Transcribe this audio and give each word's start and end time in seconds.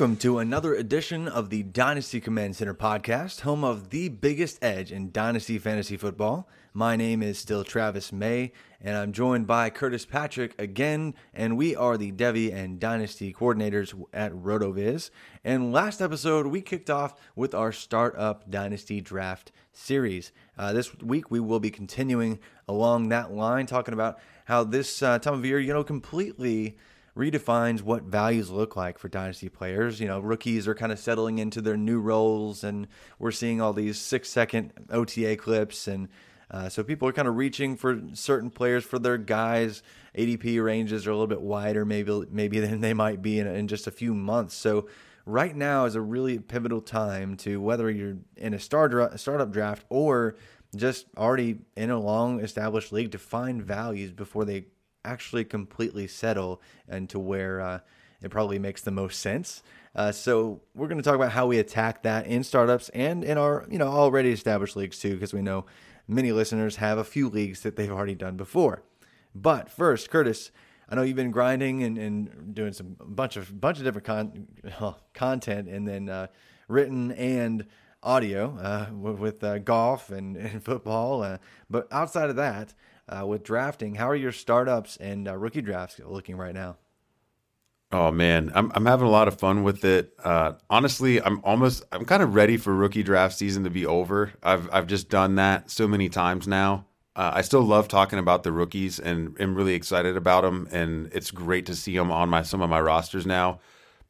Welcome 0.00 0.16
to 0.20 0.38
another 0.38 0.72
edition 0.72 1.28
of 1.28 1.50
the 1.50 1.62
Dynasty 1.62 2.22
Command 2.22 2.56
Center 2.56 2.72
podcast, 2.72 3.42
home 3.42 3.62
of 3.62 3.90
the 3.90 4.08
biggest 4.08 4.58
edge 4.64 4.90
in 4.90 5.10
Dynasty 5.10 5.58
Fantasy 5.58 5.98
Football. 5.98 6.48
My 6.72 6.96
name 6.96 7.22
is 7.22 7.38
still 7.38 7.64
Travis 7.64 8.10
May, 8.10 8.52
and 8.80 8.96
I'm 8.96 9.12
joined 9.12 9.46
by 9.46 9.68
Curtis 9.68 10.06
Patrick 10.06 10.58
again, 10.58 11.14
and 11.34 11.58
we 11.58 11.76
are 11.76 11.98
the 11.98 12.12
Devy 12.12 12.50
and 12.50 12.80
Dynasty 12.80 13.30
coordinators 13.34 13.92
at 14.14 14.32
RotoViz. 14.32 15.10
And 15.44 15.70
last 15.70 16.00
episode, 16.00 16.46
we 16.46 16.62
kicked 16.62 16.88
off 16.88 17.20
with 17.36 17.54
our 17.54 17.70
Startup 17.70 18.50
Dynasty 18.50 19.02
Draft 19.02 19.52
series. 19.70 20.32
Uh, 20.56 20.72
this 20.72 20.96
week, 21.00 21.30
we 21.30 21.40
will 21.40 21.60
be 21.60 21.70
continuing 21.70 22.38
along 22.66 23.10
that 23.10 23.32
line, 23.32 23.66
talking 23.66 23.92
about 23.92 24.18
how 24.46 24.64
this 24.64 25.02
uh, 25.02 25.18
time 25.18 25.34
of 25.34 25.44
year, 25.44 25.60
you 25.60 25.74
know, 25.74 25.84
completely 25.84 26.78
redefines 27.20 27.82
what 27.82 28.04
values 28.04 28.48
look 28.48 28.76
like 28.76 28.98
for 28.98 29.08
dynasty 29.08 29.50
players. 29.50 30.00
You 30.00 30.08
know, 30.08 30.20
rookies 30.20 30.66
are 30.66 30.74
kind 30.74 30.90
of 30.90 30.98
settling 30.98 31.38
into 31.38 31.60
their 31.60 31.76
new 31.76 32.00
roles, 32.00 32.64
and 32.64 32.88
we're 33.18 33.30
seeing 33.30 33.60
all 33.60 33.74
these 33.74 33.98
six 33.98 34.30
second 34.30 34.72
OTA 34.88 35.36
clips. 35.36 35.86
And 35.86 36.08
uh, 36.50 36.70
so 36.70 36.82
people 36.82 37.06
are 37.06 37.12
kind 37.12 37.28
of 37.28 37.36
reaching 37.36 37.76
for 37.76 38.00
certain 38.14 38.50
players 38.50 38.84
for 38.84 38.98
their 38.98 39.18
guys. 39.18 39.82
ADP 40.16 40.64
ranges 40.64 41.06
are 41.06 41.10
a 41.10 41.14
little 41.14 41.26
bit 41.26 41.42
wider, 41.42 41.84
maybe 41.84 42.24
maybe 42.30 42.58
than 42.66 42.80
they 42.80 42.94
might 42.94 43.20
be 43.20 43.38
in, 43.38 43.46
in 43.46 43.68
just 43.68 43.86
a 43.86 43.90
few 43.90 44.14
months. 44.14 44.54
So 44.54 44.88
right 45.26 45.54
now 45.54 45.84
is 45.84 45.96
a 45.96 46.00
really 46.00 46.38
pivotal 46.38 46.80
time 46.80 47.36
to 47.36 47.60
whether 47.60 47.90
you're 47.90 48.16
in 48.36 48.54
a 48.54 48.58
start 48.58 49.20
startup 49.20 49.52
draft 49.52 49.84
or 49.90 50.36
just 50.74 51.06
already 51.18 51.58
in 51.76 51.90
a 51.90 52.00
long 52.00 52.40
established 52.40 52.92
league 52.92 53.12
to 53.12 53.18
find 53.18 53.62
values 53.62 54.10
before 54.10 54.46
they 54.46 54.66
actually 55.04 55.44
completely 55.44 56.06
settle 56.06 56.60
and 56.88 57.08
to 57.10 57.18
where 57.18 57.60
uh, 57.60 57.78
it 58.22 58.30
probably 58.30 58.58
makes 58.58 58.82
the 58.82 58.90
most 58.90 59.20
sense. 59.20 59.62
Uh, 59.94 60.12
so 60.12 60.60
we're 60.74 60.86
going 60.88 60.98
to 60.98 61.04
talk 61.04 61.14
about 61.14 61.32
how 61.32 61.46
we 61.46 61.58
attack 61.58 62.02
that 62.02 62.26
in 62.26 62.44
startups 62.44 62.88
and 62.90 63.24
in 63.24 63.36
our 63.36 63.66
you 63.70 63.78
know 63.78 63.88
already 63.88 64.30
established 64.30 64.76
leagues 64.76 64.98
too, 64.98 65.14
because 65.14 65.32
we 65.32 65.42
know 65.42 65.66
many 66.06 66.32
listeners 66.32 66.76
have 66.76 66.98
a 66.98 67.04
few 67.04 67.28
leagues 67.28 67.60
that 67.62 67.76
they've 67.76 67.90
already 67.90 68.14
done 68.14 68.36
before. 68.36 68.82
But 69.34 69.70
first, 69.70 70.10
Curtis, 70.10 70.50
I 70.88 70.94
know 70.94 71.02
you've 71.02 71.16
been 71.16 71.30
grinding 71.30 71.82
and, 71.82 71.98
and 71.98 72.54
doing 72.54 72.72
some 72.72 72.96
bunch 73.00 73.36
of 73.36 73.60
bunch 73.60 73.78
of 73.78 73.84
different 73.84 74.06
con- 74.06 74.94
content, 75.14 75.68
and 75.68 75.88
then 75.88 76.08
uh, 76.08 76.26
written 76.68 77.12
and 77.12 77.66
audio 78.02 78.56
uh, 78.58 78.86
with 78.92 79.42
uh, 79.44 79.58
golf 79.58 80.10
and, 80.10 80.36
and 80.36 80.62
football. 80.62 81.22
Uh, 81.22 81.38
but 81.68 81.86
outside 81.92 82.30
of 82.30 82.36
that, 82.36 82.74
uh, 83.10 83.26
with 83.26 83.42
drafting. 83.42 83.96
How 83.96 84.08
are 84.08 84.16
your 84.16 84.32
startups 84.32 84.96
and 84.96 85.28
uh, 85.28 85.36
rookie 85.36 85.62
drafts 85.62 86.00
looking 86.04 86.36
right 86.36 86.54
now? 86.54 86.76
Oh 87.92 88.12
man, 88.12 88.52
I'm 88.54 88.70
I'm 88.74 88.86
having 88.86 89.08
a 89.08 89.10
lot 89.10 89.26
of 89.26 89.38
fun 89.38 89.64
with 89.64 89.84
it. 89.84 90.12
Uh, 90.22 90.52
honestly, 90.70 91.20
I'm 91.20 91.40
almost 91.42 91.82
I'm 91.90 92.04
kind 92.04 92.22
of 92.22 92.36
ready 92.36 92.56
for 92.56 92.72
rookie 92.72 93.02
draft 93.02 93.36
season 93.36 93.64
to 93.64 93.70
be 93.70 93.84
over. 93.84 94.32
I've 94.42 94.72
I've 94.72 94.86
just 94.86 95.08
done 95.08 95.34
that 95.36 95.70
so 95.70 95.88
many 95.88 96.08
times 96.08 96.46
now. 96.46 96.86
Uh, 97.16 97.32
I 97.34 97.40
still 97.40 97.62
love 97.62 97.88
talking 97.88 98.20
about 98.20 98.44
the 98.44 98.52
rookies 98.52 99.00
and 99.00 99.38
am 99.40 99.56
really 99.56 99.74
excited 99.74 100.16
about 100.16 100.42
them, 100.42 100.68
and 100.70 101.10
it's 101.12 101.32
great 101.32 101.66
to 101.66 101.74
see 101.74 101.96
them 101.96 102.12
on 102.12 102.28
my 102.28 102.42
some 102.42 102.62
of 102.62 102.70
my 102.70 102.80
rosters 102.80 103.26
now. 103.26 103.58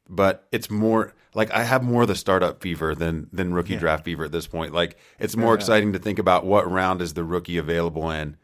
But 0.07 0.47
it's 0.53 0.69
more 0.69 1.15
like 1.33 1.51
I 1.51 1.63
have 1.63 1.83
more 1.83 2.03
of 2.03 2.09
the 2.09 2.15
startup 2.15 2.61
fever 2.61 2.95
than 2.95 3.31
than 3.33 3.55
rookie 3.55 3.75
yeah. 3.75 3.79
draft 3.79 4.05
fever 4.05 4.25
at 4.25 4.33
this 4.33 4.47
point. 4.47 4.75
Like 4.75 4.99
it's 5.19 5.37
more 5.37 5.55
yeah. 5.55 5.59
exciting 5.61 5.95
to 5.95 5.99
think 5.99 6.19
about 6.19 6.45
what 6.45 6.71
round 6.71 7.01
is 7.01 7.15
the 7.15 7.25
rookie 7.25 7.57
available 7.57 8.11
in 8.11 8.37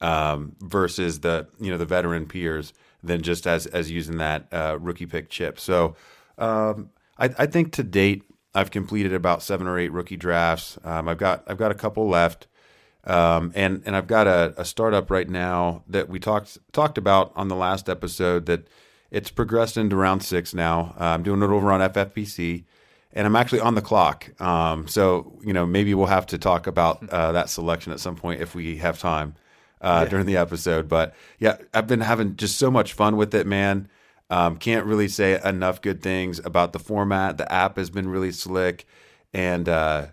um, 0.00 0.56
versus 0.60 1.20
the 1.20 1.46
you 1.58 1.70
know 1.70 1.78
the 1.78 1.86
veteran 1.86 2.26
peers 2.26 2.72
than 3.02 3.22
just 3.22 3.46
as 3.46 3.66
as 3.66 3.90
using 3.90 4.18
that 4.18 4.46
uh, 4.52 4.78
rookie 4.80 5.06
pick 5.06 5.28
chip. 5.28 5.60
So 5.60 5.96
um, 6.38 6.90
I, 7.18 7.30
I, 7.38 7.46
think 7.46 7.72
to 7.74 7.82
date 7.82 8.24
I've 8.54 8.70
completed 8.70 9.12
about 9.12 9.42
seven 9.42 9.66
or 9.66 9.78
eight 9.78 9.92
rookie 9.92 10.16
drafts. 10.16 10.78
Um, 10.84 11.08
I've 11.08 11.18
got 11.18 11.44
I've 11.46 11.58
got 11.58 11.70
a 11.70 11.74
couple 11.74 12.08
left, 12.08 12.46
um, 13.04 13.52
and 13.54 13.82
and 13.86 13.94
I've 13.94 14.06
got 14.06 14.26
a, 14.26 14.54
a, 14.56 14.64
startup 14.64 15.10
right 15.10 15.28
now 15.28 15.84
that 15.88 16.08
we 16.08 16.18
talked 16.18 16.58
talked 16.72 16.98
about 16.98 17.32
on 17.36 17.48
the 17.48 17.56
last 17.56 17.88
episode 17.88 18.46
that 18.46 18.66
it's 19.10 19.30
progressed 19.30 19.76
into 19.76 19.96
round 19.96 20.22
six 20.22 20.54
now. 20.54 20.94
Uh, 20.98 21.04
I'm 21.04 21.22
doing 21.22 21.42
it 21.42 21.46
over 21.46 21.70
on 21.72 21.80
FFPC. 21.80 22.64
And 23.16 23.28
I'm 23.28 23.36
actually 23.36 23.60
on 23.60 23.76
the 23.76 23.80
clock, 23.80 24.28
um, 24.42 24.88
so 24.88 25.38
you 25.44 25.52
know 25.52 25.64
maybe 25.64 25.94
we'll 25.94 26.06
have 26.06 26.26
to 26.26 26.36
talk 26.36 26.66
about 26.66 27.08
uh, 27.10 27.30
that 27.30 27.48
selection 27.48 27.92
at 27.92 28.00
some 28.00 28.16
point 28.16 28.40
if 28.40 28.56
we 28.56 28.78
have 28.78 28.98
time 28.98 29.36
uh, 29.84 30.00
yeah. 30.02 30.08
during 30.08 30.26
the 30.26 30.38
episode. 30.38 30.88
But 30.88 31.14
yeah, 31.38 31.58
I've 31.74 31.86
been 31.86 32.00
having 32.00 32.36
just 32.36 32.58
so 32.58 32.70
much 32.70 32.94
fun 32.94 33.16
with 33.16 33.34
it, 33.34 33.46
man. 33.46 33.88
Um, 34.30 34.56
can't 34.56 34.86
really 34.86 35.08
say 35.08 35.38
enough 35.44 35.82
good 35.82 36.02
things 36.02 36.38
about 36.38 36.72
the 36.72 36.78
format. 36.78 37.36
The 37.36 37.50
app 37.52 37.76
has 37.76 37.90
been 37.90 38.08
really 38.08 38.32
slick, 38.32 38.86
and 39.34 39.68
uh, 39.68 40.06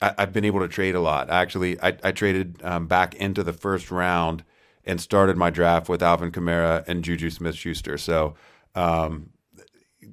I, 0.00 0.14
have 0.16 0.32
been 0.32 0.44
able 0.44 0.60
to 0.60 0.68
trade 0.68 0.94
a 0.94 1.00
lot. 1.00 1.28
Actually, 1.28 1.80
I, 1.82 1.96
I 2.04 2.12
traded 2.12 2.60
um, 2.62 2.86
back 2.86 3.16
into 3.16 3.42
the 3.42 3.52
first 3.52 3.90
round 3.90 4.44
and 4.84 5.00
started 5.00 5.36
my 5.36 5.50
draft 5.50 5.88
with 5.88 6.02
Alvin 6.02 6.30
Kamara 6.30 6.86
and 6.86 7.02
Juju 7.02 7.30
Smith 7.30 7.56
Schuster. 7.56 7.98
So, 7.98 8.34
um, 8.76 9.30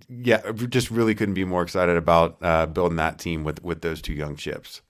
yeah, 0.09 0.51
just 0.51 0.89
really 0.89 1.13
couldn't 1.13 1.35
be 1.35 1.45
more 1.45 1.61
excited 1.61 1.97
about 1.97 2.37
uh, 2.41 2.65
building 2.65 2.97
that 2.97 3.19
team 3.19 3.43
with 3.43 3.63
with 3.63 3.81
those 3.81 4.01
two 4.01 4.13
young 4.13 4.35
chips. 4.35 4.81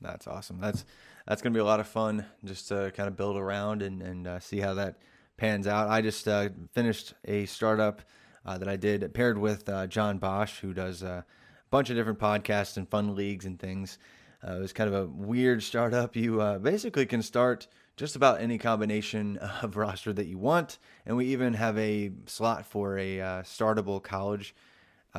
That's 0.00 0.26
awesome. 0.26 0.60
That's 0.60 0.84
that's 1.28 1.42
going 1.42 1.52
to 1.52 1.56
be 1.56 1.60
a 1.60 1.64
lot 1.64 1.78
of 1.78 1.86
fun 1.86 2.24
just 2.42 2.68
to 2.68 2.90
kind 2.96 3.06
of 3.06 3.14
build 3.14 3.36
around 3.36 3.82
and, 3.82 4.00
and 4.00 4.26
uh, 4.26 4.40
see 4.40 4.60
how 4.60 4.72
that 4.72 4.96
pans 5.36 5.66
out. 5.66 5.90
I 5.90 6.00
just 6.00 6.26
uh, 6.26 6.48
finished 6.72 7.12
a 7.26 7.44
startup 7.44 8.00
uh, 8.46 8.56
that 8.56 8.66
I 8.66 8.76
did 8.76 9.12
paired 9.12 9.36
with 9.36 9.68
uh, 9.68 9.86
John 9.88 10.16
Bosch, 10.16 10.60
who 10.60 10.72
does 10.72 11.02
a 11.02 11.26
bunch 11.70 11.90
of 11.90 11.96
different 11.96 12.18
podcasts 12.18 12.78
and 12.78 12.88
fun 12.88 13.14
leagues 13.14 13.44
and 13.44 13.58
things. 13.58 13.98
Uh, 14.42 14.54
it 14.54 14.60
was 14.60 14.72
kind 14.72 14.88
of 14.88 14.94
a 14.94 15.06
weird 15.06 15.62
startup. 15.62 16.16
You 16.16 16.40
uh, 16.40 16.58
basically 16.58 17.04
can 17.04 17.20
start 17.20 17.68
just 17.98 18.16
about 18.16 18.40
any 18.40 18.56
combination 18.56 19.36
of 19.62 19.76
roster 19.76 20.14
that 20.14 20.28
you 20.28 20.38
want, 20.38 20.78
and 21.04 21.14
we 21.14 21.26
even 21.26 21.52
have 21.52 21.76
a 21.76 22.10
slot 22.24 22.64
for 22.64 22.98
a 22.98 23.18
startable 23.44 24.02
college 24.02 24.54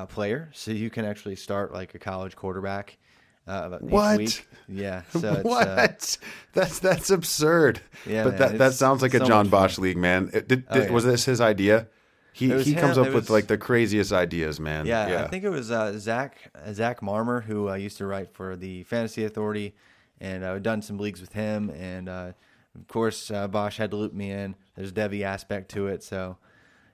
player, 0.08 0.50
so 0.54 0.72
you 0.72 0.90
can 0.90 1.06
actually 1.06 1.36
start 1.36 1.72
like 1.72 1.94
a 1.94 2.00
college 2.00 2.36
quarterback. 2.36 2.98
Uh, 3.60 3.80
what? 3.80 4.18
Week. 4.20 4.48
Yeah. 4.68 5.02
So 5.10 5.42
what? 5.42 5.68
Uh, 5.68 5.88
that's 6.54 6.80
that's 6.80 7.10
absurd. 7.10 7.82
Yeah, 8.06 8.26
but 8.26 8.32
man, 8.32 8.40
that 8.40 8.58
that 8.60 8.74
sounds 8.74 9.02
like 9.02 9.14
so 9.14 9.24
a 9.24 9.26
John 9.26 9.50
Bosch 9.50 9.78
fun. 9.78 9.84
league, 9.84 9.98
man. 9.98 10.30
It, 10.34 10.48
did, 10.48 10.66
oh, 10.70 10.78
yeah. 10.78 10.92
Was 10.92 11.04
this 11.04 11.26
his 11.26 11.42
idea? 11.42 11.88
He 12.32 12.48
he 12.62 12.74
him, 12.74 12.80
comes 12.80 12.98
up 12.98 13.08
was, 13.08 13.16
with 13.16 13.30
like 13.32 13.48
the 13.48 13.58
craziest 13.58 14.14
ideas, 14.14 14.60
man. 14.60 14.86
Yeah, 14.86 15.10
yeah. 15.10 15.24
I 15.24 15.28
think 15.30 15.44
it 15.44 15.50
was 15.50 15.72
uh, 15.72 15.98
Zach 15.98 16.38
Zach 16.72 17.02
Marmer 17.02 17.44
who 17.44 17.70
uh, 17.70 17.74
used 17.74 17.98
to 17.98 18.06
write 18.06 18.32
for 18.34 18.56
the 18.56 18.84
Fantasy 18.84 19.26
Authority, 19.26 19.76
and 20.22 20.46
I've 20.46 20.62
done 20.64 20.82
some 20.82 21.00
leagues 21.00 21.20
with 21.20 21.34
him, 21.34 21.72
and 21.72 22.08
uh, 22.08 22.32
of 22.76 22.88
course 22.88 23.32
uh, 23.32 23.48
Bosch 23.48 23.78
had 23.78 23.92
to 23.92 23.98
loop 23.98 24.14
me 24.14 24.32
in. 24.32 24.56
There's 24.76 24.94
Devy 24.94 25.24
aspect 25.24 25.72
to 25.72 25.88
it, 25.88 26.04
so 26.04 26.38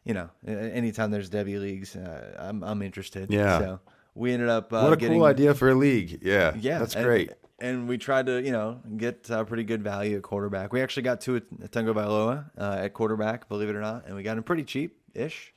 you 0.06 0.14
know, 0.14 0.30
anytime 0.48 1.12
there's 1.12 1.30
Devy 1.30 1.60
leagues, 1.60 1.96
uh, 1.96 2.36
I'm 2.40 2.64
I'm 2.64 2.82
interested. 2.82 3.32
Yeah. 3.32 3.60
So 3.60 3.80
we 4.16 4.32
ended 4.32 4.50
up 4.50 4.74
uh, 4.74 4.82
what 4.82 4.94
a 4.94 4.98
getting, 4.98 5.20
cool 5.20 5.26
idea 5.26 5.54
for 5.54 5.70
a 5.70 5.76
league. 5.76 6.20
Yeah, 6.24 6.56
yeah, 6.58 6.80
that's 6.80 6.96
and, 6.96 7.06
great. 7.06 7.32
And 7.60 7.88
we 7.88 7.98
tried 7.98 8.26
to, 8.26 8.42
you 8.42 8.52
know, 8.52 8.82
get 8.98 9.30
uh, 9.30 9.44
pretty 9.44 9.64
good 9.64 9.84
value 9.84 10.18
at 10.18 10.24
quarterback. 10.24 10.74
We 10.74 10.82
actually 10.82 11.04
got 11.04 11.22
Tua 11.22 11.42
Tagovailoa 11.42 12.50
uh, 12.58 12.78
at 12.80 12.94
quarterback, 12.94 13.48
believe 13.48 13.70
it 13.70 13.76
or 13.76 13.82
not, 13.82 14.06
and 14.08 14.16
we 14.16 14.24
got 14.24 14.38
him 14.38 14.44
pretty 14.44 14.64
cheap 14.64 14.98
ish. 15.14 15.54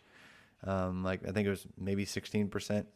Um, 0.64 1.02
like 1.04 1.26
I 1.26 1.30
think 1.30 1.46
it 1.46 1.50
was 1.50 1.66
maybe 1.78 2.04
sixteen 2.04 2.48
percent 2.48 2.86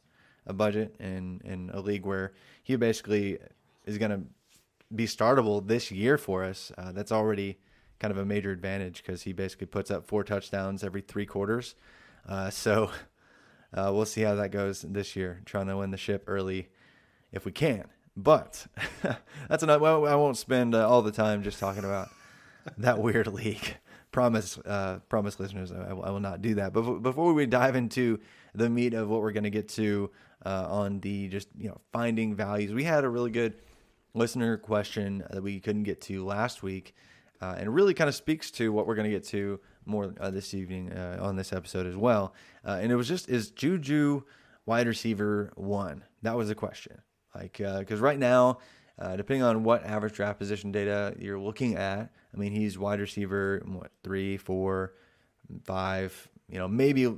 a 0.46 0.52
budget 0.52 0.96
in 0.98 1.40
in 1.44 1.70
a 1.72 1.80
league 1.80 2.04
where 2.04 2.32
he 2.62 2.76
basically 2.76 3.38
is 3.86 3.98
going 3.98 4.10
to 4.10 4.20
be 4.94 5.06
startable 5.06 5.66
this 5.66 5.90
year 5.90 6.18
for 6.18 6.44
us. 6.44 6.72
Uh, 6.76 6.92
that's 6.92 7.12
already 7.12 7.58
kind 7.98 8.10
of 8.10 8.18
a 8.18 8.24
major 8.24 8.50
advantage 8.50 9.02
because 9.02 9.22
he 9.22 9.32
basically 9.32 9.66
puts 9.66 9.90
up 9.90 10.06
four 10.06 10.24
touchdowns 10.24 10.82
every 10.82 11.00
three 11.00 11.26
quarters. 11.26 11.76
Uh, 12.28 12.50
so 12.50 12.90
uh, 13.74 13.90
we'll 13.92 14.04
see 14.04 14.22
how 14.22 14.34
that 14.34 14.50
goes 14.50 14.82
this 14.82 15.16
year, 15.16 15.40
trying 15.44 15.66
to 15.66 15.76
win 15.76 15.90
the 15.90 15.96
ship 15.96 16.24
early 16.26 16.68
if 17.32 17.44
we 17.44 17.52
can. 17.52 17.84
But 18.16 18.66
that's 19.48 19.62
enough. 19.62 19.80
Well, 19.80 20.06
I 20.06 20.14
won't 20.14 20.36
spend 20.36 20.74
uh, 20.74 20.88
all 20.88 21.02
the 21.02 21.12
time 21.12 21.42
just 21.42 21.58
talking 21.58 21.84
about 21.84 22.10
that 22.78 22.98
weird 22.98 23.26
league. 23.26 23.76
promise, 24.10 24.58
uh, 24.58 24.98
promise 25.08 25.40
listeners, 25.40 25.72
I, 25.72 25.88
I, 25.88 26.10
will 26.10 26.20
not 26.20 26.42
do 26.42 26.56
that. 26.56 26.74
But 26.74 26.98
before 26.98 27.32
we 27.32 27.46
dive 27.46 27.74
into 27.74 28.20
the 28.54 28.68
meat 28.68 28.92
of 28.92 29.08
what 29.08 29.22
we're 29.22 29.32
going 29.32 29.44
to 29.44 29.50
get 29.50 29.70
to 29.70 30.10
uh, 30.44 30.66
on 30.68 31.00
the 31.00 31.28
just 31.28 31.48
you 31.58 31.68
know 31.68 31.80
finding 31.92 32.34
values, 32.34 32.72
we 32.72 32.84
had 32.84 33.04
a 33.04 33.08
really 33.08 33.30
good 33.30 33.54
listener 34.14 34.58
question 34.58 35.24
that 35.30 35.42
we 35.42 35.58
couldn't 35.58 35.84
get 35.84 36.02
to 36.02 36.24
last 36.24 36.62
week, 36.62 36.94
uh, 37.40 37.54
and 37.56 37.74
really 37.74 37.94
kind 37.94 38.08
of 38.08 38.14
speaks 38.14 38.50
to 38.50 38.70
what 38.70 38.86
we're 38.86 38.94
going 38.94 39.10
to 39.10 39.16
get 39.16 39.24
to 39.24 39.58
more 39.84 40.14
uh, 40.20 40.30
this 40.30 40.54
evening 40.54 40.92
uh, 40.92 41.18
on 41.20 41.36
this 41.36 41.52
episode 41.52 41.86
as 41.86 41.96
well. 41.96 42.34
Uh, 42.66 42.78
and 42.80 42.92
it 42.92 42.96
was 42.96 43.08
just 43.08 43.28
is 43.28 43.50
Juju 43.50 44.22
wide 44.66 44.86
receiver 44.86 45.52
one? 45.56 46.04
That 46.22 46.36
was 46.36 46.48
the 46.48 46.54
question. 46.54 47.00
Like 47.34 47.58
because 47.58 48.00
uh, 48.00 48.04
right 48.04 48.18
now, 48.18 48.58
uh, 48.98 49.16
depending 49.16 49.42
on 49.42 49.64
what 49.64 49.84
average 49.84 50.14
draft 50.14 50.38
position 50.38 50.70
data 50.70 51.14
you're 51.18 51.40
looking 51.40 51.76
at, 51.76 52.12
I 52.34 52.36
mean 52.36 52.52
he's 52.52 52.78
wide 52.78 53.00
receiver 53.00 53.62
what 53.66 53.90
three, 54.02 54.36
four, 54.36 54.94
five. 55.64 56.28
You 56.48 56.58
know 56.58 56.68
maybe 56.68 57.14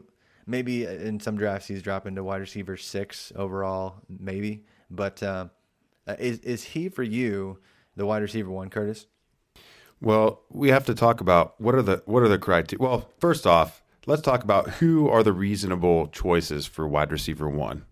maybe 0.46 0.84
in 0.84 1.18
some 1.20 1.36
drafts 1.36 1.66
he's 1.66 1.82
dropping 1.82 2.14
to 2.14 2.24
wide 2.24 2.40
receiver 2.40 2.76
six 2.76 3.32
overall, 3.36 3.96
maybe. 4.08 4.64
But 4.90 5.22
uh, 5.22 5.48
is 6.06 6.38
is 6.40 6.62
he 6.62 6.88
for 6.88 7.02
you 7.02 7.58
the 7.96 8.06
wide 8.06 8.22
receiver 8.22 8.50
one, 8.50 8.70
Curtis? 8.70 9.06
Well, 10.04 10.42
we 10.50 10.68
have 10.68 10.84
to 10.86 10.94
talk 10.94 11.20
about 11.22 11.58
what 11.60 11.74
are 11.74 11.82
the 11.82 12.02
what 12.04 12.22
are 12.22 12.28
the 12.28 12.38
criteria. 12.38 12.82
Well, 12.82 13.08
first 13.18 13.46
off, 13.46 13.82
let's 14.06 14.20
talk 14.20 14.44
about 14.44 14.68
who 14.68 15.08
are 15.08 15.22
the 15.22 15.32
reasonable 15.32 16.08
choices 16.08 16.66
for 16.66 16.86
wide 16.86 17.10
receiver 17.10 17.48
one. 17.48 17.86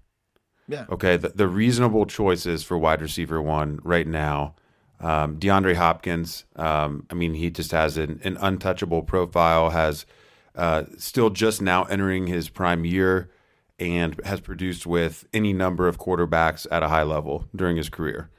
Yeah. 0.68 0.84
Okay. 0.90 1.16
The, 1.16 1.30
the 1.30 1.48
reasonable 1.48 2.06
choices 2.06 2.62
for 2.62 2.76
wide 2.76 3.00
receiver 3.00 3.40
one 3.40 3.80
right 3.82 4.06
now. 4.06 4.54
Um, 5.00 5.38
DeAndre 5.38 5.74
Hopkins. 5.74 6.44
Um, 6.54 7.06
I 7.10 7.14
mean, 7.14 7.34
he 7.34 7.50
just 7.50 7.72
has 7.72 7.96
an, 7.96 8.20
an 8.22 8.36
untouchable 8.40 9.02
profile. 9.02 9.70
Has 9.70 10.06
uh, 10.54 10.84
still 10.98 11.30
just 11.30 11.62
now 11.62 11.84
entering 11.84 12.26
his 12.26 12.50
prime 12.50 12.84
year, 12.84 13.30
and 13.78 14.20
has 14.24 14.40
produced 14.40 14.86
with 14.86 15.26
any 15.32 15.52
number 15.54 15.88
of 15.88 15.98
quarterbacks 15.98 16.66
at 16.70 16.82
a 16.82 16.88
high 16.88 17.02
level 17.04 17.48
during 17.56 17.78
his 17.78 17.88
career. 17.88 18.30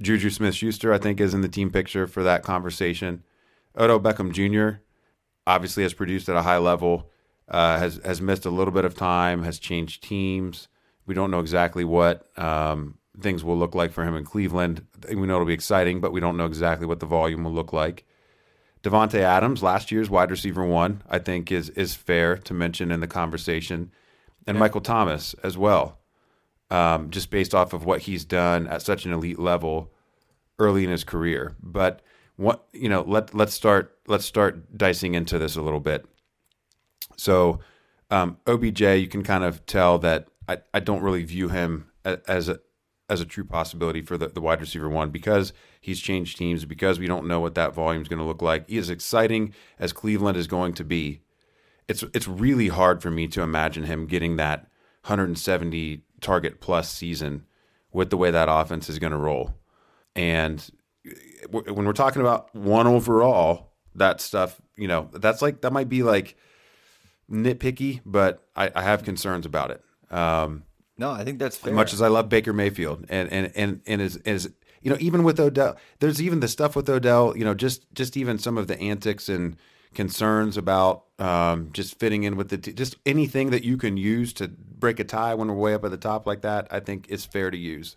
Juju 0.00 0.30
Smith 0.30 0.54
Schuster, 0.54 0.92
I 0.92 0.98
think, 0.98 1.20
is 1.20 1.34
in 1.34 1.40
the 1.40 1.48
team 1.48 1.70
picture 1.70 2.06
for 2.06 2.22
that 2.22 2.42
conversation. 2.42 3.24
Odell 3.76 4.00
Beckham 4.00 4.32
Jr. 4.32 4.80
obviously 5.46 5.82
has 5.82 5.94
produced 5.94 6.28
at 6.28 6.36
a 6.36 6.42
high 6.42 6.58
level, 6.58 7.10
uh, 7.48 7.78
has 7.78 8.00
has 8.04 8.20
missed 8.20 8.44
a 8.44 8.50
little 8.50 8.72
bit 8.72 8.84
of 8.84 8.94
time, 8.94 9.42
has 9.42 9.58
changed 9.58 10.02
teams. 10.02 10.68
We 11.06 11.14
don't 11.14 11.30
know 11.30 11.40
exactly 11.40 11.84
what 11.84 12.26
um, 12.38 12.98
things 13.20 13.42
will 13.42 13.56
look 13.56 13.74
like 13.74 13.92
for 13.92 14.04
him 14.04 14.14
in 14.14 14.24
Cleveland. 14.24 14.86
We 15.08 15.26
know 15.26 15.34
it'll 15.34 15.46
be 15.46 15.54
exciting, 15.54 16.00
but 16.00 16.12
we 16.12 16.20
don't 16.20 16.36
know 16.36 16.46
exactly 16.46 16.86
what 16.86 17.00
the 17.00 17.06
volume 17.06 17.44
will 17.44 17.52
look 17.52 17.72
like. 17.72 18.04
Davante 18.82 19.20
Adams, 19.20 19.62
last 19.62 19.90
year's 19.90 20.10
wide 20.10 20.30
receiver 20.30 20.64
one, 20.64 21.02
I 21.08 21.18
think 21.18 21.50
is 21.50 21.70
is 21.70 21.94
fair 21.94 22.36
to 22.36 22.54
mention 22.54 22.92
in 22.92 23.00
the 23.00 23.08
conversation, 23.08 23.90
and 24.46 24.56
yeah. 24.56 24.60
Michael 24.60 24.80
Thomas 24.80 25.34
as 25.42 25.58
well 25.58 25.97
um, 26.70 27.10
just 27.10 27.30
based 27.30 27.54
off 27.54 27.72
of 27.72 27.84
what 27.84 28.02
he's 28.02 28.24
done 28.24 28.66
at 28.66 28.82
such 28.82 29.04
an 29.04 29.12
elite 29.12 29.38
level 29.38 29.92
early 30.58 30.84
in 30.84 30.90
his 30.90 31.04
career. 31.04 31.56
But 31.62 32.02
what 32.36 32.64
you 32.72 32.88
know, 32.88 33.02
let 33.06 33.34
let's 33.34 33.54
start 33.54 33.98
let's 34.06 34.24
start 34.24 34.76
dicing 34.76 35.14
into 35.14 35.38
this 35.38 35.56
a 35.56 35.62
little 35.62 35.80
bit. 35.80 36.06
So 37.16 37.60
um, 38.10 38.38
OBJ, 38.46 38.80
you 38.80 39.08
can 39.08 39.22
kind 39.22 39.44
of 39.44 39.66
tell 39.66 39.98
that 39.98 40.28
I, 40.48 40.58
I 40.72 40.80
don't 40.80 41.02
really 41.02 41.24
view 41.24 41.48
him 41.48 41.90
as 42.04 42.48
a 42.48 42.60
as 43.10 43.20
a 43.20 43.26
true 43.26 43.44
possibility 43.44 44.02
for 44.02 44.18
the, 44.18 44.28
the 44.28 44.40
wide 44.40 44.60
receiver 44.60 44.88
one 44.88 45.10
because 45.10 45.52
he's 45.80 46.00
changed 46.00 46.36
teams 46.36 46.64
because 46.64 46.98
we 46.98 47.06
don't 47.06 47.26
know 47.26 47.40
what 47.40 47.54
that 47.54 47.74
volume 47.74 48.02
is 48.02 48.08
going 48.08 48.18
to 48.18 48.24
look 48.24 48.42
like. 48.42 48.68
He 48.68 48.76
is 48.76 48.90
exciting 48.90 49.54
as 49.78 49.92
Cleveland 49.92 50.36
is 50.36 50.46
going 50.46 50.74
to 50.74 50.84
be. 50.84 51.22
It's 51.88 52.04
it's 52.14 52.28
really 52.28 52.68
hard 52.68 53.02
for 53.02 53.10
me 53.10 53.26
to 53.28 53.42
imagine 53.42 53.84
him 53.84 54.06
getting 54.06 54.36
that 54.36 54.60
170 55.04 56.02
target 56.20 56.60
plus 56.60 56.90
season 56.90 57.44
with 57.92 58.10
the 58.10 58.16
way 58.16 58.30
that 58.30 58.48
offense 58.50 58.88
is 58.88 58.98
going 58.98 59.12
to 59.12 59.18
roll. 59.18 59.54
And 60.14 60.64
when 61.50 61.84
we're 61.84 61.92
talking 61.92 62.20
about 62.20 62.54
one 62.54 62.86
overall, 62.86 63.72
that 63.94 64.20
stuff, 64.20 64.60
you 64.76 64.88
know, 64.88 65.08
that's 65.12 65.42
like, 65.42 65.60
that 65.62 65.72
might 65.72 65.88
be 65.88 66.02
like 66.02 66.36
nitpicky, 67.30 68.00
but 68.04 68.46
I, 68.54 68.70
I 68.74 68.82
have 68.82 69.04
concerns 69.04 69.46
about 69.46 69.70
it. 69.70 69.82
Um, 70.10 70.64
no, 70.96 71.10
I 71.10 71.24
think 71.24 71.38
that's 71.38 71.56
fair. 71.56 71.72
As 71.72 71.76
much 71.76 71.92
as 71.92 72.02
I 72.02 72.08
love 72.08 72.28
Baker 72.28 72.52
Mayfield 72.52 73.06
and, 73.08 73.32
and, 73.32 73.52
and, 73.54 73.80
and 73.86 74.02
is, 74.02 74.16
is, 74.18 74.50
you 74.82 74.90
know, 74.90 74.96
even 75.00 75.22
with 75.22 75.38
Odell, 75.38 75.76
there's 76.00 76.20
even 76.20 76.40
the 76.40 76.48
stuff 76.48 76.76
with 76.76 76.88
Odell, 76.88 77.36
you 77.36 77.44
know, 77.44 77.54
just, 77.54 77.92
just 77.94 78.16
even 78.16 78.38
some 78.38 78.58
of 78.58 78.66
the 78.66 78.78
antics 78.80 79.28
and, 79.28 79.56
concerns 79.94 80.58
about 80.58 81.04
um, 81.18 81.70
just 81.72 81.98
fitting 81.98 82.24
in 82.24 82.36
with 82.36 82.50
the 82.50 82.58
t- 82.58 82.74
just 82.74 82.96
anything 83.06 83.48
that 83.48 83.64
you 83.64 83.78
can 83.78 83.96
use 83.96 84.34
to 84.34 84.50
break 84.78 85.00
a 85.00 85.04
tie 85.04 85.34
when 85.34 85.48
we're 85.48 85.54
way 85.54 85.74
up 85.74 85.84
at 85.84 85.90
the 85.90 85.96
top 85.96 86.26
like 86.26 86.42
that. 86.42 86.68
I 86.70 86.80
think 86.80 87.06
it's 87.08 87.24
fair 87.24 87.50
to 87.50 87.58
use. 87.58 87.96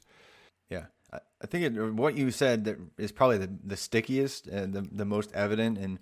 Yeah, 0.69 0.85
I 1.13 1.47
think 1.47 1.65
it, 1.65 1.93
what 1.93 2.17
you 2.17 2.31
said 2.31 2.65
that 2.65 2.77
is 2.97 3.11
probably 3.11 3.37
the, 3.37 3.49
the 3.63 3.77
stickiest 3.77 4.47
and 4.47 4.73
the 4.73 4.81
the 4.81 5.05
most 5.05 5.31
evident 5.33 5.77
and 5.77 5.99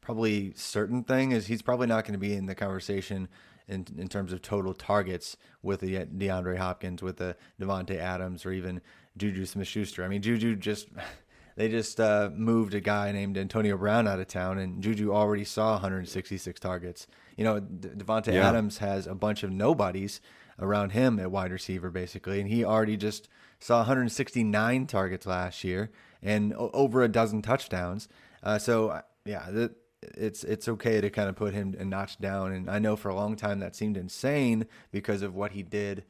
probably 0.00 0.52
certain 0.54 1.02
thing 1.02 1.32
is 1.32 1.46
he's 1.46 1.62
probably 1.62 1.86
not 1.86 2.04
going 2.04 2.12
to 2.12 2.18
be 2.18 2.34
in 2.34 2.46
the 2.46 2.54
conversation 2.54 3.28
in 3.66 3.86
in 3.96 4.08
terms 4.08 4.32
of 4.32 4.42
total 4.42 4.74
targets 4.74 5.36
with 5.62 5.80
the 5.80 5.94
DeAndre 5.94 6.58
Hopkins, 6.58 7.02
with 7.02 7.16
the 7.16 7.36
Davante 7.60 7.96
Adams, 7.96 8.44
or 8.44 8.52
even 8.52 8.80
Juju 9.16 9.46
Smith-Schuster. 9.46 10.04
I 10.04 10.08
mean, 10.08 10.22
Juju 10.22 10.56
just 10.56 10.88
they 11.56 11.68
just 11.68 11.98
uh, 12.00 12.30
moved 12.34 12.74
a 12.74 12.80
guy 12.80 13.12
named 13.12 13.38
Antonio 13.38 13.76
Brown 13.76 14.06
out 14.06 14.20
of 14.20 14.26
town, 14.26 14.58
and 14.58 14.82
Juju 14.82 15.12
already 15.12 15.44
saw 15.44 15.72
166 15.72 16.60
targets. 16.60 17.06
You 17.36 17.44
know, 17.44 17.60
Davante 17.60 18.32
yeah. 18.32 18.48
Adams 18.48 18.78
has 18.78 19.06
a 19.06 19.14
bunch 19.14 19.42
of 19.42 19.50
nobodies 19.50 20.20
around 20.58 20.90
him 20.90 21.18
at 21.18 21.30
wide 21.30 21.52
receiver, 21.52 21.90
basically, 21.90 22.40
and 22.40 22.48
he 22.48 22.64
already 22.64 22.96
just 22.96 23.28
saw 23.58 23.78
169 23.78 24.86
targets 24.86 25.26
last 25.26 25.64
year 25.64 25.90
and 26.22 26.54
over 26.54 27.02
a 27.02 27.08
dozen 27.08 27.42
touchdowns. 27.42 28.08
Uh, 28.42 28.58
so, 28.58 29.00
yeah, 29.24 29.68
it's 30.16 30.44
it's 30.44 30.68
okay 30.68 31.00
to 31.00 31.10
kind 31.10 31.28
of 31.28 31.36
put 31.36 31.54
him 31.54 31.74
a 31.78 31.84
notch 31.84 32.18
down. 32.18 32.52
And 32.52 32.70
I 32.70 32.78
know 32.78 32.96
for 32.96 33.08
a 33.08 33.14
long 33.14 33.36
time 33.36 33.60
that 33.60 33.74
seemed 33.74 33.96
insane 33.96 34.66
because 34.90 35.22
of 35.22 35.34
what 35.34 35.52
he 35.52 35.62
did. 35.62 36.04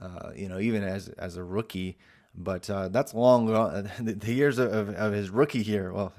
Uh, 0.00 0.30
you 0.34 0.48
know, 0.48 0.58
even 0.58 0.82
as 0.82 1.08
as 1.10 1.36
a 1.36 1.44
rookie, 1.44 1.96
but 2.34 2.68
uh, 2.68 2.88
that's 2.88 3.14
long. 3.14 3.48
Uh, 3.50 3.88
the, 4.00 4.14
the, 4.14 4.32
years 4.32 4.58
of, 4.58 4.88
of, 4.88 5.12
his 5.12 5.30
rookie 5.30 5.60
year, 5.60 5.92
well, 5.92 6.12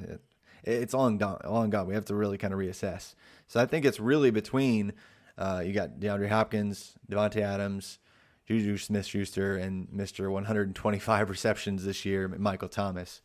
it's 0.64 0.94
long 0.94 1.18
gone. 1.18 1.42
Long 1.44 1.70
gone. 1.70 1.88
We 1.88 1.94
have 1.94 2.06
to 2.06 2.16
really 2.16 2.38
kind 2.38 2.54
of 2.54 2.60
reassess. 2.60 3.16
So 3.54 3.60
I 3.60 3.68
think 3.68 3.86
it's 3.86 4.00
really 4.00 4.32
between 4.32 4.94
uh, 5.38 5.62
you 5.64 5.74
got 5.74 6.00
DeAndre 6.00 6.28
Hopkins, 6.28 6.96
Davante 7.08 7.40
Adams, 7.42 8.00
Juju 8.48 8.78
Smith-Schuster, 8.78 9.58
and 9.58 9.88
Mister 9.92 10.32
125 10.32 11.30
receptions 11.30 11.86
this 11.86 12.04
year, 12.04 12.28
Michael 12.28 12.68
Thomas. 12.68 13.22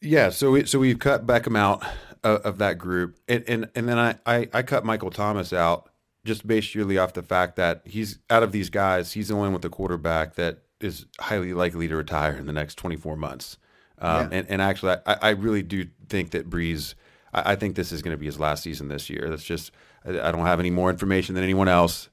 Yeah, 0.00 0.30
so 0.30 0.52
we 0.52 0.64
so 0.64 0.78
we've 0.78 0.98
cut 0.98 1.26
Beckham 1.26 1.54
out 1.54 1.84
of, 2.24 2.40
of 2.46 2.58
that 2.58 2.78
group, 2.78 3.18
and 3.28 3.44
and 3.46 3.68
and 3.74 3.86
then 3.86 3.98
I, 3.98 4.14
I 4.24 4.48
I 4.54 4.62
cut 4.62 4.86
Michael 4.86 5.10
Thomas 5.10 5.52
out 5.52 5.90
just 6.24 6.46
based 6.46 6.72
purely 6.72 6.96
off 6.96 7.12
the 7.12 7.22
fact 7.22 7.56
that 7.56 7.82
he's 7.84 8.20
out 8.30 8.42
of 8.42 8.52
these 8.52 8.70
guys, 8.70 9.12
he's 9.12 9.28
the 9.28 9.36
one 9.36 9.52
with 9.52 9.60
the 9.60 9.68
quarterback 9.68 10.36
that 10.36 10.62
is 10.80 11.04
highly 11.20 11.52
likely 11.52 11.88
to 11.88 11.96
retire 11.96 12.32
in 12.32 12.46
the 12.46 12.54
next 12.54 12.76
24 12.76 13.16
months. 13.16 13.58
Um, 13.98 14.30
yeah. 14.30 14.38
and, 14.38 14.48
and 14.48 14.62
actually, 14.62 14.96
I, 15.04 15.16
I 15.20 15.28
really 15.30 15.62
do 15.62 15.88
think 16.08 16.30
that 16.30 16.48
Brees, 16.48 16.94
I, 17.32 17.52
I 17.52 17.56
think 17.56 17.76
this 17.76 17.92
is 17.92 18.02
going 18.02 18.14
to 18.14 18.18
be 18.18 18.26
his 18.26 18.40
last 18.40 18.62
season 18.62 18.88
this 18.88 19.08
year. 19.10 19.28
That's 19.28 19.44
just, 19.44 19.72
I, 20.04 20.28
I 20.28 20.32
don't 20.32 20.46
have 20.46 20.60
any 20.60 20.70
more 20.70 20.90
information 20.90 21.34
than 21.34 21.44
anyone 21.44 21.68
else. 21.68 22.08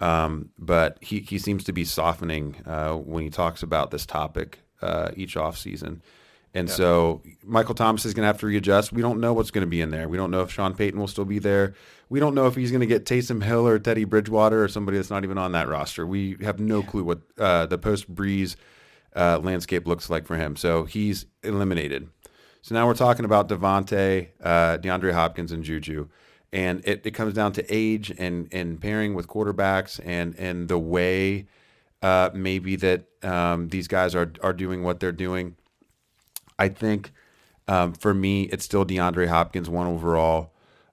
Um, 0.00 0.50
but 0.58 0.96
he, 1.02 1.20
he 1.20 1.38
seems 1.38 1.64
to 1.64 1.72
be 1.72 1.84
softening 1.84 2.56
uh, 2.66 2.94
when 2.94 3.22
he 3.22 3.30
talks 3.30 3.62
about 3.62 3.90
this 3.90 4.06
topic 4.06 4.60
uh, 4.80 5.10
each 5.14 5.34
offseason. 5.34 6.00
And 6.54 6.68
yeah. 6.68 6.74
so 6.74 7.22
Michael 7.44 7.74
Thomas 7.74 8.04
is 8.04 8.14
going 8.14 8.22
to 8.22 8.26
have 8.26 8.40
to 8.40 8.46
readjust. 8.46 8.92
We 8.92 9.02
don't 9.02 9.20
know 9.20 9.32
what's 9.32 9.50
going 9.50 9.62
to 9.62 9.68
be 9.68 9.80
in 9.80 9.90
there. 9.90 10.08
We 10.08 10.16
don't 10.16 10.30
know 10.30 10.40
if 10.40 10.50
Sean 10.50 10.74
Payton 10.74 10.98
will 10.98 11.06
still 11.06 11.24
be 11.24 11.38
there. 11.38 11.74
We 12.08 12.18
don't 12.18 12.34
know 12.34 12.46
if 12.46 12.56
he's 12.56 12.72
going 12.72 12.80
to 12.80 12.86
get 12.86 13.04
Taysom 13.04 13.44
Hill 13.44 13.68
or 13.68 13.78
Teddy 13.78 14.04
Bridgewater 14.04 14.64
or 14.64 14.68
somebody 14.68 14.96
that's 14.96 15.10
not 15.10 15.22
even 15.22 15.38
on 15.38 15.52
that 15.52 15.68
roster. 15.68 16.06
We 16.06 16.36
have 16.40 16.58
no 16.58 16.82
clue 16.82 17.04
what 17.04 17.20
uh, 17.38 17.66
the 17.66 17.78
post 17.78 18.12
Brees 18.12 18.56
uh, 19.14 19.38
landscape 19.38 19.86
looks 19.86 20.10
like 20.10 20.26
for 20.26 20.36
him. 20.36 20.56
So 20.56 20.84
he's 20.84 21.26
eliminated. 21.44 22.08
So 22.62 22.74
now 22.74 22.86
we're 22.86 22.94
talking 22.94 23.24
about 23.24 23.48
Davante, 23.48 24.28
uh, 24.42 24.78
DeAndre 24.78 25.12
Hopkins, 25.12 25.52
and 25.52 25.64
Juju. 25.64 26.08
And 26.52 26.82
it, 26.84 27.06
it 27.06 27.12
comes 27.12 27.34
down 27.34 27.52
to 27.52 27.64
age 27.74 28.12
and, 28.18 28.48
and 28.52 28.80
pairing 28.80 29.14
with 29.14 29.28
quarterbacks 29.28 30.00
and, 30.04 30.34
and 30.36 30.68
the 30.68 30.78
way 30.78 31.46
uh, 32.02 32.30
maybe 32.34 32.76
that 32.76 33.04
um, 33.22 33.68
these 33.68 33.86
guys 33.86 34.14
are, 34.14 34.32
are 34.42 34.52
doing 34.52 34.82
what 34.82 35.00
they're 35.00 35.12
doing 35.12 35.56
I 36.60 36.68
think 36.68 37.12
um, 37.66 37.94
for 37.94 38.12
me, 38.12 38.42
it's 38.44 38.66
still 38.66 38.84
DeAndre 38.84 39.28
Hopkins, 39.28 39.70
one 39.70 39.86
overall. 39.86 40.52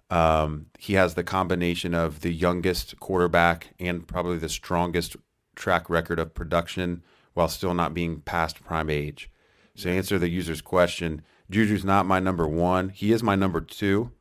Um, 0.09 0.67
he 0.79 0.93
has 0.93 1.15
the 1.15 1.23
combination 1.25 1.93
of 1.93 2.21
the 2.21 2.31
youngest 2.31 2.97
quarterback 3.01 3.73
and 3.77 4.07
probably 4.07 4.37
the 4.37 4.47
strongest 4.47 5.17
track 5.55 5.89
record 5.89 6.19
of 6.19 6.33
production 6.33 7.03
while 7.33 7.49
still 7.49 7.73
not 7.73 7.93
being 7.93 8.21
past 8.21 8.63
prime 8.63 8.89
age. 8.89 9.29
So, 9.75 9.89
to 9.89 9.95
answer 9.95 10.17
the 10.17 10.29
user's 10.29 10.61
question, 10.61 11.21
Juju's 11.49 11.85
not 11.85 12.05
my 12.05 12.19
number 12.19 12.47
one. 12.47 12.89
He 12.89 13.11
is 13.11 13.23
my 13.23 13.35
number 13.35 13.61
two 13.61 14.11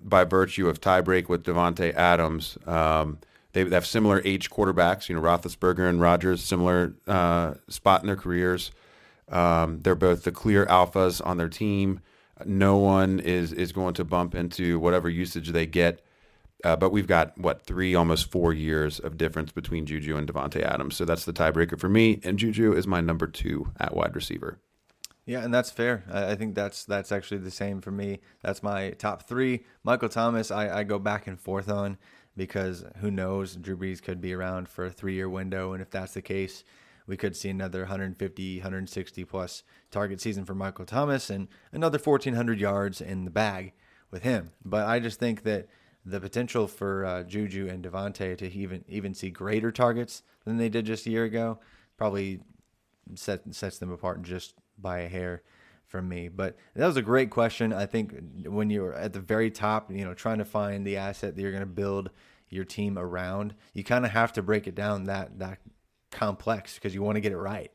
by 0.00 0.24
virtue 0.24 0.68
of 0.68 0.80
tiebreak 0.80 1.28
with 1.28 1.44
Davante 1.44 1.92
Adams. 1.94 2.56
Um, 2.66 3.18
they 3.52 3.68
have 3.70 3.86
similar 3.86 4.22
age 4.24 4.50
quarterbacks. 4.50 5.08
You 5.08 5.16
know, 5.16 5.22
Roethlisberger 5.22 5.88
and 5.88 6.00
Rodgers, 6.00 6.42
similar 6.42 6.94
uh, 7.06 7.54
spot 7.68 8.02
in 8.02 8.06
their 8.06 8.16
careers. 8.16 8.70
Um, 9.28 9.80
they're 9.80 9.94
both 9.94 10.22
the 10.22 10.32
clear 10.32 10.66
alphas 10.66 11.24
on 11.24 11.36
their 11.36 11.48
team. 11.48 12.00
No 12.44 12.76
one 12.76 13.18
is 13.18 13.52
is 13.52 13.72
going 13.72 13.94
to 13.94 14.04
bump 14.04 14.34
into 14.34 14.78
whatever 14.78 15.08
usage 15.08 15.48
they 15.48 15.66
get. 15.66 16.04
Uh, 16.64 16.76
but 16.76 16.90
we've 16.90 17.06
got 17.06 17.36
what 17.38 17.62
three, 17.62 17.94
almost 17.94 18.30
four 18.30 18.52
years 18.52 18.98
of 18.98 19.16
difference 19.16 19.52
between 19.52 19.86
Juju 19.86 20.16
and 20.16 20.32
Davante 20.32 20.60
Adams. 20.62 20.96
So 20.96 21.04
that's 21.04 21.24
the 21.24 21.32
tiebreaker 21.32 21.78
for 21.78 21.88
me. 21.88 22.20
And 22.24 22.38
Juju 22.38 22.72
is 22.72 22.86
my 22.86 23.00
number 23.00 23.26
two 23.26 23.70
at 23.78 23.94
wide 23.94 24.14
receiver. 24.14 24.58
Yeah, 25.28 25.44
and 25.44 25.52
that's 25.52 25.70
fair. 25.70 26.04
I, 26.10 26.36
think 26.36 26.54
that's 26.54 26.86
that's 26.86 27.12
actually 27.12 27.40
the 27.40 27.50
same 27.50 27.82
for 27.82 27.90
me. 27.90 28.20
That's 28.42 28.62
my 28.62 28.92
top 28.92 29.28
three. 29.28 29.66
Michael 29.84 30.08
Thomas, 30.08 30.50
I, 30.50 30.78
I 30.78 30.84
go 30.84 30.98
back 30.98 31.26
and 31.26 31.38
forth 31.38 31.68
on 31.68 31.98
because 32.34 32.82
who 33.00 33.10
knows? 33.10 33.54
Drew 33.54 33.76
Brees 33.76 34.02
could 34.02 34.22
be 34.22 34.32
around 34.32 34.70
for 34.70 34.86
a 34.86 34.90
three 34.90 35.12
year 35.12 35.28
window, 35.28 35.74
and 35.74 35.82
if 35.82 35.90
that's 35.90 36.14
the 36.14 36.22
case, 36.22 36.64
we 37.06 37.18
could 37.18 37.36
see 37.36 37.50
another 37.50 37.80
150, 37.80 38.56
160 38.56 39.24
plus 39.26 39.64
target 39.90 40.22
season 40.22 40.46
for 40.46 40.54
Michael 40.54 40.86
Thomas 40.86 41.28
and 41.28 41.48
another 41.72 41.98
1,400 41.98 42.58
yards 42.58 43.02
in 43.02 43.26
the 43.26 43.30
bag 43.30 43.74
with 44.10 44.22
him. 44.22 44.52
But 44.64 44.86
I 44.86 44.98
just 44.98 45.20
think 45.20 45.42
that 45.42 45.68
the 46.06 46.20
potential 46.20 46.66
for 46.66 47.04
uh, 47.04 47.22
Juju 47.24 47.68
and 47.68 47.84
Davante 47.84 48.34
to 48.38 48.50
even 48.50 48.82
even 48.88 49.12
see 49.12 49.28
greater 49.28 49.72
targets 49.72 50.22
than 50.46 50.56
they 50.56 50.70
did 50.70 50.86
just 50.86 51.04
a 51.04 51.10
year 51.10 51.24
ago 51.24 51.58
probably 51.98 52.40
set, 53.14 53.42
sets 53.54 53.76
them 53.76 53.92
apart 53.92 54.22
just 54.22 54.54
by 54.80 55.00
a 55.00 55.08
hair 55.08 55.42
from 55.86 56.08
me. 56.08 56.28
But 56.28 56.56
that 56.74 56.86
was 56.86 56.96
a 56.96 57.02
great 57.02 57.30
question. 57.30 57.72
I 57.72 57.86
think 57.86 58.14
when 58.44 58.70
you're 58.70 58.94
at 58.94 59.12
the 59.12 59.20
very 59.20 59.50
top, 59.50 59.90
you 59.90 60.04
know, 60.04 60.14
trying 60.14 60.38
to 60.38 60.44
find 60.44 60.86
the 60.86 60.96
asset 60.96 61.34
that 61.34 61.42
you're 61.42 61.50
going 61.50 61.62
to 61.62 61.66
build 61.66 62.10
your 62.50 62.64
team 62.64 62.98
around, 62.98 63.54
you 63.74 63.84
kind 63.84 64.04
of 64.04 64.12
have 64.12 64.32
to 64.34 64.42
break 64.42 64.66
it 64.66 64.74
down 64.74 65.04
that 65.04 65.38
that 65.38 65.58
complex 66.10 66.74
because 66.74 66.94
you 66.94 67.02
want 67.02 67.16
to 67.16 67.20
get 67.20 67.32
it 67.32 67.38
right. 67.38 67.72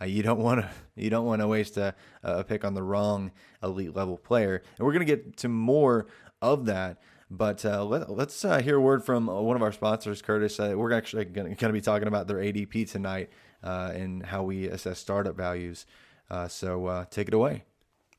Uh, 0.00 0.04
you 0.04 0.22
don't 0.22 0.40
want 0.40 0.60
to 0.60 0.70
you 0.96 1.10
don't 1.10 1.26
want 1.26 1.40
to 1.40 1.48
waste 1.48 1.76
a, 1.76 1.94
a 2.22 2.44
pick 2.44 2.64
on 2.64 2.74
the 2.74 2.82
wrong 2.82 3.32
elite 3.62 3.94
level 3.94 4.16
player. 4.16 4.62
And 4.78 4.86
we're 4.86 4.92
going 4.92 5.06
to 5.06 5.16
get 5.16 5.36
to 5.38 5.48
more 5.48 6.06
of 6.40 6.66
that. 6.66 7.00
But 7.28 7.64
uh, 7.64 7.84
let, 7.84 8.08
us 8.08 8.44
uh, 8.44 8.60
hear 8.60 8.76
a 8.76 8.80
word 8.80 9.04
from 9.04 9.26
one 9.26 9.56
of 9.56 9.62
our 9.62 9.72
sponsors, 9.72 10.22
Curtis. 10.22 10.60
Uh, 10.60 10.74
we're 10.76 10.92
actually 10.92 11.24
going 11.24 11.56
to 11.56 11.72
be 11.72 11.80
talking 11.80 12.06
about 12.06 12.28
their 12.28 12.36
ADP 12.36 12.88
tonight 12.88 13.30
uh, 13.64 13.90
and 13.92 14.24
how 14.24 14.44
we 14.44 14.68
assess 14.68 15.00
startup 15.00 15.36
values. 15.36 15.86
Uh, 16.30 16.48
so 16.48 17.06
take 17.10 17.28
it 17.28 17.34
away. 17.34 17.64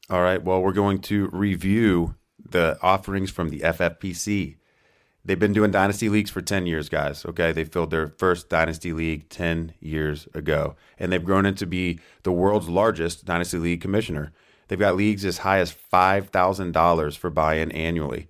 All 0.09 0.21
right. 0.21 0.41
Well, 0.41 0.61
we're 0.61 0.71
going 0.71 0.99
to 1.01 1.27
review 1.33 2.15
the 2.49 2.77
offerings 2.81 3.29
from 3.29 3.49
the 3.49 3.59
FFPC. 3.59 4.55
They've 5.25 5.37
been 5.37 5.51
doing 5.51 5.71
dynasty 5.71 6.07
leagues 6.07 6.31
for 6.31 6.41
10 6.41 6.65
years, 6.65 6.87
guys. 6.87 7.25
Okay. 7.25 7.51
They 7.51 7.65
filled 7.65 7.91
their 7.91 8.07
first 8.07 8.47
dynasty 8.47 8.93
league 8.93 9.27
10 9.27 9.73
years 9.81 10.27
ago, 10.33 10.75
and 10.97 11.11
they've 11.11 11.23
grown 11.23 11.45
into 11.45 11.65
be 11.65 11.99
the 12.23 12.31
world's 12.31 12.69
largest 12.69 13.25
dynasty 13.25 13.57
league 13.57 13.81
commissioner. 13.81 14.31
They've 14.67 14.79
got 14.79 14.95
leagues 14.95 15.25
as 15.25 15.39
high 15.39 15.59
as 15.59 15.73
$5,000 15.73 17.17
for 17.17 17.29
buy 17.29 17.55
in 17.55 17.71
annually. 17.71 18.29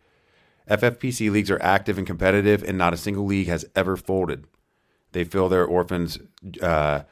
FFPC 0.70 1.32
leagues 1.32 1.50
are 1.52 1.62
active 1.62 1.98
and 1.98 2.06
competitive, 2.06 2.64
and 2.64 2.78
not 2.78 2.94
a 2.94 2.98
single 2.98 3.26
league 3.26 3.48
has 3.48 3.66
ever 3.76 3.96
folded. 3.96 4.46
They 5.14 5.24
fill 5.24 5.50
their 5.50 5.66
orphans 5.66 6.20
uh, 6.62 7.04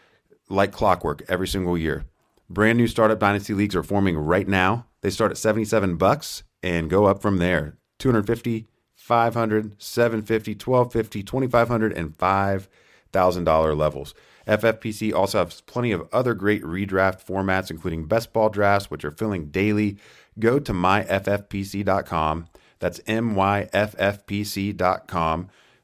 like 0.50 0.72
clockwork 0.72 1.24
every 1.28 1.48
single 1.48 1.78
year. 1.78 2.06
Brand 2.50 2.78
new 2.78 2.88
startup 2.88 3.20
dynasty 3.20 3.54
leagues 3.54 3.76
are 3.76 3.84
forming 3.84 4.18
right 4.18 4.48
now. 4.48 4.86
They 5.02 5.10
start 5.10 5.32
at 5.32 5.38
77 5.38 5.98
bucks 5.98 6.44
and 6.62 6.90
go 6.90 7.06
up 7.06 7.22
from 7.22 7.38
there. 7.38 7.78
250 8.00 8.68
500 8.94 9.82
750 9.82 10.52
1250 10.54 11.24
2500 11.24 11.94
and 11.94 12.18
$5,000 12.18 13.78
levels. 13.78 14.14
FFPC 14.48 15.14
also 15.14 15.44
has 15.44 15.62
plenty 15.62 15.92
of 15.92 16.08
other 16.12 16.36
great 16.36 16.62
redraft 16.62 17.26
formats, 17.26 17.72
including 17.72 18.06
best 18.06 18.32
ball 18.32 18.50
drafts, 18.50 18.92
which 18.92 19.04
are 19.04 19.12
filling 19.12 19.48
daily. 19.48 19.98
Go 20.38 20.60
to 20.60 20.72
myffpc.com. 20.72 22.46
That's 22.80 23.00
myffpc.com, 23.00 23.80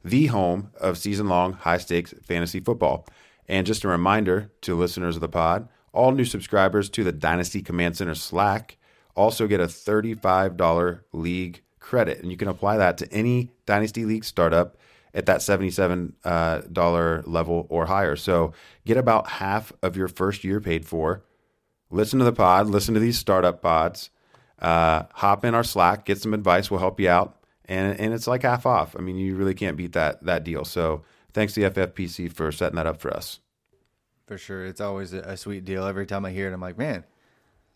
the 0.03 0.25
home 0.27 0.71
of 0.79 0.97
season 0.97 1.27
long 1.27 1.53
high 1.53 1.77
stakes 1.77 2.13
fantasy 2.23 2.59
football. 2.59 3.07
And 3.47 3.65
just 3.65 3.83
a 3.83 3.87
reminder 3.87 4.51
to 4.61 4.75
listeners 4.75 5.15
of 5.15 5.21
the 5.21 5.29
pod 5.29 5.67
all 5.93 6.11
new 6.11 6.25
subscribers 6.25 6.89
to 6.91 7.03
the 7.03 7.11
Dynasty 7.11 7.61
Command 7.61 7.97
Center 7.97 8.15
Slack 8.15 8.77
also 9.15 9.47
get 9.47 9.59
a 9.59 9.65
$35 9.65 11.01
league 11.11 11.61
credit, 11.79 12.21
and 12.21 12.31
you 12.31 12.37
can 12.37 12.47
apply 12.47 12.77
that 12.77 12.97
to 12.99 13.11
any 13.11 13.51
Dynasty 13.65 14.05
League 14.05 14.23
startup 14.23 14.77
at 15.13 15.25
that 15.25 15.39
$77 15.41 16.13
uh, 16.23 17.29
level 17.29 17.67
or 17.69 17.85
higher. 17.87 18.15
So 18.15 18.53
get 18.85 18.97
about 18.97 19.27
half 19.29 19.73
of 19.83 19.97
your 19.97 20.07
first 20.07 20.43
year 20.43 20.61
paid 20.61 20.85
for. 20.85 21.23
Listen 21.89 22.19
to 22.19 22.25
the 22.25 22.31
pod, 22.31 22.67
listen 22.67 22.93
to 22.93 22.99
these 23.01 23.17
startup 23.17 23.61
pods, 23.61 24.09
uh, 24.59 25.03
hop 25.15 25.43
in 25.43 25.53
our 25.53 25.63
Slack, 25.63 26.05
get 26.05 26.21
some 26.21 26.33
advice, 26.33 26.71
we'll 26.71 26.79
help 26.79 26.99
you 26.99 27.09
out. 27.09 27.37
And, 27.65 27.99
and 27.99 28.13
it's 28.13 28.27
like 28.27 28.43
half 28.43 28.65
off. 28.65 28.95
I 28.97 29.01
mean, 29.01 29.17
you 29.17 29.35
really 29.35 29.53
can't 29.53 29.77
beat 29.77 29.93
that 29.93 30.23
that 30.25 30.43
deal. 30.43 30.65
So 30.65 31.03
thanks 31.33 31.53
to 31.53 31.61
FFPC 31.61 32.31
for 32.31 32.51
setting 32.51 32.75
that 32.75 32.87
up 32.87 32.99
for 32.99 33.13
us. 33.13 33.39
For 34.31 34.37
sure. 34.37 34.65
It's 34.65 34.79
always 34.79 35.11
a, 35.11 35.35
sweet 35.35 35.65
deal. 35.65 35.85
Every 35.85 36.05
time 36.05 36.23
I 36.23 36.31
hear 36.31 36.49
it, 36.49 36.53
I'm 36.53 36.61
like, 36.61 36.77
man, 36.77 37.03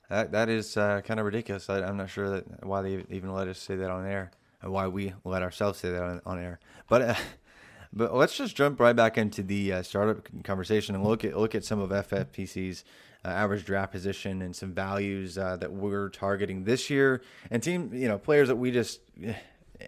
that 0.10 0.32
that 0.32 0.48
is 0.48 0.78
uh, 0.78 1.02
kind 1.02 1.20
of 1.20 1.26
ridiculous. 1.26 1.70
I, 1.70 1.80
am 1.80 1.98
not 1.98 2.10
sure 2.10 2.30
that 2.30 2.66
why 2.66 2.82
they 2.82 3.04
even 3.10 3.34
let 3.34 3.50
us 3.50 3.60
say 3.60 3.76
that 3.76 3.92
on 3.92 4.08
air, 4.08 4.32
and 4.62 4.72
why 4.72 4.88
we 4.88 5.14
let 5.26 5.42
ourselves 5.42 5.80
say 5.80 5.90
that 5.90 6.02
on, 6.02 6.22
on 6.26 6.40
air. 6.40 6.62
But 6.88 7.02
uh, 7.02 7.16
but 7.94 8.16
let's 8.16 8.38
just 8.38 8.56
jump 8.56 8.80
right 8.80 8.96
back 8.96 9.18
into 9.18 9.44
the 9.44 9.74
uh, 9.74 9.84
startup 9.84 10.30
conversation 10.46 10.96
and 10.96 11.04
look 11.04 11.26
at 11.26 11.38
look 11.38 11.56
at 11.56 11.66
some 11.66 11.82
of 11.82 11.90
FFPC's 11.90 12.86
uh, 13.26 13.28
average 13.28 13.66
draft 13.66 13.92
position 13.92 14.42
and 14.42 14.56
some 14.56 14.72
values 14.72 15.38
uh, 15.38 15.58
that 15.58 15.74
we're 15.74 16.08
targeting 16.08 16.64
this 16.64 16.90
year, 16.90 17.22
and 17.52 17.62
team 17.62 17.90
you 17.94 18.08
know 18.08 18.18
players 18.18 18.48
that 18.48 18.56
we 18.56 18.72
just 18.72 19.02
eh, 19.22 19.34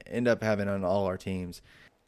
end 0.05 0.27
up 0.27 0.43
having 0.43 0.67
on 0.67 0.83
all 0.83 1.05
our 1.05 1.15
teams. 1.15 1.61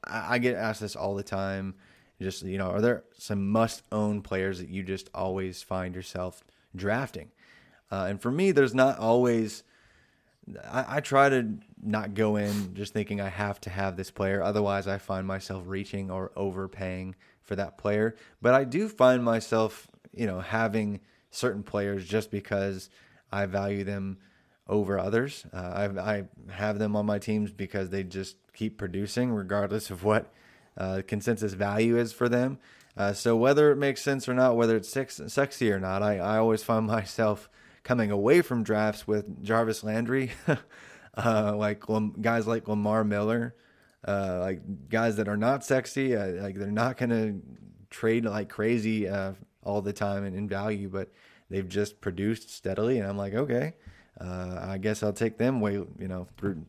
I, 0.03 0.33
I 0.33 0.37
get 0.37 0.57
asked 0.57 0.81
this 0.81 0.97
all 0.97 1.15
the 1.15 1.23
time. 1.23 1.75
Just 2.21 2.43
you 2.43 2.57
know, 2.57 2.69
are 2.69 2.81
there 2.81 3.03
some 3.17 3.49
must-own 3.49 4.21
players 4.21 4.59
that 4.59 4.69
you 4.69 4.83
just 4.83 5.09
always 5.13 5.63
find 5.63 5.95
yourself 5.95 6.43
drafting? 6.75 7.31
Uh, 7.91 8.07
and 8.09 8.21
for 8.21 8.31
me, 8.31 8.51
there's 8.51 8.75
not 8.75 8.99
always 8.99 9.63
I, 10.69 10.97
I 10.97 10.99
try 10.99 11.29
to 11.29 11.55
not 11.81 12.13
go 12.13 12.35
in 12.35 12.73
just 12.73 12.93
thinking 12.93 13.21
I 13.21 13.29
have 13.29 13.59
to 13.61 13.69
have 13.69 13.95
this 13.95 14.11
player. 14.11 14.41
Otherwise, 14.41 14.87
I 14.87 14.97
find 14.97 15.25
myself 15.27 15.63
reaching 15.65 16.09
or 16.09 16.31
overpaying 16.35 17.15
for 17.41 17.55
that 17.55 17.77
player. 17.77 18.15
But 18.41 18.53
I 18.53 18.63
do 18.63 18.87
find 18.87 19.23
myself, 19.23 19.87
you 20.11 20.27
know, 20.27 20.39
having 20.39 21.01
certain 21.31 21.63
players 21.63 22.05
just 22.05 22.31
because 22.31 22.89
I 23.31 23.45
value 23.45 23.83
them 23.83 24.17
over 24.67 24.99
others. 24.99 25.45
Uh, 25.53 25.89
I, 25.97 26.17
I 26.17 26.23
have 26.51 26.79
them 26.79 26.95
on 26.95 27.05
my 27.05 27.19
teams 27.19 27.51
because 27.51 27.89
they 27.89 28.03
just 28.03 28.37
keep 28.53 28.77
producing 28.77 29.31
regardless 29.31 29.89
of 29.89 30.03
what 30.03 30.31
uh, 30.79 31.01
consensus 31.05 31.53
value 31.53 31.97
is 31.97 32.13
for 32.13 32.29
them. 32.29 32.57
Uh, 32.97 33.13
so 33.13 33.35
whether 33.35 33.71
it 33.71 33.75
makes 33.77 34.01
sense 34.01 34.27
or 34.27 34.33
not, 34.33 34.55
whether 34.55 34.75
it's 34.75 34.89
sex, 34.89 35.21
sexy 35.27 35.71
or 35.71 35.79
not, 35.79 36.01
I, 36.01 36.17
I 36.17 36.37
always 36.37 36.63
find 36.63 36.87
myself 36.87 37.49
coming 37.83 38.11
away 38.11 38.41
from 38.41 38.63
drafts 38.63 39.07
with 39.07 39.43
Jarvis 39.43 39.83
Landry, 39.83 40.31
uh, 41.17 41.55
like 41.55 41.83
guys 42.21 42.47
like 42.47 42.67
Lamar 42.67 43.03
Miller, 43.03 43.55
uh, 44.07 44.39
like 44.41 44.89
guys 44.89 45.17
that 45.17 45.27
are 45.27 45.37
not 45.37 45.63
sexy, 45.63 46.15
uh, 46.15 46.27
like 46.41 46.55
they're 46.55 46.71
not 46.71 46.97
going 46.97 47.09
to 47.09 47.41
trade 47.89 48.25
like 48.25 48.49
crazy 48.49 49.07
uh, 49.07 49.33
all 49.63 49.81
the 49.81 49.93
time 49.93 50.23
and 50.23 50.35
in 50.35 50.47
value, 50.47 50.89
but 50.89 51.11
they've 51.49 51.67
just 51.67 52.01
produced 52.01 52.49
steadily, 52.49 52.99
and 52.99 53.07
I'm 53.07 53.17
like, 53.17 53.33
okay. 53.33 53.73
Uh, 54.19 54.59
I 54.61 54.77
guess 54.77 55.01
I'll 55.01 55.13
take 55.13 55.37
them 55.37 55.61
way, 55.61 55.73
you 55.73 55.87
know, 55.99 56.27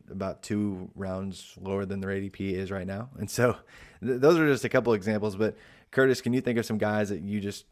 about 0.09 0.41
two 0.41 0.89
rounds 0.95 1.53
lower 1.61 1.85
than 1.85 1.99
their 1.99 2.11
ADP 2.11 2.39
is 2.39 2.71
right 2.71 2.87
now. 2.87 3.09
And 3.17 3.29
so 3.29 3.57
th- 4.03 4.21
those 4.21 4.37
are 4.37 4.47
just 4.47 4.63
a 4.63 4.69
couple 4.69 4.93
examples. 4.93 5.35
But 5.35 5.57
Curtis, 5.91 6.21
can 6.21 6.33
you 6.33 6.41
think 6.41 6.57
of 6.57 6.65
some 6.65 6.77
guys 6.77 7.09
that 7.09 7.21
you 7.21 7.41
just, 7.41 7.65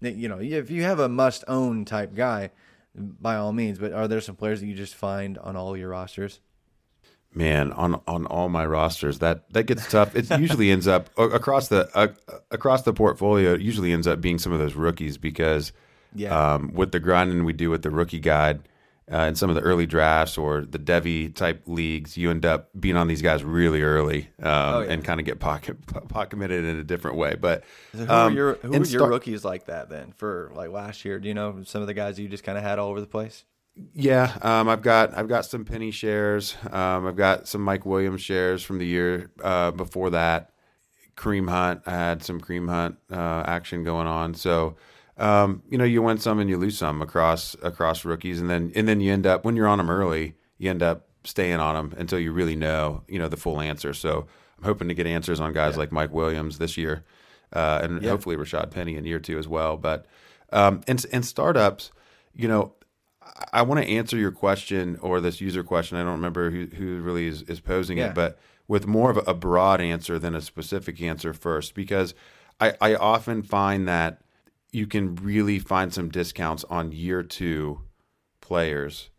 you 0.00 0.28
know, 0.28 0.40
if 0.40 0.70
you 0.70 0.82
have 0.82 0.98
a 0.98 1.08
must 1.08 1.44
own 1.46 1.84
type 1.84 2.14
guy, 2.14 2.50
by 2.94 3.36
all 3.36 3.52
means. 3.52 3.78
But 3.78 3.92
are 3.92 4.08
there 4.08 4.20
some 4.20 4.36
players 4.36 4.60
that 4.60 4.66
you 4.66 4.74
just 4.74 4.94
find 4.94 5.38
on 5.38 5.56
all 5.56 5.76
your 5.76 5.90
rosters? 5.90 6.40
Man, 7.32 7.72
on 7.72 8.00
on 8.08 8.26
all 8.26 8.48
my 8.48 8.66
rosters, 8.66 9.20
that 9.20 9.52
that 9.52 9.64
gets 9.64 9.88
tough. 9.88 10.16
It 10.16 10.28
usually 10.38 10.70
ends 10.70 10.88
up 10.88 11.10
across 11.16 11.68
the 11.68 11.88
uh, 11.96 12.08
across 12.50 12.82
the 12.82 12.92
portfolio. 12.92 13.54
It 13.54 13.60
usually 13.60 13.92
ends 13.92 14.08
up 14.08 14.20
being 14.20 14.38
some 14.38 14.52
of 14.52 14.58
those 14.58 14.74
rookies 14.74 15.16
because, 15.16 15.72
yeah. 16.12 16.54
um, 16.54 16.72
with 16.74 16.90
the 16.90 16.98
grinding 16.98 17.44
we 17.44 17.52
do 17.52 17.70
with 17.70 17.82
the 17.82 17.90
rookie 17.90 18.18
guide, 18.18 18.68
uh, 19.12 19.22
in 19.22 19.34
some 19.34 19.50
of 19.50 19.56
the 19.56 19.62
early 19.62 19.86
drafts 19.86 20.38
or 20.38 20.62
the 20.62 20.78
Devy 20.78 21.34
type 21.34 21.62
leagues, 21.66 22.16
you 22.16 22.30
end 22.30 22.46
up 22.46 22.70
being 22.78 22.96
on 22.96 23.08
these 23.08 23.22
guys 23.22 23.42
really 23.42 23.82
early 23.82 24.30
um, 24.40 24.46
oh, 24.46 24.80
yeah. 24.80 24.92
and 24.92 25.04
kind 25.04 25.18
of 25.18 25.26
get 25.26 25.40
pocket 25.40 25.84
pocket 26.08 26.30
committed 26.30 26.64
in 26.64 26.76
a 26.76 26.84
different 26.84 27.16
way. 27.16 27.34
But 27.34 27.64
so 27.92 28.04
who 28.04 28.12
um, 28.12 28.32
are 28.32 28.36
your 28.36 28.54
who 28.62 28.74
are 28.74 28.84
your 28.84 29.08
rookies 29.08 29.44
like 29.44 29.66
that 29.66 29.88
then 29.88 30.12
for 30.16 30.52
like 30.54 30.70
last 30.70 31.04
year? 31.04 31.18
Do 31.18 31.28
you 31.28 31.34
know 31.34 31.62
some 31.64 31.80
of 31.80 31.88
the 31.88 31.94
guys 31.94 32.18
you 32.18 32.28
just 32.28 32.44
kind 32.44 32.56
of 32.56 32.64
had 32.64 32.78
all 32.78 32.88
over 32.88 33.00
the 33.00 33.06
place? 33.06 33.44
Yeah, 33.94 34.36
um, 34.42 34.68
I've 34.68 34.82
got 34.82 35.16
I've 35.16 35.28
got 35.28 35.44
some 35.44 35.64
Penny 35.64 35.90
shares. 35.90 36.56
Um, 36.70 37.06
I've 37.06 37.16
got 37.16 37.48
some 37.48 37.62
Mike 37.62 37.86
Williams 37.86 38.20
shares 38.20 38.62
from 38.62 38.78
the 38.78 38.86
year 38.86 39.30
uh, 39.42 39.70
before 39.70 40.10
that. 40.10 40.52
Kareem 41.16 41.50
Hunt, 41.50 41.82
I 41.86 41.90
had 41.90 42.22
some 42.22 42.40
Kareem 42.40 42.68
Hunt 42.68 42.96
uh, 43.10 43.44
action 43.46 43.84
going 43.84 44.06
on. 44.06 44.34
So 44.34 44.76
um, 45.20 45.62
you 45.68 45.76
know, 45.76 45.84
you 45.84 46.02
win 46.02 46.18
some 46.18 46.38
and 46.38 46.48
you 46.48 46.56
lose 46.56 46.78
some 46.78 47.02
across 47.02 47.54
across 47.62 48.04
rookies, 48.04 48.40
and 48.40 48.48
then 48.48 48.72
and 48.74 48.88
then 48.88 49.00
you 49.00 49.12
end 49.12 49.26
up 49.26 49.44
when 49.44 49.54
you're 49.54 49.68
on 49.68 49.78
them 49.78 49.90
early, 49.90 50.34
you 50.58 50.70
end 50.70 50.82
up 50.82 51.06
staying 51.24 51.60
on 51.60 51.74
them 51.74 51.98
until 51.98 52.18
you 52.18 52.32
really 52.32 52.56
know 52.56 53.02
you 53.06 53.18
know 53.18 53.28
the 53.28 53.36
full 53.36 53.60
answer. 53.60 53.92
So 53.92 54.26
I'm 54.58 54.64
hoping 54.64 54.88
to 54.88 54.94
get 54.94 55.06
answers 55.06 55.38
on 55.38 55.52
guys 55.52 55.74
yeah. 55.74 55.80
like 55.80 55.92
Mike 55.92 56.12
Williams 56.12 56.58
this 56.58 56.76
year, 56.76 57.04
uh, 57.52 57.80
and 57.82 58.02
yeah. 58.02 58.10
hopefully 58.10 58.36
Rashad 58.36 58.70
Penny 58.70 58.96
in 58.96 59.04
year 59.04 59.20
two 59.20 59.38
as 59.38 59.46
well. 59.46 59.76
But 59.76 60.06
um, 60.52 60.80
and 60.88 61.04
and 61.12 61.24
startups, 61.24 61.92
you 62.34 62.48
know, 62.48 62.72
I 63.52 63.62
want 63.62 63.82
to 63.82 63.86
answer 63.86 64.16
your 64.16 64.32
question 64.32 64.98
or 65.02 65.20
this 65.20 65.40
user 65.40 65.62
question. 65.62 65.98
I 65.98 66.02
don't 66.02 66.12
remember 66.12 66.50
who, 66.50 66.64
who 66.64 67.00
really 67.02 67.26
is, 67.26 67.42
is 67.42 67.60
posing 67.60 67.98
yeah. 67.98 68.08
it, 68.08 68.14
but 68.14 68.38
with 68.68 68.86
more 68.86 69.10
of 69.10 69.20
a 69.28 69.34
broad 69.34 69.80
answer 69.80 70.18
than 70.18 70.34
a 70.34 70.40
specific 70.40 71.02
answer 71.02 71.32
first, 71.32 71.74
because 71.74 72.14
I, 72.60 72.74
I 72.80 72.94
often 72.94 73.42
find 73.42 73.86
that 73.88 74.22
you 74.72 74.86
can 74.86 75.16
really 75.16 75.58
find 75.58 75.92
some 75.92 76.08
discounts 76.08 76.64
on 76.64 76.92
year 76.92 77.22
two 77.22 77.82
players 78.40 79.10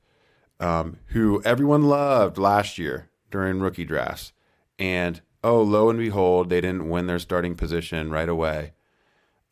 um, 0.59 0.97
who 1.07 1.41
everyone 1.43 1.83
loved 1.83 2.37
last 2.37 2.77
year 2.77 3.09
during 3.29 3.59
rookie 3.59 3.85
drafts. 3.85 4.31
And 4.77 5.21
oh, 5.43 5.61
lo 5.61 5.89
and 5.89 5.99
behold, 5.99 6.49
they 6.49 6.61
didn't 6.61 6.89
win 6.89 7.07
their 7.07 7.19
starting 7.19 7.55
position 7.55 8.11
right 8.11 8.29
away. 8.29 8.73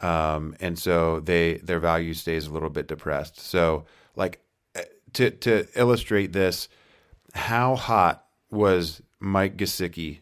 Um, 0.02 0.56
and 0.60 0.80
so 0.80 1.20
they 1.20 1.56
their 1.56 1.80
value 1.80 2.14
stays 2.14 2.48
a 2.48 2.54
little 2.54 2.70
bit 2.70 2.88
depressed. 2.88 3.40
So, 3.40 3.86
like 4.16 4.42
eh, 4.76 4.84
to 5.14 5.32
to 5.32 5.68
illustrate 5.76 6.32
this, 6.32 6.70
how 7.34 7.76
hot 7.76 8.26
was 8.50 9.02
Mike 9.20 9.58
Gesicki 9.58 10.20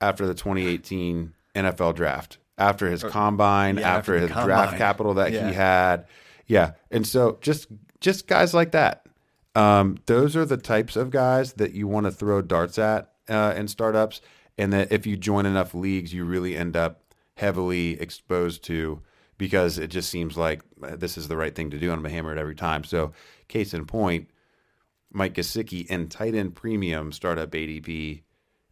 after 0.00 0.26
the 0.26 0.34
2018 0.34 1.34
NFL 1.56 1.96
draft? 1.96 2.38
After 2.58 2.90
his 2.90 3.02
combine, 3.04 3.78
yeah, 3.78 3.96
after, 3.96 4.16
after 4.16 4.18
his 4.18 4.30
combine. 4.30 4.46
draft 4.46 4.76
capital 4.76 5.14
that 5.14 5.32
yeah. 5.32 5.48
he 5.48 5.54
had. 5.54 6.06
Yeah. 6.46 6.72
And 6.90 7.06
so 7.06 7.38
just 7.40 7.68
just 8.00 8.26
guys 8.26 8.52
like 8.52 8.72
that. 8.72 9.06
Um, 9.54 9.98
those 10.06 10.36
are 10.36 10.44
the 10.44 10.56
types 10.56 10.96
of 10.96 11.10
guys 11.10 11.54
that 11.54 11.72
you 11.72 11.88
want 11.88 12.06
to 12.06 12.12
throw 12.12 12.42
darts 12.42 12.78
at 12.78 13.12
uh, 13.28 13.54
in 13.56 13.68
startups. 13.68 14.20
And 14.56 14.72
that 14.72 14.92
if 14.92 15.06
you 15.06 15.16
join 15.16 15.46
enough 15.46 15.72
leagues, 15.72 16.12
you 16.12 16.24
really 16.24 16.56
end 16.56 16.76
up 16.76 17.02
heavily 17.36 18.00
exposed 18.00 18.64
to 18.64 19.00
because 19.38 19.78
it 19.78 19.88
just 19.88 20.10
seems 20.10 20.36
like 20.36 20.62
uh, 20.82 20.96
this 20.96 21.16
is 21.16 21.28
the 21.28 21.36
right 21.36 21.54
thing 21.54 21.70
to 21.70 21.78
do. 21.78 21.92
I'm 21.92 22.00
going 22.00 22.10
to 22.10 22.14
hammer 22.14 22.32
it 22.32 22.38
every 22.38 22.56
time. 22.56 22.82
So, 22.82 23.12
case 23.46 23.72
in 23.72 23.86
point, 23.86 24.28
Mike 25.12 25.34
Gesicki 25.34 25.86
and 25.88 26.10
tight 26.10 26.34
end 26.34 26.56
premium 26.56 27.12
startup 27.12 27.50
ADP 27.50 28.22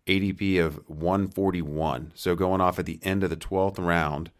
ADP 0.07 0.64
of 0.64 0.81
141. 0.88 2.12
So 2.14 2.35
going 2.35 2.61
off 2.61 2.79
at 2.79 2.87
the 2.87 3.01
end 3.03 3.25
of 3.25 3.31
the 3.31 3.37
12th 3.37 3.79
round 3.79 4.31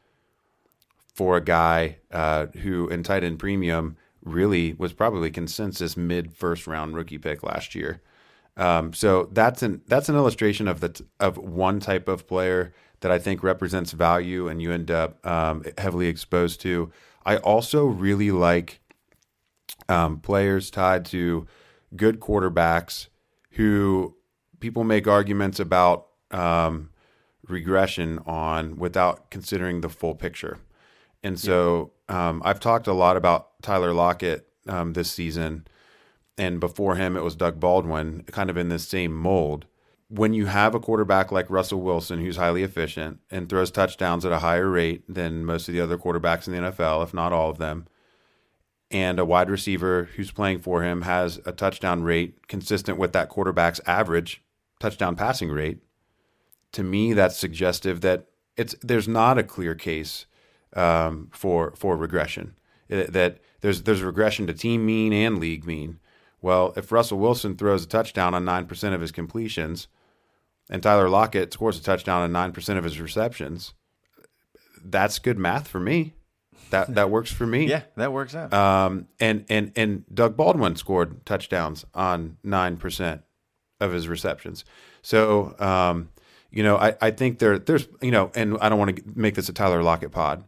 for 1.15 1.37
a 1.37 1.41
guy 1.41 1.99
uh, 2.11 2.47
who 2.63 2.89
in 2.89 3.03
tight 3.03 3.25
end 3.25 3.39
premium 3.39 3.97
really 4.23 4.75
was 4.75 4.93
probably 4.93 5.31
consensus 5.31 5.97
mid 5.97 6.33
first 6.33 6.67
round 6.67 6.95
rookie 6.95 7.19
pick 7.19 7.43
last 7.43 7.75
year. 7.75 8.03
Um, 8.57 8.93
so 8.93 9.29
that's 9.33 9.63
an 9.63 9.83
that's 9.87 10.09
an 10.09 10.17
illustration 10.17 10.67
of 10.69 10.81
the 10.81 10.89
t- 10.91 11.05
of 11.21 11.37
one 11.37 11.81
type 11.81 12.09
of 12.09 12.27
player 12.27 12.73
that 13.01 13.11
I 13.11 13.19
think 13.19 13.43
represents 13.43 13.93
value, 13.93 14.49
and 14.49 14.63
you 14.63 14.73
end 14.73 14.91
up 14.91 15.25
um, 15.27 15.65
heavily 15.77 16.09
exposed 16.09 16.61
to. 16.63 16.91
I 17.25 17.37
also 17.39 17.85
really 17.85 18.31
like 18.31 18.81
um, 19.89 20.21
players 20.21 20.71
tied 20.71 21.05
to 21.07 21.47
good 21.95 22.21
quarterbacks 22.21 23.09
who 23.53 24.16
people 24.61 24.85
make 24.85 25.07
arguments 25.07 25.61
about 25.61 26.07
um, 26.31 26.91
regression 27.49 28.19
on 28.27 28.77
without 28.77 29.31
considering 29.31 29.81
the 29.81 29.89
full 29.89 30.15
picture. 30.15 30.59
And 31.23 31.39
so 31.39 31.93
yeah. 32.09 32.29
um, 32.29 32.43
I've 32.45 32.61
talked 32.61 32.87
a 32.87 32.93
lot 32.93 33.17
about 33.17 33.63
Tyler 33.63 33.93
Lockett 33.93 34.49
um, 34.69 34.93
this 34.93 35.11
season, 35.11 35.67
and 36.39 36.61
before 36.61 36.97
him 36.97 37.17
it 37.17 37.23
was 37.25 37.37
Doug 37.37 37.59
Baldwin, 37.59 38.23
kind 38.25 38.51
of 38.51 38.57
in 38.57 38.69
the 38.69 38.79
same 38.79 39.13
mold. 39.13 39.67
When 40.09 40.35
you 40.35 40.47
have 40.47 40.75
a 40.75 40.81
quarterback 40.81 41.33
like 41.33 41.51
Russell 41.51 41.81
Wilson, 41.81 42.21
who's 42.21 42.37
highly 42.37 42.63
efficient 42.63 43.19
and 43.29 43.49
throws 43.49 43.73
touchdowns 43.73 44.25
at 44.25 44.31
a 44.31 44.39
higher 44.39 44.69
rate 44.69 45.03
than 45.13 45.45
most 45.45 45.67
of 45.67 45.75
the 45.75 45.81
other 45.81 45.99
quarterbacks 45.99 46.47
in 46.47 46.53
the 46.53 46.71
NFL, 46.71 47.03
if 47.03 47.13
not 47.13 47.33
all 47.33 47.51
of 47.51 47.59
them, 47.59 47.89
and 48.93 49.19
a 49.19 49.25
wide 49.25 49.51
receiver 49.51 50.09
who's 50.15 50.31
playing 50.31 50.61
for 50.61 50.85
him 50.85 51.03
has 51.03 51.41
a 51.45 51.51
touchdown 51.51 52.05
rate 52.05 52.47
consistent 52.47 52.99
with 52.99 53.13
that 53.15 53.29
quarterback's 53.29 53.81
average 53.85 54.45
touchdown 54.79 55.17
passing 55.17 55.51
rate, 55.51 55.79
to 56.73 56.83
me 56.83 57.13
that's 57.13 57.37
suggestive 57.37 58.01
that 58.03 58.27
it's 58.57 58.75
there's 58.83 59.09
not 59.09 59.39
a 59.39 59.43
clear 59.43 59.75
case 59.75 60.27
um, 60.75 61.29
for 61.33 61.73
for 61.77 61.97
regression. 61.97 62.55
It, 62.89 63.13
that 63.13 63.39
there's 63.61 63.83
there's 63.83 64.03
regression 64.03 64.47
to 64.47 64.55
team 64.55 64.87
mean 64.87 65.13
and 65.13 65.39
league 65.39 65.67
mean. 65.67 65.99
Well, 66.41 66.73
if 66.77 66.93
Russell 66.93 67.19
Wilson 67.19 67.57
throws 67.57 67.85
a 67.85 67.89
touchdown 67.89 68.35
on 68.35 68.45
nine 68.45 68.67
percent 68.67 68.95
of 68.95 69.01
his 69.01 69.13
completions, 69.13 69.89
and 70.71 70.83
Tyler 70.83 71.09
Lockett 71.09 71.53
scores 71.53 71.79
a 71.79 71.83
touchdown 71.83 72.23
on 72.23 72.33
nine 72.33 72.53
percent 72.53 72.79
of 72.79 72.85
his 72.85 73.01
receptions, 73.01 73.75
that's 74.85 75.19
good 75.19 75.39
math 75.39 75.69
for 75.69 75.81
me. 75.81 76.15
That 76.71 76.95
that 76.95 77.11
works 77.11 77.33
for 77.33 77.47
me. 77.47 77.67
yeah, 77.69 77.83
that 77.97 78.13
works 78.13 78.35
out. 78.35 78.53
Um, 78.53 79.09
and 79.19 79.45
and 79.49 79.73
and 79.77 80.05
Doug 80.13 80.37
Baldwin 80.37 80.77
scored 80.77 81.25
touchdowns 81.27 81.85
on 81.95 82.39
nine 82.43 82.77
percent 82.77 83.23
of 83.81 83.93
his 83.93 84.09
receptions. 84.09 84.65
So, 85.03 85.55
um, 85.59 86.11
you 86.51 86.63
know, 86.63 86.77
I, 86.77 86.95
I 87.01 87.11
think 87.11 87.39
there 87.39 87.59
there's 87.59 87.89
you 88.01 88.11
know, 88.11 88.31
and 88.35 88.57
I 88.61 88.69
don't 88.69 88.79
want 88.79 88.97
to 88.97 89.03
make 89.15 89.35
this 89.35 89.49
a 89.49 89.53
Tyler 89.53 89.83
Lockett 89.83 90.13
pod, 90.13 90.45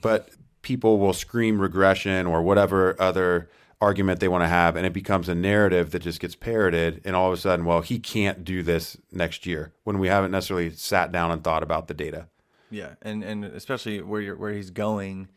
but 0.00 0.30
people 0.62 0.98
will 0.98 1.12
scream 1.12 1.60
regression 1.60 2.26
or 2.26 2.42
whatever 2.42 3.00
other 3.00 3.50
argument 3.80 4.20
they 4.20 4.28
want 4.28 4.44
to 4.44 4.48
have, 4.48 4.76
and 4.76 4.86
it 4.86 4.92
becomes 4.92 5.28
a 5.28 5.34
narrative 5.34 5.90
that 5.90 5.98
just 6.00 6.20
gets 6.20 6.36
parroted, 6.36 7.00
and 7.04 7.16
all 7.16 7.26
of 7.26 7.32
a 7.32 7.36
sudden, 7.36 7.64
well, 7.64 7.80
he 7.80 7.98
can't 7.98 8.44
do 8.44 8.62
this 8.62 8.96
next 9.10 9.44
year 9.44 9.72
when 9.82 9.98
we 9.98 10.06
haven't 10.06 10.30
necessarily 10.30 10.70
sat 10.70 11.10
down 11.10 11.32
and 11.32 11.42
thought 11.42 11.64
about 11.64 11.88
the 11.88 11.94
data. 11.94 12.28
Yeah, 12.70 12.94
and 13.02 13.24
and 13.24 13.44
especially 13.44 14.00
where 14.00 14.20
you're 14.20 14.36
where 14.36 14.52
he's 14.52 14.70
going, 14.70 15.28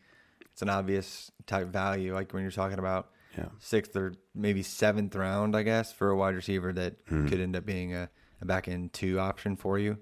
it's 0.52 0.62
an 0.62 0.70
obvious 0.70 1.32
type 1.46 1.66
value, 1.66 2.14
like 2.14 2.32
when 2.32 2.42
you're 2.42 2.52
talking 2.52 2.78
about 2.78 3.10
Yeah. 3.36 3.46
sixth 3.58 3.94
or 3.96 4.14
maybe 4.34 4.62
seventh 4.62 5.14
round, 5.14 5.54
I 5.56 5.62
guess, 5.62 5.92
for 5.92 6.10
a 6.10 6.16
wide 6.16 6.34
receiver 6.34 6.72
that 6.72 6.96
Hmm. 7.08 7.26
could 7.28 7.40
end 7.40 7.54
up 7.56 7.66
being 7.66 7.94
a, 7.94 8.08
a 8.40 8.44
back 8.46 8.68
end 8.68 8.92
two 8.92 9.18
option 9.20 9.56
for 9.56 9.78
you. 9.78 9.98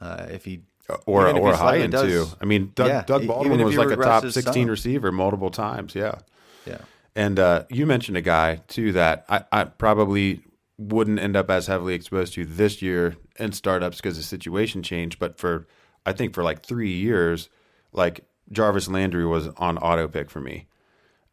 Uh, 0.00 0.26
if 0.30 0.44
he 0.44 0.62
or 1.06 1.24
even 1.28 1.36
if 1.36 1.42
or 1.42 1.52
he 1.52 1.56
high 1.58 1.78
end 1.78 1.92
does- 1.92 2.02
too. 2.30 2.36
I 2.40 2.44
mean, 2.44 2.72
Doug, 2.74 2.88
Yeah, 2.88 3.04
Doug 3.06 3.26
Baldwin 3.26 3.62
was 3.64 3.76
like 3.76 3.90
a 3.90 3.96
top 3.96 4.24
16 4.26 4.52
some. 4.64 4.70
receiver 4.70 5.12
multiple 5.12 5.50
times. 5.50 5.94
Yeah. 5.94 6.18
Yeah. 6.66 6.78
And 7.14 7.38
uh, 7.38 7.64
you 7.70 7.86
mentioned 7.86 8.16
a 8.16 8.20
guy 8.22 8.56
too 8.68 8.92
that 8.92 9.24
I, 9.28 9.44
I 9.52 9.64
probably 9.64 10.42
wouldn't 10.78 11.20
end 11.20 11.36
up 11.36 11.50
as 11.50 11.66
heavily 11.68 11.94
exposed 11.94 12.34
to 12.34 12.44
this 12.44 12.82
year 12.82 13.14
in 13.38 13.52
startups 13.52 13.98
because 13.98 14.16
the 14.16 14.22
situation 14.24 14.82
changed. 14.82 15.18
But 15.20 15.38
for 15.38 15.66
I 16.04 16.12
think 16.12 16.34
for 16.34 16.42
like 16.42 16.62
three 16.64 16.92
years, 16.92 17.48
like 17.92 18.24
Jarvis 18.50 18.88
Landry 18.88 19.24
was 19.24 19.48
on 19.58 19.78
auto 19.78 20.08
pick 20.08 20.30
for 20.30 20.40
me. 20.40 20.66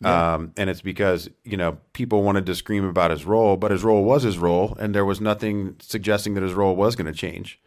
Um, 0.04 0.54
and 0.56 0.70
it's 0.70 0.82
because 0.82 1.30
you 1.44 1.58
know 1.58 1.78
people 1.94 2.24
wanted 2.24 2.46
to 2.46 2.56
scream 2.56 2.86
about 2.86 3.12
his 3.12 3.26
role, 3.26 3.58
but 3.58 3.72
his 3.72 3.84
role 3.84 4.04
was 4.04 4.24
his 4.24 4.38
role, 4.38 4.78
and 4.80 4.96
there 4.96 5.06
was 5.06 5.20
nothing 5.20 5.76
suggesting 5.80 6.36
that 6.36 6.44
his 6.44 6.54
role 6.54 6.76
was 6.76 6.96
going 6.96 7.12
to 7.12 7.18
change. 7.18 7.60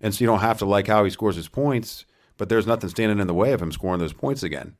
And 0.00 0.14
so 0.14 0.22
you 0.22 0.26
don't 0.26 0.40
have 0.40 0.58
to 0.58 0.66
like 0.66 0.86
how 0.86 1.04
he 1.04 1.10
scores 1.10 1.36
his 1.36 1.48
points, 1.48 2.04
but 2.36 2.48
there's 2.48 2.66
nothing 2.66 2.90
standing 2.90 3.18
in 3.18 3.26
the 3.26 3.34
way 3.34 3.52
of 3.52 3.62
him 3.62 3.72
scoring 3.72 4.00
those 4.00 4.12
points 4.12 4.42
again. 4.42 4.76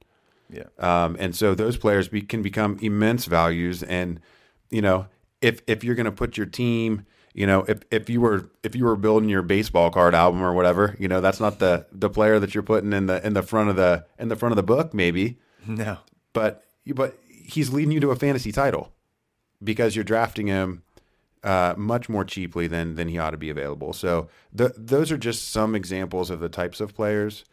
Yeah. 0.51 0.65
Um, 0.79 1.17
and 1.19 1.35
so 1.35 1.55
those 1.55 1.77
players 1.77 2.09
be, 2.09 2.23
can 2.23 2.43
become 2.43 2.79
immense 2.81 3.27
values. 3.27 3.83
And 3.83 4.21
you 4.71 4.83
know, 4.83 5.07
if 5.41 5.63
if 5.67 5.83
you're 5.85 5.95
going 5.95 6.07
to 6.07 6.13
put 6.13 6.37
your 6.37 6.47
team, 6.47 7.07
you 7.33 7.47
know, 7.47 7.65
if 7.69 7.81
if 7.91 8.11
you 8.11 8.21
were 8.21 8.51
if 8.63 8.75
you 8.75 8.85
were 8.85 8.97
building 8.97 9.29
your 9.29 9.43
baseball 9.43 9.91
card 9.91 10.15
album 10.15 10.43
or 10.43 10.53
whatever, 10.53 10.97
you 10.99 11.09
know, 11.09 11.21
that's 11.21 11.41
not 11.41 11.59
the 11.61 11.87
the 11.93 12.11
player 12.11 12.39
that 12.39 12.55
you're 12.55 12.63
putting 12.63 12.93
in 12.93 13.07
the 13.07 13.25
in 13.27 13.35
the 13.35 13.43
front 13.43 13.71
of 13.71 13.77
the 13.77 14.05
in 14.19 14.29
the 14.29 14.37
front 14.37 14.53
of 14.53 14.57
the 14.57 14.63
book, 14.63 14.93
maybe. 14.93 15.39
No. 15.67 15.99
But 16.33 16.65
but 16.87 17.19
he's 17.29 17.73
leading 17.73 17.93
you 17.93 18.01
to 18.01 18.11
a 18.11 18.17
fantasy 18.17 18.53
title 18.53 18.93
because 19.63 19.95
you're 19.95 20.05
drafting 20.05 20.47
him 20.47 20.83
uh, 21.43 21.75
much 21.77 22.09
more 22.09 22.25
cheaply 22.25 22.67
than 22.67 22.97
than 22.97 23.09
he 23.09 23.19
ought 23.19 23.31
to 23.31 23.37
be 23.37 23.51
available. 23.51 23.93
So 23.93 24.29
the, 24.53 24.75
those 24.77 25.11
are 25.11 25.19
just 25.19 25.49
some 25.49 25.75
examples 25.75 26.31
of 26.31 26.41
the 26.41 26.49
types 26.49 26.81
of 26.81 26.95
players. 26.95 27.45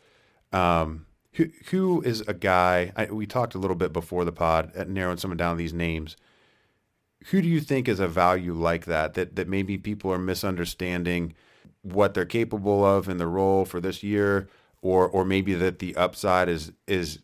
Um, 0.52 1.06
who 1.34 1.50
who 1.70 2.02
is 2.02 2.22
a 2.22 2.34
guy? 2.34 2.92
I, 2.96 3.06
we 3.06 3.26
talked 3.26 3.56
a 3.56 3.60
little 3.60 3.76
bit 3.76 3.94
before 3.94 4.26
the 4.26 4.32
pod, 4.32 4.72
at 4.76 4.90
narrowing 4.90 5.18
some 5.18 5.36
down 5.38 5.58
these 5.58 5.74
names. 5.74 6.18
Who 7.28 7.42
do 7.42 7.48
you 7.48 7.62
think 7.62 7.88
is 7.88 8.00
a 8.00 8.08
value 8.08 8.54
like 8.54 8.86
that? 8.86 9.14
That 9.14 9.36
that 9.36 9.48
maybe 9.48 9.78
people 9.78 10.12
are 10.12 10.18
misunderstanding 10.18 11.34
what 11.82 12.14
they're 12.14 12.26
capable 12.26 12.84
of 12.84 13.08
in 13.08 13.18
the 13.18 13.28
role 13.28 13.66
for 13.66 13.80
this 13.80 14.04
year, 14.04 14.50
or 14.82 15.08
or 15.08 15.24
maybe 15.24 15.54
that 15.54 15.80
the 15.80 15.96
upside 15.96 16.50
is 16.50 16.72
is 16.88 17.20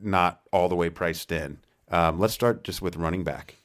not 0.00 0.40
all 0.52 0.68
the 0.68 0.76
way 0.76 0.90
priced 0.90 1.32
in. 1.32 1.58
Um, 1.90 2.18
let's 2.18 2.34
start 2.34 2.64
just 2.64 2.82
with 2.82 2.96
running 2.96 3.24
back. 3.24 3.56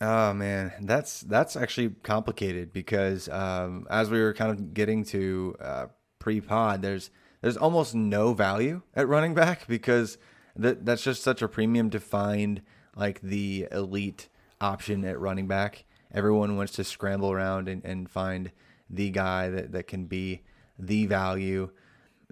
Oh 0.00 0.34
man, 0.34 0.72
that's 0.80 1.20
that's 1.20 1.54
actually 1.54 1.90
complicated 2.02 2.72
because 2.72 3.28
um, 3.28 3.86
as 3.88 4.10
we 4.10 4.20
were 4.20 4.34
kind 4.34 4.50
of 4.50 4.74
getting 4.74 5.04
to 5.06 5.54
uh, 5.60 5.86
pre-pod, 6.18 6.82
there's 6.82 7.10
there's 7.40 7.56
almost 7.56 7.94
no 7.94 8.34
value 8.34 8.82
at 8.94 9.06
running 9.06 9.34
back 9.34 9.66
because 9.68 10.18
that 10.56 10.84
that's 10.84 11.02
just 11.02 11.22
such 11.22 11.40
a 11.40 11.48
premium 11.48 11.90
to 11.90 12.00
find 12.00 12.62
like 12.96 13.20
the 13.20 13.68
elite 13.70 14.28
option 14.60 15.04
at 15.04 15.20
running 15.20 15.46
back. 15.46 15.84
Everyone 16.12 16.56
wants 16.56 16.72
to 16.74 16.84
scramble 16.84 17.30
around 17.30 17.68
and, 17.68 17.84
and 17.84 18.10
find 18.10 18.50
the 18.90 19.10
guy 19.10 19.48
that, 19.48 19.72
that 19.72 19.86
can 19.86 20.06
be 20.06 20.42
the 20.78 21.06
value. 21.06 21.70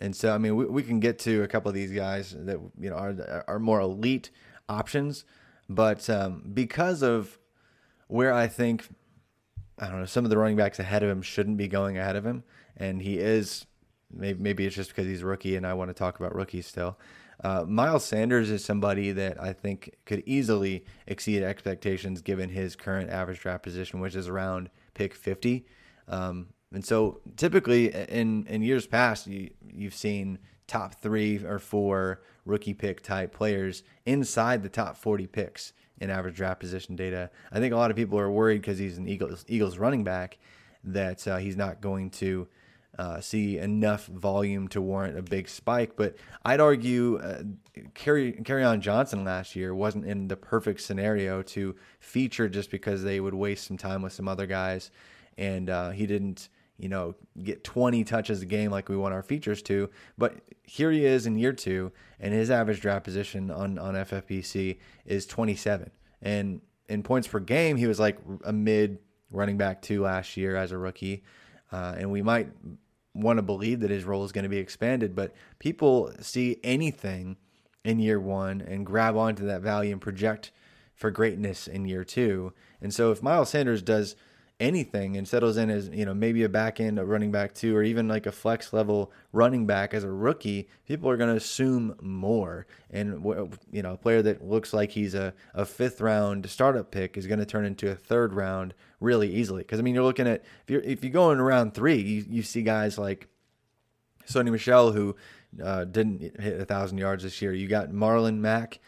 And 0.01 0.17
so, 0.17 0.35
I 0.35 0.39
mean, 0.39 0.57
we, 0.57 0.65
we 0.65 0.83
can 0.83 0.99
get 0.99 1.19
to 1.21 1.43
a 1.43 1.49
couple 1.49 1.69
of 1.69 1.75
these 1.75 1.93
guys 1.93 2.35
that 2.37 2.59
you 2.79 2.91
know 2.91 2.97
are 2.97 3.45
are 3.47 3.59
more 3.59 3.81
elite 3.81 4.31
options, 4.69 5.25
but 5.69 6.09
um, 6.09 6.43
because 6.53 7.03
of 7.03 7.39
where 8.09 8.33
I 8.33 8.49
think 8.49 8.89
I 9.79 9.89
don't 9.89 10.01
know 10.01 10.07
some 10.07 10.25
of 10.25 10.31
the 10.31 10.39
running 10.39 10.57
backs 10.57 10.79
ahead 10.79 11.03
of 11.03 11.11
him 11.11 11.23
shouldn't 11.23 11.59
be 11.59 11.69
going 11.69 11.99
ahead 11.99 12.17
of 12.17 12.25
him, 12.25 12.45
and 12.77 13.03
he 13.03 13.19
is. 13.19 13.67
Maybe, 14.13 14.43
maybe 14.43 14.67
it's 14.67 14.75
just 14.75 14.91
because 14.91 15.07
he's 15.07 15.23
rookie, 15.23 15.55
and 15.55 15.65
I 15.65 15.75
want 15.75 15.89
to 15.89 15.95
talk 15.95 16.19
about 16.19 16.35
rookies 16.35 16.67
still. 16.67 16.99
Uh, 17.43 17.65
Miles 17.67 18.05
Sanders 18.05 18.51
is 18.51 18.65
somebody 18.65 19.13
that 19.13 19.41
I 19.41 19.53
think 19.53 19.95
could 20.05 20.23
easily 20.27 20.85
exceed 21.07 21.43
expectations 21.43 22.21
given 22.21 22.51
his 22.51 22.75
current 22.75 23.09
average 23.09 23.41
draft 23.41 23.63
position, 23.63 24.01
which 24.01 24.17
is 24.17 24.29
around 24.29 24.69
pick 24.95 25.15
50. 25.15 25.65
Um, 26.09 26.49
and 26.73 26.85
so 26.85 27.21
typically 27.37 27.93
in, 27.93 28.47
in 28.47 28.63
years 28.63 28.87
past, 28.87 29.27
you, 29.27 29.51
you've 29.73 29.95
seen 29.95 30.39
top 30.67 30.95
three 30.95 31.45
or 31.45 31.59
four 31.59 32.23
rookie 32.45 32.75
pick 32.75 33.03
type 33.03 33.35
players 33.35 33.83
inside 34.07 34.63
the 34.63 34.69
top 34.69 34.97
40 34.97 35.27
picks 35.27 35.73
in 36.01 36.11
average 36.11 36.37
draft 36.37 36.61
position 36.61 36.97
data. 36.97 37.31
I 37.53 37.59
think 37.59 37.75
a 37.75 37.77
lot 37.77 37.91
of 37.91 37.97
people 37.97 38.19
are 38.19 38.31
worried 38.31 38.61
because 38.61 38.79
he's 38.79 38.99
an 38.99 39.09
Eagles, 39.09 39.45
Eagles 39.49 39.79
running 39.79 40.05
back 40.05 40.39
that 40.85 41.27
uh, 41.27 41.37
he's 41.37 41.57
not 41.57 41.81
going 41.81 42.11
to 42.11 42.49
uh, 42.99 43.21
see 43.21 43.59
enough 43.59 44.07
volume 44.07 44.69
to 44.69 44.81
warrant 44.81 45.19
a 45.19 45.23
big 45.23 45.49
spike. 45.49 45.93
But 45.97 46.17
I'd 46.45 46.61
argue 46.61 47.19
uh, 47.19 47.43
Carry 47.95 48.33
Kerryon 48.33 48.81
Johnson 48.81 49.25
last 49.25 49.55
year 49.57 49.75
wasn't 49.75 50.07
in 50.07 50.29
the 50.29 50.37
perfect 50.37 50.81
scenario 50.81 51.43
to 51.43 51.77
feature 52.01 52.49
just 52.49 52.71
because 52.71 53.03
they 53.03 53.21
would 53.21 53.35
waste 53.35 53.67
some 53.67 53.77
time 53.77 54.03
with 54.03 54.13
some 54.13 54.29
other 54.29 54.47
guys, 54.47 54.91
and 55.39 55.71
uh, 55.71 55.91
he 55.91 56.07
didn't. 56.07 56.49
You 56.81 56.89
know, 56.89 57.15
get 57.43 57.63
20 57.63 58.05
touches 58.05 58.43
a 58.43 58.47
game 58.47 58.71
like 58.71 58.89
we 58.89 58.97
want 58.97 59.15
our 59.15 59.23
features 59.23 59.63
to. 59.63 59.91
But 60.17 60.37
here 60.63 60.91
he 60.91 61.05
is 61.05 61.27
in 61.27 61.39
year 61.39 61.53
two, 61.53 61.93
and 62.19 62.33
his 62.33 62.51
average 62.51 62.81
draft 62.81 63.05
position 63.05 63.51
on, 63.51 63.79
on 63.79 63.95
FFPC 63.95 64.79
is 65.05 65.27
27. 65.27 65.91
And 66.23 66.61
in 66.89 67.03
points 67.03 67.29
per 67.29 67.41
game, 67.41 67.77
he 67.77 67.87
was 67.87 68.01
like 68.01 68.19
a 68.45 68.53
mid 68.53 68.99
running 69.31 69.59
back 69.59 69.83
two 69.83 70.03
last 70.03 70.37
year 70.37 70.57
as 70.57 70.73
a 70.73 70.79
rookie. 70.79 71.23
Uh, 71.73 71.95
and 71.97 72.11
we 72.11 72.23
might 72.23 72.49
want 73.15 73.39
to 73.39 73.43
believe 73.43 73.81
that 73.81 73.91
his 73.91 74.05
role 74.05 74.25
is 74.25 74.33
going 74.33 74.45
to 74.45 74.49
be 74.49 74.59
expanded, 74.59 75.15
but 75.15 75.35
people 75.59 76.13
see 76.21 76.59
anything 76.63 77.37
in 77.85 77.99
year 77.99 78.21
one 78.21 78.61
and 78.61 78.87
grab 78.87 79.17
onto 79.17 79.47
that 79.47 79.63
value 79.63 79.93
and 79.93 80.01
project 80.01 80.51
for 80.95 81.11
greatness 81.11 81.67
in 81.67 81.87
year 81.87 82.05
two. 82.05 82.53
And 82.81 82.93
so 82.93 83.11
if 83.11 83.23
Miles 83.23 83.51
Sanders 83.51 83.83
does 83.83 84.17
anything 84.61 85.17
and 85.17 85.27
settles 85.27 85.57
in 85.57 85.71
as 85.71 85.89
you 85.89 86.05
know 86.05 86.13
maybe 86.13 86.45
a 86.45 86.49
back 86.49 86.79
end 86.79 86.99
a 86.99 87.05
running 87.05 87.33
back 87.33 87.55
two 87.55 87.75
or 87.75 87.83
even 87.83 88.07
like 88.07 88.27
a 88.27 88.33
flex 88.33 88.73
level 88.75 89.11
running 89.33 89.67
back 89.67 89.95
as 89.95 90.05
a 90.05 90.11
rookie 90.11 90.69
people 90.87 91.09
are 91.09 91.17
going 91.17 91.31
to 91.31 91.37
assume 91.37 91.97
more. 92.01 92.67
And 92.91 93.25
you 93.73 93.83
know 93.83 93.95
a 93.95 93.97
player 93.97 94.23
that 94.23 94.45
looks 94.45 94.73
like 94.73 94.91
he's 94.93 95.15
a, 95.15 95.33
a 95.55 95.65
fifth 95.65 96.01
round 96.01 96.49
startup 96.51 96.91
pick 96.91 97.17
is 97.17 97.27
going 97.27 97.39
to 97.39 97.47
turn 97.47 97.65
into 97.65 97.91
a 97.91 97.95
third 97.95 98.35
round 98.35 98.75
really 99.01 99.35
easily. 99.35 99.63
Because 99.63 99.81
i 99.81 99.83
mean 99.83 99.95
you're 99.95 100.05
looking 100.05 100.29
at 100.29 100.45
if 100.63 100.71
you're 100.71 100.83
if 100.83 101.03
you 101.03 101.11
go 101.11 101.33
in 101.33 101.41
round 101.41 101.75
three 101.75 102.01
you, 102.01 102.25
you 102.29 102.43
see 102.43 102.63
guys 102.63 102.99
like 102.99 103.29
Sony 104.29 104.53
Michel 104.53 104.93
who 104.93 105.17
uh, 105.63 105.85
didn't 105.85 106.41
hit 106.41 106.61
a 106.61 106.65
thousand 106.65 106.99
yards 106.99 107.25
this 107.25 107.41
year. 107.43 107.53
You 107.53 107.67
got 107.67 107.89
Marlon 107.89 108.37
Mack 108.39 108.79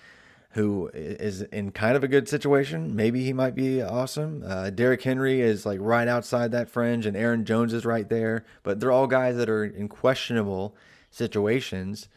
who 0.52 0.90
is 0.92 1.42
in 1.42 1.72
kind 1.72 1.96
of 1.96 2.04
a 2.04 2.08
good 2.08 2.28
situation. 2.28 2.94
Maybe 2.94 3.24
he 3.24 3.32
might 3.32 3.54
be 3.54 3.80
awesome. 3.80 4.44
Uh, 4.46 4.70
Derrick 4.70 5.02
Henry 5.02 5.40
is 5.40 5.64
like 5.64 5.78
right 5.80 6.06
outside 6.06 6.52
that 6.52 6.68
fringe, 6.68 7.06
and 7.06 7.16
Aaron 7.16 7.44
Jones 7.44 7.72
is 7.72 7.84
right 7.84 8.08
there. 8.08 8.44
But 8.62 8.78
they're 8.78 8.92
all 8.92 9.06
guys 9.06 9.36
that 9.36 9.48
are 9.48 9.64
in 9.64 9.88
questionable 9.88 10.76
situations, 11.10 12.08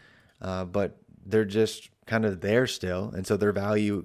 uh, 0.41 0.65
but 0.65 0.97
they're 1.25 1.45
just 1.45 1.89
kind 2.05 2.25
of 2.25 2.41
there 2.41 2.67
still, 2.67 3.11
and 3.15 3.25
so 3.25 3.37
their 3.37 3.53
value 3.53 4.03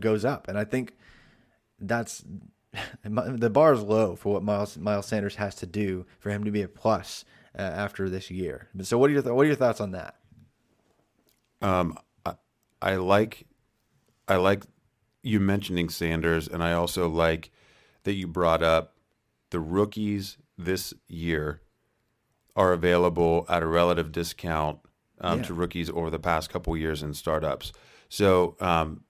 goes 0.00 0.24
up. 0.24 0.46
And 0.48 0.56
I 0.56 0.64
think 0.64 0.94
that's 1.80 2.24
the 3.04 3.50
bar 3.50 3.72
is 3.72 3.82
low 3.82 4.14
for 4.14 4.34
what 4.34 4.42
Miles 4.44 4.78
Miles 4.78 5.06
Sanders 5.06 5.36
has 5.36 5.56
to 5.56 5.66
do 5.66 6.06
for 6.20 6.30
him 6.30 6.44
to 6.44 6.52
be 6.52 6.62
a 6.62 6.68
plus 6.68 7.24
uh, 7.58 7.62
after 7.62 8.08
this 8.08 8.30
year. 8.30 8.68
So, 8.82 8.96
what 8.96 9.10
are 9.10 9.12
your 9.12 9.22
th- 9.22 9.34
what 9.34 9.42
are 9.42 9.48
your 9.48 9.56
thoughts 9.56 9.80
on 9.80 9.92
that? 9.92 10.14
Um, 11.62 11.98
I, 12.24 12.34
I 12.80 12.96
like 12.96 13.46
I 14.28 14.36
like 14.36 14.64
you 15.22 15.40
mentioning 15.40 15.88
Sanders, 15.88 16.48
and 16.48 16.62
I 16.62 16.72
also 16.72 17.08
like 17.08 17.50
that 18.04 18.14
you 18.14 18.26
brought 18.26 18.62
up 18.62 18.94
the 19.50 19.60
rookies 19.60 20.36
this 20.58 20.92
year 21.08 21.60
are 22.54 22.72
available 22.72 23.44
at 23.48 23.62
a 23.62 23.66
relative 23.66 24.12
discount 24.12 24.78
um, 25.20 25.38
Yeah. 25.40 25.44
to 25.46 25.54
rookies 25.54 25.90
over 25.90 26.10
the 26.10 26.18
past 26.18 26.50
couple 26.50 26.76
years 26.76 27.02
in 27.02 27.14
startups. 27.14 27.72
So 28.08 28.56
um, 28.60 29.04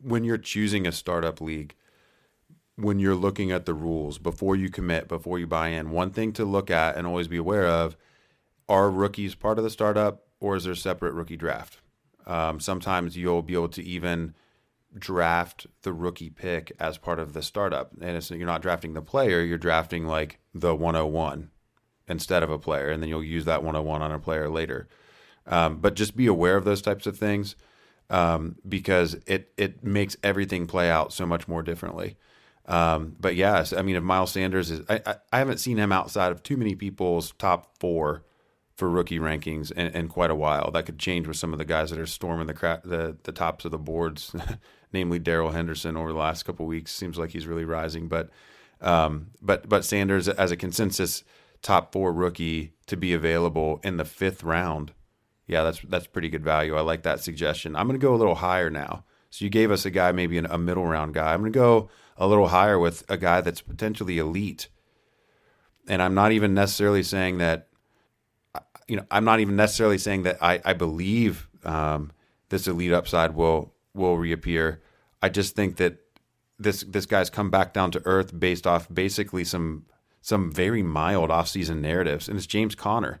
when 0.00 0.24
you're 0.24 0.38
choosing 0.38 0.86
a 0.86 0.92
startup 0.92 1.40
league, 1.40 1.74
when 2.76 2.98
you're 2.98 3.14
looking 3.14 3.50
at 3.50 3.64
the 3.66 3.74
rules 3.74 4.18
before 4.18 4.54
you 4.56 4.68
commit, 4.68 5.08
before 5.08 5.38
you 5.38 5.46
buy 5.46 5.68
in, 5.68 5.90
one 5.90 6.10
thing 6.10 6.32
to 6.34 6.44
look 6.44 6.70
at 6.70 6.96
and 6.96 7.06
always 7.06 7.28
be 7.28 7.38
aware 7.38 7.66
of 7.66 7.96
are 8.68 8.90
rookies 8.90 9.34
part 9.34 9.58
of 9.58 9.64
the 9.64 9.70
startup 9.70 10.24
or 10.40 10.56
is 10.56 10.64
there 10.64 10.72
a 10.74 10.76
separate 10.76 11.14
rookie 11.14 11.36
draft? 11.36 11.78
Um, 12.26 12.60
sometimes 12.60 13.16
you'll 13.16 13.42
be 13.42 13.54
able 13.54 13.68
to 13.70 13.82
even 13.82 14.34
draft 14.98 15.66
the 15.82 15.92
rookie 15.92 16.30
pick 16.30 16.72
as 16.80 16.98
part 16.98 17.18
of 17.18 17.32
the 17.32 17.42
startup. 17.42 17.92
And 18.00 18.16
it's, 18.16 18.30
you're 18.30 18.46
not 18.46 18.62
drafting 18.62 18.94
the 18.94 19.02
player, 19.02 19.42
you're 19.42 19.58
drafting 19.58 20.06
like 20.06 20.38
the 20.54 20.74
101 20.74 21.50
instead 22.08 22.42
of 22.42 22.50
a 22.50 22.58
player. 22.58 22.90
And 22.90 23.02
then 23.02 23.08
you'll 23.08 23.24
use 23.24 23.44
that 23.44 23.62
101 23.62 24.02
on 24.02 24.12
a 24.12 24.18
player 24.18 24.48
later. 24.48 24.88
Um, 25.46 25.78
but 25.78 25.94
just 25.94 26.16
be 26.16 26.26
aware 26.26 26.56
of 26.56 26.64
those 26.64 26.82
types 26.82 27.06
of 27.06 27.18
things. 27.18 27.56
um, 28.10 28.56
because 28.68 29.14
it 29.26 29.52
it 29.56 29.82
makes 29.84 30.16
everything 30.22 30.66
play 30.66 30.90
out 30.90 31.12
so 31.12 31.26
much 31.26 31.48
more 31.48 31.62
differently. 31.62 32.16
Um, 32.66 33.16
but 33.20 33.36
yes, 33.36 33.72
I 33.72 33.82
mean, 33.82 33.96
if 33.96 34.02
Miles 34.02 34.32
Sanders 34.32 34.70
is, 34.70 34.84
I, 34.88 35.00
I, 35.06 35.14
I, 35.32 35.38
haven't 35.38 35.58
seen 35.58 35.76
him 35.76 35.92
outside 35.92 36.32
of 36.32 36.42
too 36.42 36.56
many 36.56 36.74
people's 36.74 37.32
top 37.38 37.78
four 37.78 38.24
for 38.76 38.90
rookie 38.90 39.20
rankings 39.20 39.70
in, 39.70 39.86
in, 39.88 40.08
quite 40.08 40.32
a 40.32 40.34
while. 40.34 40.72
That 40.72 40.84
could 40.84 40.98
change 40.98 41.28
with 41.28 41.36
some 41.36 41.52
of 41.52 41.58
the 41.58 41.64
guys 41.64 41.90
that 41.90 42.00
are 42.00 42.06
storming 42.06 42.48
the 42.48 42.54
cra- 42.54 42.82
the, 42.84 43.16
the 43.22 43.30
tops 43.30 43.64
of 43.64 43.70
the 43.70 43.78
boards, 43.78 44.34
namely 44.92 45.18
Darrell 45.18 45.50
Henderson 45.50 45.96
over 45.96 46.12
the 46.12 46.18
last 46.18 46.44
couple 46.44 46.66
weeks. 46.66 46.92
Seems 46.92 47.18
like 47.18 47.30
he's 47.30 47.46
really 47.46 47.64
rising, 47.64 48.08
but 48.08 48.30
um, 48.80 49.28
but 49.40 49.68
but 49.68 49.84
Sanders 49.84 50.28
as 50.28 50.50
a 50.50 50.56
consensus 50.56 51.24
top 51.62 51.92
four 51.92 52.12
rookie 52.12 52.74
to 52.86 52.96
be 52.96 53.12
available 53.12 53.80
in 53.82 53.96
the 53.96 54.04
fifth 54.04 54.42
round. 54.42 54.92
Yeah, 55.46 55.62
that's 55.62 55.80
that's 55.80 56.06
pretty 56.06 56.28
good 56.28 56.44
value. 56.44 56.76
I 56.76 56.80
like 56.80 57.02
that 57.02 57.20
suggestion. 57.20 57.76
I'm 57.76 57.86
going 57.86 57.98
to 57.98 58.04
go 58.04 58.14
a 58.14 58.16
little 58.16 58.36
higher 58.36 58.70
now. 58.70 59.04
So 59.30 59.44
you 59.44 59.50
gave 59.50 59.70
us 59.70 59.84
a 59.84 59.90
guy, 59.90 60.12
maybe 60.12 60.38
an, 60.38 60.46
a 60.46 60.58
middle 60.58 60.86
round 60.86 61.14
guy. 61.14 61.32
I'm 61.32 61.40
going 61.40 61.52
to 61.52 61.58
go 61.58 61.90
a 62.16 62.26
little 62.26 62.48
higher 62.48 62.78
with 62.78 63.04
a 63.08 63.16
guy 63.16 63.40
that's 63.40 63.60
potentially 63.60 64.18
elite. 64.18 64.68
And 65.88 66.02
I'm 66.02 66.14
not 66.14 66.32
even 66.32 66.54
necessarily 66.54 67.02
saying 67.02 67.38
that, 67.38 67.68
you 68.88 68.96
know, 68.96 69.04
I'm 69.10 69.24
not 69.24 69.40
even 69.40 69.54
necessarily 69.54 69.98
saying 69.98 70.24
that 70.24 70.38
I, 70.42 70.60
I 70.64 70.72
believe 70.72 71.48
um, 71.64 72.12
this 72.48 72.66
elite 72.66 72.92
upside 72.92 73.34
will 73.34 73.72
will 73.96 74.16
reappear. 74.16 74.82
I 75.22 75.28
just 75.28 75.56
think 75.56 75.76
that 75.76 75.98
this 76.58 76.82
this 76.82 77.06
guy's 77.06 77.30
come 77.30 77.50
back 77.50 77.72
down 77.72 77.90
to 77.92 78.02
earth 78.04 78.38
based 78.38 78.66
off 78.66 78.88
basically 78.92 79.44
some 79.44 79.86
some 80.20 80.50
very 80.50 80.82
mild 80.82 81.30
offseason 81.30 81.80
narratives, 81.80 82.28
and 82.28 82.36
it's 82.36 82.46
James 82.46 82.74
Conner. 82.74 83.20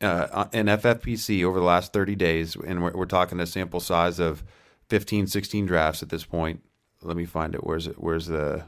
Uh, 0.00 0.46
in 0.52 0.66
FFPC 0.66 1.42
over 1.44 1.58
the 1.58 1.64
last 1.64 1.94
30 1.94 2.14
days, 2.16 2.56
and 2.56 2.82
we're, 2.82 2.92
we're 2.92 3.06
talking 3.06 3.40
a 3.40 3.46
sample 3.46 3.80
size 3.80 4.18
of 4.18 4.44
15, 4.90 5.28
16 5.28 5.64
drafts 5.64 6.02
at 6.02 6.10
this 6.10 6.26
point. 6.26 6.62
Let 7.00 7.16
me 7.16 7.24
find 7.24 7.54
it. 7.54 7.64
Where's 7.64 7.86
it? 7.86 7.94
Where's 7.96 8.26
the? 8.26 8.64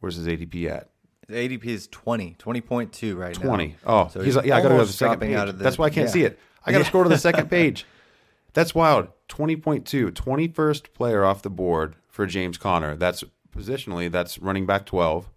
Where's 0.00 0.16
his 0.16 0.26
ADP 0.26 0.70
at? 0.70 0.88
The 1.28 1.34
ADP 1.34 1.66
is 1.66 1.88
20, 1.88 2.36
20.2 2.38 3.16
right 3.16 3.34
20. 3.34 3.38
now. 3.38 3.48
20. 3.48 3.76
Oh, 3.84 4.08
so 4.08 4.22
he's, 4.22 4.36
like, 4.36 4.46
yeah, 4.46 4.56
I 4.56 4.62
got 4.62 4.68
to 4.68 4.74
go 4.76 4.80
to 4.80 4.86
the 4.86 4.92
second 4.92 5.20
page. 5.20 5.46
The, 5.46 5.52
That's 5.52 5.76
why 5.76 5.86
I 5.86 5.90
can't 5.90 6.06
yeah. 6.06 6.12
see 6.12 6.22
it. 6.22 6.38
I 6.64 6.72
got 6.72 6.78
to 6.78 6.84
yeah. 6.84 6.88
scroll 6.88 7.04
to 7.04 7.10
the 7.10 7.18
second 7.18 7.50
page. 7.50 7.84
That's 8.58 8.74
wild. 8.74 9.06
20.2, 9.28 10.10
21st 10.10 10.92
player 10.92 11.24
off 11.24 11.42
the 11.42 11.48
board 11.48 11.94
for 12.08 12.26
James 12.26 12.58
Conner. 12.58 12.96
That's 12.96 13.22
positionally, 13.56 14.10
that's 14.10 14.40
running 14.40 14.66
back 14.66 14.84
12. 14.84 15.30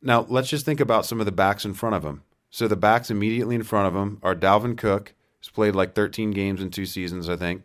Now, 0.00 0.24
let's 0.26 0.48
just 0.48 0.64
think 0.64 0.80
about 0.80 1.04
some 1.04 1.20
of 1.20 1.26
the 1.26 1.32
backs 1.32 1.66
in 1.66 1.74
front 1.74 1.94
of 1.94 2.02
him. 2.02 2.22
So 2.48 2.66
the 2.66 2.76
backs 2.76 3.10
immediately 3.10 3.56
in 3.56 3.62
front 3.62 3.88
of 3.88 3.94
him 3.94 4.20
are 4.22 4.34
Dalvin 4.34 4.78
Cook, 4.78 5.12
who's 5.38 5.50
played 5.50 5.74
like 5.74 5.94
13 5.94 6.30
games 6.30 6.62
in 6.62 6.70
two 6.70 6.86
seasons, 6.86 7.28
I 7.28 7.36
think. 7.36 7.62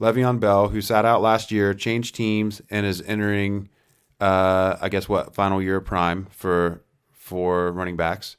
Le'Veon 0.00 0.38
Bell, 0.38 0.68
who 0.68 0.80
sat 0.80 1.04
out 1.04 1.20
last 1.20 1.50
year, 1.50 1.74
changed 1.74 2.14
teams, 2.14 2.62
and 2.70 2.86
is 2.86 3.02
entering, 3.02 3.68
uh, 4.20 4.76
I 4.80 4.88
guess, 4.88 5.08
what 5.08 5.34
final 5.34 5.60
year 5.60 5.78
of 5.78 5.84
prime 5.86 6.28
for 6.30 6.84
for 7.10 7.72
running 7.72 7.96
backs. 7.96 8.36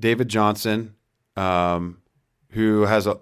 David 0.00 0.28
Johnson, 0.28 0.94
um, 1.36 1.98
who 2.52 2.86
has 2.86 3.06
a 3.06 3.20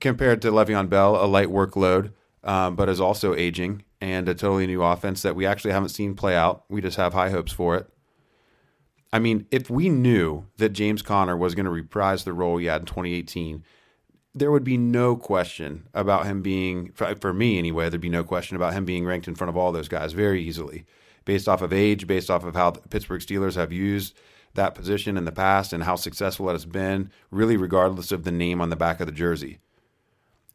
compared 0.00 0.42
to 0.42 0.50
Le'Veon 0.50 0.88
Bell 0.88 1.22
a 1.22 1.26
light 1.26 1.48
workload, 1.48 2.12
um, 2.44 2.76
but 2.76 2.88
is 2.88 3.00
also 3.00 3.34
aging 3.34 3.84
and 4.00 4.28
a 4.28 4.34
totally 4.34 4.66
new 4.66 4.82
offense 4.82 5.22
that 5.22 5.36
we 5.36 5.46
actually 5.46 5.72
haven't 5.72 5.88
seen 5.88 6.14
play 6.14 6.36
out. 6.36 6.64
We 6.68 6.80
just 6.80 6.96
have 6.96 7.14
high 7.14 7.30
hopes 7.30 7.52
for 7.52 7.76
it. 7.76 7.88
I 9.12 9.18
mean, 9.18 9.46
if 9.50 9.70
we 9.70 9.88
knew 9.88 10.46
that 10.58 10.70
James 10.70 11.00
Conner 11.00 11.36
was 11.36 11.54
going 11.54 11.64
to 11.64 11.70
reprise 11.70 12.24
the 12.24 12.32
role 12.32 12.58
he 12.58 12.66
had 12.66 12.82
in 12.82 12.86
2018 12.86 13.64
there 14.36 14.50
would 14.50 14.64
be 14.64 14.76
no 14.76 15.16
question 15.16 15.88
about 15.94 16.26
him 16.26 16.42
being, 16.42 16.92
for 16.92 17.32
me 17.32 17.58
anyway, 17.58 17.88
there'd 17.88 18.02
be 18.02 18.10
no 18.10 18.22
question 18.22 18.54
about 18.54 18.74
him 18.74 18.84
being 18.84 19.06
ranked 19.06 19.26
in 19.26 19.34
front 19.34 19.48
of 19.48 19.56
all 19.56 19.72
those 19.72 19.88
guys 19.88 20.12
very 20.12 20.42
easily, 20.42 20.84
based 21.24 21.48
off 21.48 21.62
of 21.62 21.72
age, 21.72 22.06
based 22.06 22.30
off 22.30 22.44
of 22.44 22.54
how 22.54 22.70
the 22.70 22.86
Pittsburgh 22.86 23.22
Steelers 23.22 23.54
have 23.54 23.72
used 23.72 24.14
that 24.52 24.74
position 24.74 25.16
in 25.16 25.24
the 25.24 25.32
past 25.32 25.72
and 25.72 25.84
how 25.84 25.96
successful 25.96 26.50
it 26.50 26.52
has 26.52 26.66
been, 26.66 27.10
really 27.30 27.56
regardless 27.56 28.12
of 28.12 28.24
the 28.24 28.30
name 28.30 28.60
on 28.60 28.68
the 28.68 28.76
back 28.76 29.00
of 29.00 29.06
the 29.06 29.12
jersey. 29.12 29.58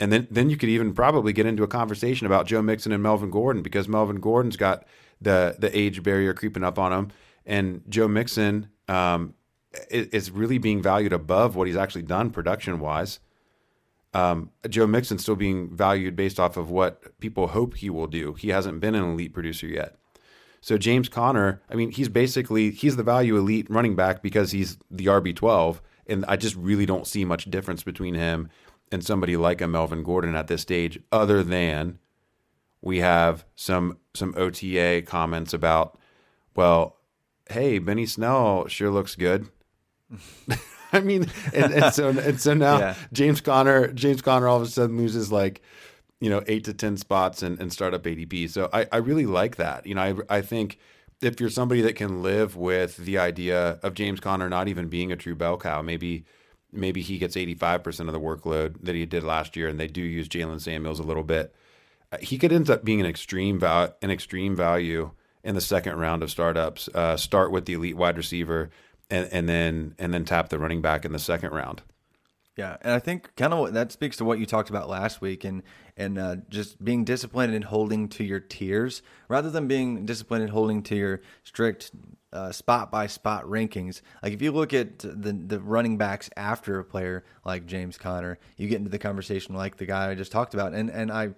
And 0.02 0.12
then, 0.12 0.28
then 0.30 0.50
you 0.50 0.58
could 0.58 0.68
even 0.68 0.94
probably 0.94 1.32
get 1.32 1.46
into 1.46 1.64
a 1.64 1.68
conversation 1.68 2.28
about 2.28 2.48
Joe 2.48 2.62
Mixon 2.62 2.92
and 2.92 3.02
Melvin 3.02 3.32
Gordon 3.32 3.62
because 3.62 3.88
Melvin 3.88 4.20
Gordon's 4.20 4.58
got 4.58 4.84
the 5.22 5.56
the 5.58 5.76
age 5.78 6.04
barrier 6.04 6.34
creeping 6.34 6.64
up 6.64 6.78
on 6.78 6.92
him, 6.92 7.12
and 7.46 7.84
Joe 7.88 8.08
Mixon 8.08 8.68
um, 8.90 9.36
is 9.90 10.32
really 10.32 10.58
being 10.58 10.82
valued 10.82 11.14
above 11.14 11.56
what 11.56 11.68
he's 11.68 11.78
actually 11.78 12.02
done 12.02 12.32
production 12.32 12.80
wise 12.80 13.20
um, 14.14 14.52
Joe 14.68 14.88
Mixon 14.88 15.18
still 15.18 15.36
being 15.36 15.70
valued 15.70 16.16
based 16.16 16.40
off 16.40 16.58
of 16.58 16.70
what 16.70 17.18
people 17.20 17.48
hope 17.48 17.76
he 17.78 17.90
will 17.90 18.08
do. 18.08 18.34
He 18.34 18.50
hasn't 18.50 18.80
been 18.80 18.96
an 18.96 19.04
elite 19.04 19.34
producer 19.34 19.68
yet. 19.68 19.96
So 20.60 20.78
James 20.78 21.10
Conner, 21.10 21.62
I 21.70 21.76
mean, 21.76 21.92
he's 21.92 22.10
basically 22.10 22.72
he's 22.72 22.96
the 22.96 23.04
value 23.04 23.38
elite 23.38 23.68
running 23.70 23.96
back 23.96 24.22
because 24.22 24.52
he's 24.52 24.78
the 24.92 25.08
RB 25.08 25.36
twelve, 25.36 25.82
and 26.06 26.26
I 26.28 26.36
just 26.36 26.56
really 26.56 26.86
don't 26.86 27.08
see 27.08 27.26
much 27.26 27.50
difference 27.50 27.84
between 27.84 28.14
him 28.14 28.50
and 28.92 29.04
somebody 29.04 29.38
like 29.38 29.62
a 29.62 29.68
Melvin 29.68 30.04
Gordon 30.04 30.36
at 30.36 30.48
this 30.48 30.62
stage, 30.62 31.00
other 31.12 31.44
than 31.44 32.00
we 32.82 33.00
have 33.00 33.46
some 33.56 33.98
some 34.14 34.34
OTA 34.36 35.04
comments 35.06 35.54
about, 35.54 35.98
well, 36.56 36.98
hey, 37.50 37.80
Benny 37.80 38.06
Snell 38.06 38.68
sure 38.68 38.90
looks 38.90 39.16
good. 39.16 39.48
I 40.94 41.00
mean, 41.00 41.28
and, 41.54 41.74
and 41.74 41.94
so 41.94 42.10
and 42.10 42.40
so 42.40 42.54
now 42.54 42.80
yeah. 42.80 42.96
James 43.14 43.40
Conner, 43.40 43.88
James 43.94 44.22
Conner, 44.22 44.48
all 44.48 44.58
of 44.58 44.64
a 44.64 44.68
sudden 44.68 44.98
loses 44.98 45.32
like 45.32 45.62
you 46.20 46.30
know 46.30 46.44
eight 46.48 46.66
to 46.66 46.74
ten 46.74 46.98
spots 46.98 47.44
and, 47.44 47.60
and 47.60 47.72
startup 47.72 48.04
ADP. 48.04 48.50
So 48.50 48.70
I, 48.74 48.88
I 48.92 48.98
really 48.98 49.26
like 49.26 49.56
that. 49.56 49.86
You 49.86 49.96
know, 49.96 50.02
I 50.30 50.38
I 50.38 50.42
think 50.42 50.80
if 51.22 51.40
you're 51.40 51.50
somebody 51.50 51.82
that 51.82 51.96
can 51.96 52.22
live 52.22 52.58
with 52.58 52.98
the 52.98 53.18
idea 53.20 53.80
of 53.84 53.94
James 53.94 54.20
Conner 54.20 54.50
not 54.50 54.68
even 54.68 54.88
being 54.88 55.12
a 55.12 55.16
true 55.16 55.36
bell 55.36 55.58
cow, 55.58 55.82
maybe 55.82 56.26
maybe 56.72 57.02
he 57.02 57.18
gets 57.18 57.36
85% 57.36 58.08
of 58.08 58.14
the 58.14 58.20
workload 58.20 58.76
that 58.84 58.96
he 58.96 59.06
did 59.06 59.24
last 59.24 59.56
year, 59.56 59.68
and 59.68 59.80
they 59.80 59.88
do 59.88 60.02
use 60.02 60.28
Jaylen 60.28 60.62
Samuels 60.62 61.00
a 61.00 61.04
little 61.04 61.24
bit. 61.24 61.54
Uh, 62.12 62.18
he 62.22 62.38
could 62.38 62.52
end 62.52 62.70
up 62.70 62.84
being 62.84 63.00
an 63.00 63.06
extreme 63.06 63.60
val- 63.60 63.96
an 64.02 64.12
extreme 64.12 64.56
value 64.56 65.12
in 65.44 65.56
the 65.56 65.62
second 65.62 65.98
round 65.98 66.24
of 66.24 66.32
startups. 66.32 66.90
Uh, 66.94 67.18
start 67.18 67.52
with 67.52 67.66
the 67.66 67.74
elite 67.74 67.98
wide 67.98 68.18
receiver 68.18 68.70
and, 69.10 69.30
and 69.32 69.50
then 69.50 69.96
and 70.00 70.14
then 70.14 70.26
tap 70.26 70.50
the 70.50 70.60
running 70.60 70.82
back 70.82 71.06
in 71.06 71.12
the 71.12 71.20
second 71.20 71.52
round. 71.52 71.82
Yeah, 72.58 72.78
and 72.82 72.94
I 72.94 73.00
think 73.00 73.34
kind 73.36 73.54
of 73.54 73.74
that 73.74 73.92
speaks 73.92 74.18
to 74.18 74.26
what 74.26 74.40
you 74.40 74.46
talked 74.46 74.70
about 74.70 74.90
last 74.90 75.22
week, 75.22 75.44
and 75.44 75.64
and 75.96 76.18
uh, 76.18 76.36
just 76.50 76.84
being 76.84 77.04
disciplined 77.04 77.54
in 77.54 77.64
holding 77.64 78.08
to 78.10 78.24
your 78.24 78.40
tiers 78.40 79.02
rather 79.28 79.50
than 79.50 79.68
being 79.68 80.06
disciplined 80.06 80.44
in 80.44 80.50
holding 80.50 80.84
to 80.84 80.96
your 80.96 81.22
strict 81.44 81.92
uh, 82.34 82.52
spot 82.52 82.92
by 82.92 83.08
spot 83.08 83.44
rankings. 83.46 84.02
Like 84.24 84.34
if 84.34 84.42
you 84.42 84.52
look 84.52 84.74
at 84.74 85.00
the 85.00 85.34
the 85.34 85.60
running 85.60 85.98
backs 85.98 86.30
after 86.38 86.80
a 86.80 86.84
player 86.84 87.24
like 87.46 87.66
James 87.66 87.98
Conner, 87.98 88.40
you 88.58 88.68
get 88.68 88.78
into 88.78 88.90
the 88.90 89.00
conversation 89.00 89.56
like 89.56 89.78
the 89.78 89.86
guy 89.86 90.10
I 90.10 90.16
just 90.16 90.32
talked 90.32 90.54
about, 90.54 90.74
and 90.74 90.90
and 90.90 91.12
I. 91.12 91.32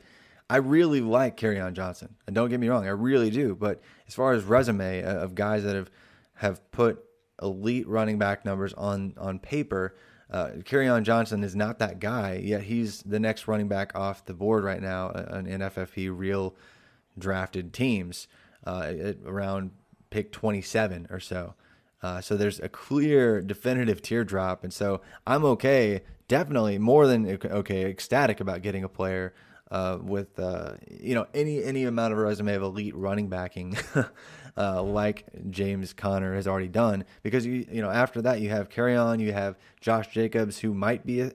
I 0.49 0.57
really 0.57 0.99
like 0.99 1.41
on 1.41 1.73
Johnson, 1.73 2.15
and 2.27 2.35
don't 2.35 2.49
get 2.49 2.59
me 2.59 2.67
wrong, 2.67 2.85
I 2.85 2.91
really 2.91 3.31
do. 3.31 3.55
But 3.55 3.81
as 4.07 4.13
far 4.13 4.33
as 4.33 4.43
resume 4.43 5.01
of 5.01 5.33
guys 5.33 5.63
that 5.63 5.73
have 5.73 5.89
have 6.35 6.69
put 6.71 7.03
elite 7.41 7.87
running 7.87 8.19
back 8.19 8.45
numbers 8.45 8.73
on 8.73 9.13
on 9.17 9.39
paper. 9.39 9.95
Uh, 10.29 10.51
on 10.89 11.03
Johnson 11.03 11.43
is 11.43 11.55
not 11.55 11.79
that 11.79 11.99
guy, 11.99 12.41
yet 12.43 12.63
he's 12.63 13.03
the 13.03 13.19
next 13.19 13.47
running 13.47 13.67
back 13.67 13.95
off 13.95 14.25
the 14.25 14.33
board 14.33 14.63
right 14.63 14.81
now 14.81 15.09
in 15.09 15.45
FFP 15.45 16.11
real 16.15 16.55
drafted 17.17 17.71
teams 17.71 18.27
uh, 18.65 18.91
around 19.25 19.71
pick 20.13 20.31
27 20.31 21.07
or 21.09 21.19
so. 21.19 21.55
Uh, 22.03 22.21
so 22.21 22.37
there's 22.37 22.59
a 22.59 22.69
clear, 22.69 23.41
definitive 23.41 24.01
teardrop, 24.01 24.63
and 24.63 24.71
so 24.71 25.01
I'm 25.25 25.43
okay, 25.45 26.01
definitely 26.27 26.77
more 26.77 27.07
than 27.07 27.39
okay, 27.43 27.85
ecstatic 27.85 28.39
about 28.39 28.61
getting 28.61 28.83
a 28.83 28.89
player 28.89 29.33
uh, 29.71 29.97
with 30.01 30.37
uh, 30.37 30.73
you 30.87 31.15
know 31.15 31.25
any 31.33 31.63
any 31.63 31.85
amount 31.85 32.13
of 32.13 32.19
resume 32.19 32.53
of 32.53 32.61
elite 32.61 32.95
running 32.95 33.29
backing 33.29 33.75
uh, 34.57 34.83
like 34.83 35.25
James 35.49 35.93
Conner 35.93 36.35
has 36.35 36.45
already 36.45 36.67
done. 36.67 37.05
Because 37.23 37.45
you 37.45 37.65
you 37.71 37.81
know 37.81 37.89
after 37.89 38.21
that 38.21 38.41
you 38.41 38.49
have 38.49 38.69
Kerryon, 38.69 39.19
you 39.19 39.33
have 39.33 39.57
Josh 39.81 40.09
Jacobs 40.09 40.59
who 40.59 40.73
might 40.73 41.05
be 41.05 41.23
uh, 41.23 41.29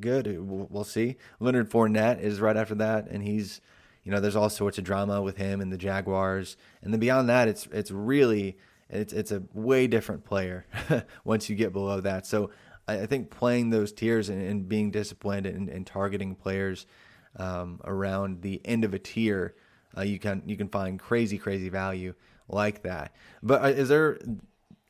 good. 0.00 0.26
We'll, 0.26 0.66
we'll, 0.70 0.84
see. 0.84 1.16
Leonard 1.38 1.70
Fournette 1.70 2.20
is 2.20 2.40
right 2.40 2.56
after 2.56 2.74
that, 2.76 3.06
and 3.08 3.22
he's 3.22 3.60
you 4.06 4.12
know 4.12 4.20
there's 4.20 4.36
all 4.36 4.48
sorts 4.48 4.78
of 4.78 4.84
drama 4.84 5.20
with 5.20 5.36
him 5.36 5.60
and 5.60 5.72
the 5.72 5.76
Jaguars. 5.76 6.56
And 6.80 6.92
then 6.92 7.00
beyond 7.00 7.28
that, 7.28 7.48
it's 7.48 7.66
it's 7.72 7.90
really 7.90 8.56
it's 8.88 9.12
it's 9.12 9.32
a 9.32 9.42
way 9.52 9.88
different 9.88 10.24
player 10.24 10.64
once 11.24 11.50
you 11.50 11.56
get 11.56 11.72
below 11.72 12.00
that. 12.00 12.24
So 12.24 12.50
I, 12.86 13.00
I 13.00 13.06
think 13.06 13.30
playing 13.30 13.70
those 13.70 13.92
tiers 13.92 14.28
and, 14.28 14.40
and 14.40 14.68
being 14.68 14.92
disciplined 14.92 15.46
and, 15.46 15.68
and 15.68 15.84
targeting 15.84 16.36
players 16.36 16.86
um, 17.34 17.80
around 17.82 18.42
the 18.42 18.64
end 18.64 18.84
of 18.84 18.94
a 18.94 19.00
tier, 19.00 19.56
uh, 19.98 20.02
you 20.02 20.20
can 20.20 20.44
you 20.46 20.56
can 20.56 20.68
find 20.68 21.00
crazy 21.00 21.36
crazy 21.36 21.68
value 21.68 22.14
like 22.48 22.84
that. 22.84 23.12
But 23.42 23.64
uh, 23.64 23.68
is 23.68 23.88
there 23.88 24.20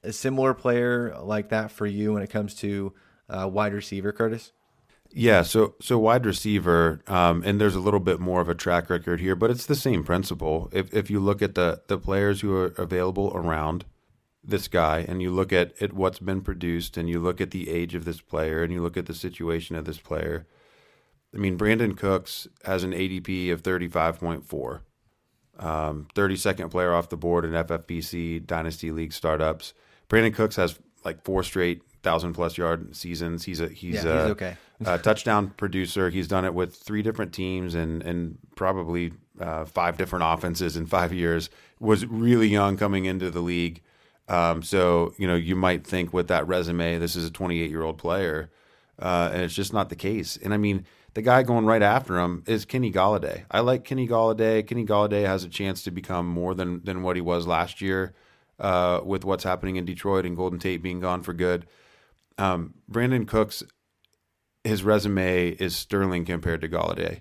a 0.02 0.12
similar 0.12 0.52
player 0.52 1.16
like 1.22 1.48
that 1.48 1.70
for 1.70 1.86
you 1.86 2.12
when 2.12 2.22
it 2.22 2.28
comes 2.28 2.54
to 2.56 2.92
uh, 3.30 3.48
wide 3.48 3.72
receiver, 3.72 4.12
Curtis? 4.12 4.52
Yeah, 5.18 5.44
so 5.44 5.76
so 5.80 5.98
wide 5.98 6.26
receiver, 6.26 7.00
um, 7.06 7.42
and 7.42 7.58
there's 7.58 7.74
a 7.74 7.80
little 7.80 8.00
bit 8.00 8.20
more 8.20 8.42
of 8.42 8.50
a 8.50 8.54
track 8.54 8.90
record 8.90 9.18
here, 9.18 9.34
but 9.34 9.50
it's 9.50 9.64
the 9.64 9.74
same 9.74 10.04
principle. 10.04 10.68
If 10.72 10.92
if 10.92 11.08
you 11.08 11.20
look 11.20 11.40
at 11.40 11.54
the 11.54 11.80
the 11.86 11.96
players 11.96 12.42
who 12.42 12.54
are 12.54 12.74
available 12.76 13.32
around 13.34 13.86
this 14.44 14.68
guy, 14.68 15.06
and 15.08 15.22
you 15.22 15.30
look 15.30 15.54
at 15.54 15.72
at 15.80 15.94
what's 15.94 16.18
been 16.18 16.42
produced, 16.42 16.98
and 16.98 17.08
you 17.08 17.18
look 17.18 17.40
at 17.40 17.50
the 17.50 17.70
age 17.70 17.94
of 17.94 18.04
this 18.04 18.20
player, 18.20 18.62
and 18.62 18.70
you 18.70 18.82
look 18.82 18.98
at 18.98 19.06
the 19.06 19.14
situation 19.14 19.74
of 19.74 19.86
this 19.86 19.96
player. 19.96 20.46
I 21.34 21.38
mean, 21.38 21.56
Brandin 21.56 21.96
Cooks 21.96 22.46
has 22.66 22.84
an 22.84 22.92
ADP 22.92 23.50
of 23.50 23.62
35.4, 23.62 24.80
um, 25.58 26.08
32nd 26.14 26.70
player 26.70 26.92
off 26.92 27.08
the 27.08 27.16
board 27.16 27.46
in 27.46 27.52
FFPC 27.52 28.46
Dynasty 28.46 28.90
League 28.90 29.14
startups. 29.14 29.72
Brandin 30.10 30.34
Cooks 30.34 30.56
has 30.56 30.78
like 31.06 31.24
four 31.24 31.42
straight 31.42 31.80
thousand 32.06 32.34
plus 32.34 32.56
yard 32.56 32.94
seasons. 32.94 33.44
He's 33.44 33.60
a 33.60 33.68
he's, 33.68 34.04
Yeah, 34.04 34.10
a, 34.10 34.22
he's 34.22 34.30
okay. 34.32 34.56
a 34.84 34.98
touchdown 34.98 35.50
producer. 35.56 36.08
He's 36.08 36.28
done 36.28 36.44
it 36.44 36.54
with 36.54 36.76
three 36.76 37.02
different 37.02 37.32
teams 37.32 37.74
and 37.74 38.00
and 38.02 38.38
probably 38.54 39.12
uh, 39.40 39.64
five 39.64 39.96
different 39.98 40.24
offenses 40.24 40.76
in 40.76 40.86
five 40.86 41.12
years. 41.12 41.50
Was 41.80 42.06
really 42.06 42.46
young 42.46 42.76
coming 42.76 43.06
into 43.06 43.30
the 43.30 43.40
league. 43.40 43.82
Um, 44.28 44.62
so 44.62 45.14
you 45.18 45.26
know 45.26 45.34
you 45.34 45.56
might 45.56 45.84
think 45.84 46.12
with 46.12 46.28
that 46.28 46.46
resume, 46.46 46.98
this 46.98 47.16
is 47.16 47.26
a 47.26 47.30
28 47.30 47.68
year 47.70 47.82
old 47.82 47.98
player, 47.98 48.50
uh, 49.00 49.30
and 49.32 49.42
it's 49.42 49.54
just 49.54 49.72
not 49.72 49.88
the 49.88 49.96
case. 49.96 50.38
And 50.42 50.54
I 50.54 50.58
mean, 50.58 50.86
the 51.14 51.22
guy 51.22 51.42
going 51.42 51.66
right 51.66 51.82
after 51.82 52.18
him 52.20 52.44
is 52.46 52.64
Kenny 52.64 52.92
Golladay. 52.92 53.46
I 53.50 53.60
like 53.60 53.82
Kenny 53.82 54.06
Golladay. 54.06 54.64
Kenny 54.64 54.86
Golladay 54.86 55.26
has 55.26 55.42
a 55.42 55.48
chance 55.48 55.82
to 55.82 55.90
become 55.90 56.28
more 56.28 56.54
than 56.54 56.84
than 56.84 57.02
what 57.02 57.16
he 57.16 57.22
was 57.22 57.48
last 57.48 57.80
year 57.80 58.14
uh, 58.60 59.00
with 59.04 59.24
what's 59.24 59.42
happening 59.42 59.74
in 59.74 59.84
Detroit 59.84 60.24
and 60.24 60.36
Golden 60.36 60.60
Tate 60.60 60.82
being 60.82 61.00
gone 61.00 61.22
for 61.22 61.32
good. 61.32 61.66
Um, 62.38 62.74
Brandin 62.90 63.26
Cooks, 63.26 63.62
his 64.64 64.82
resume 64.82 65.50
is 65.50 65.74
sterling 65.76 66.24
compared 66.24 66.60
to 66.62 66.68
Golladay, 66.68 67.20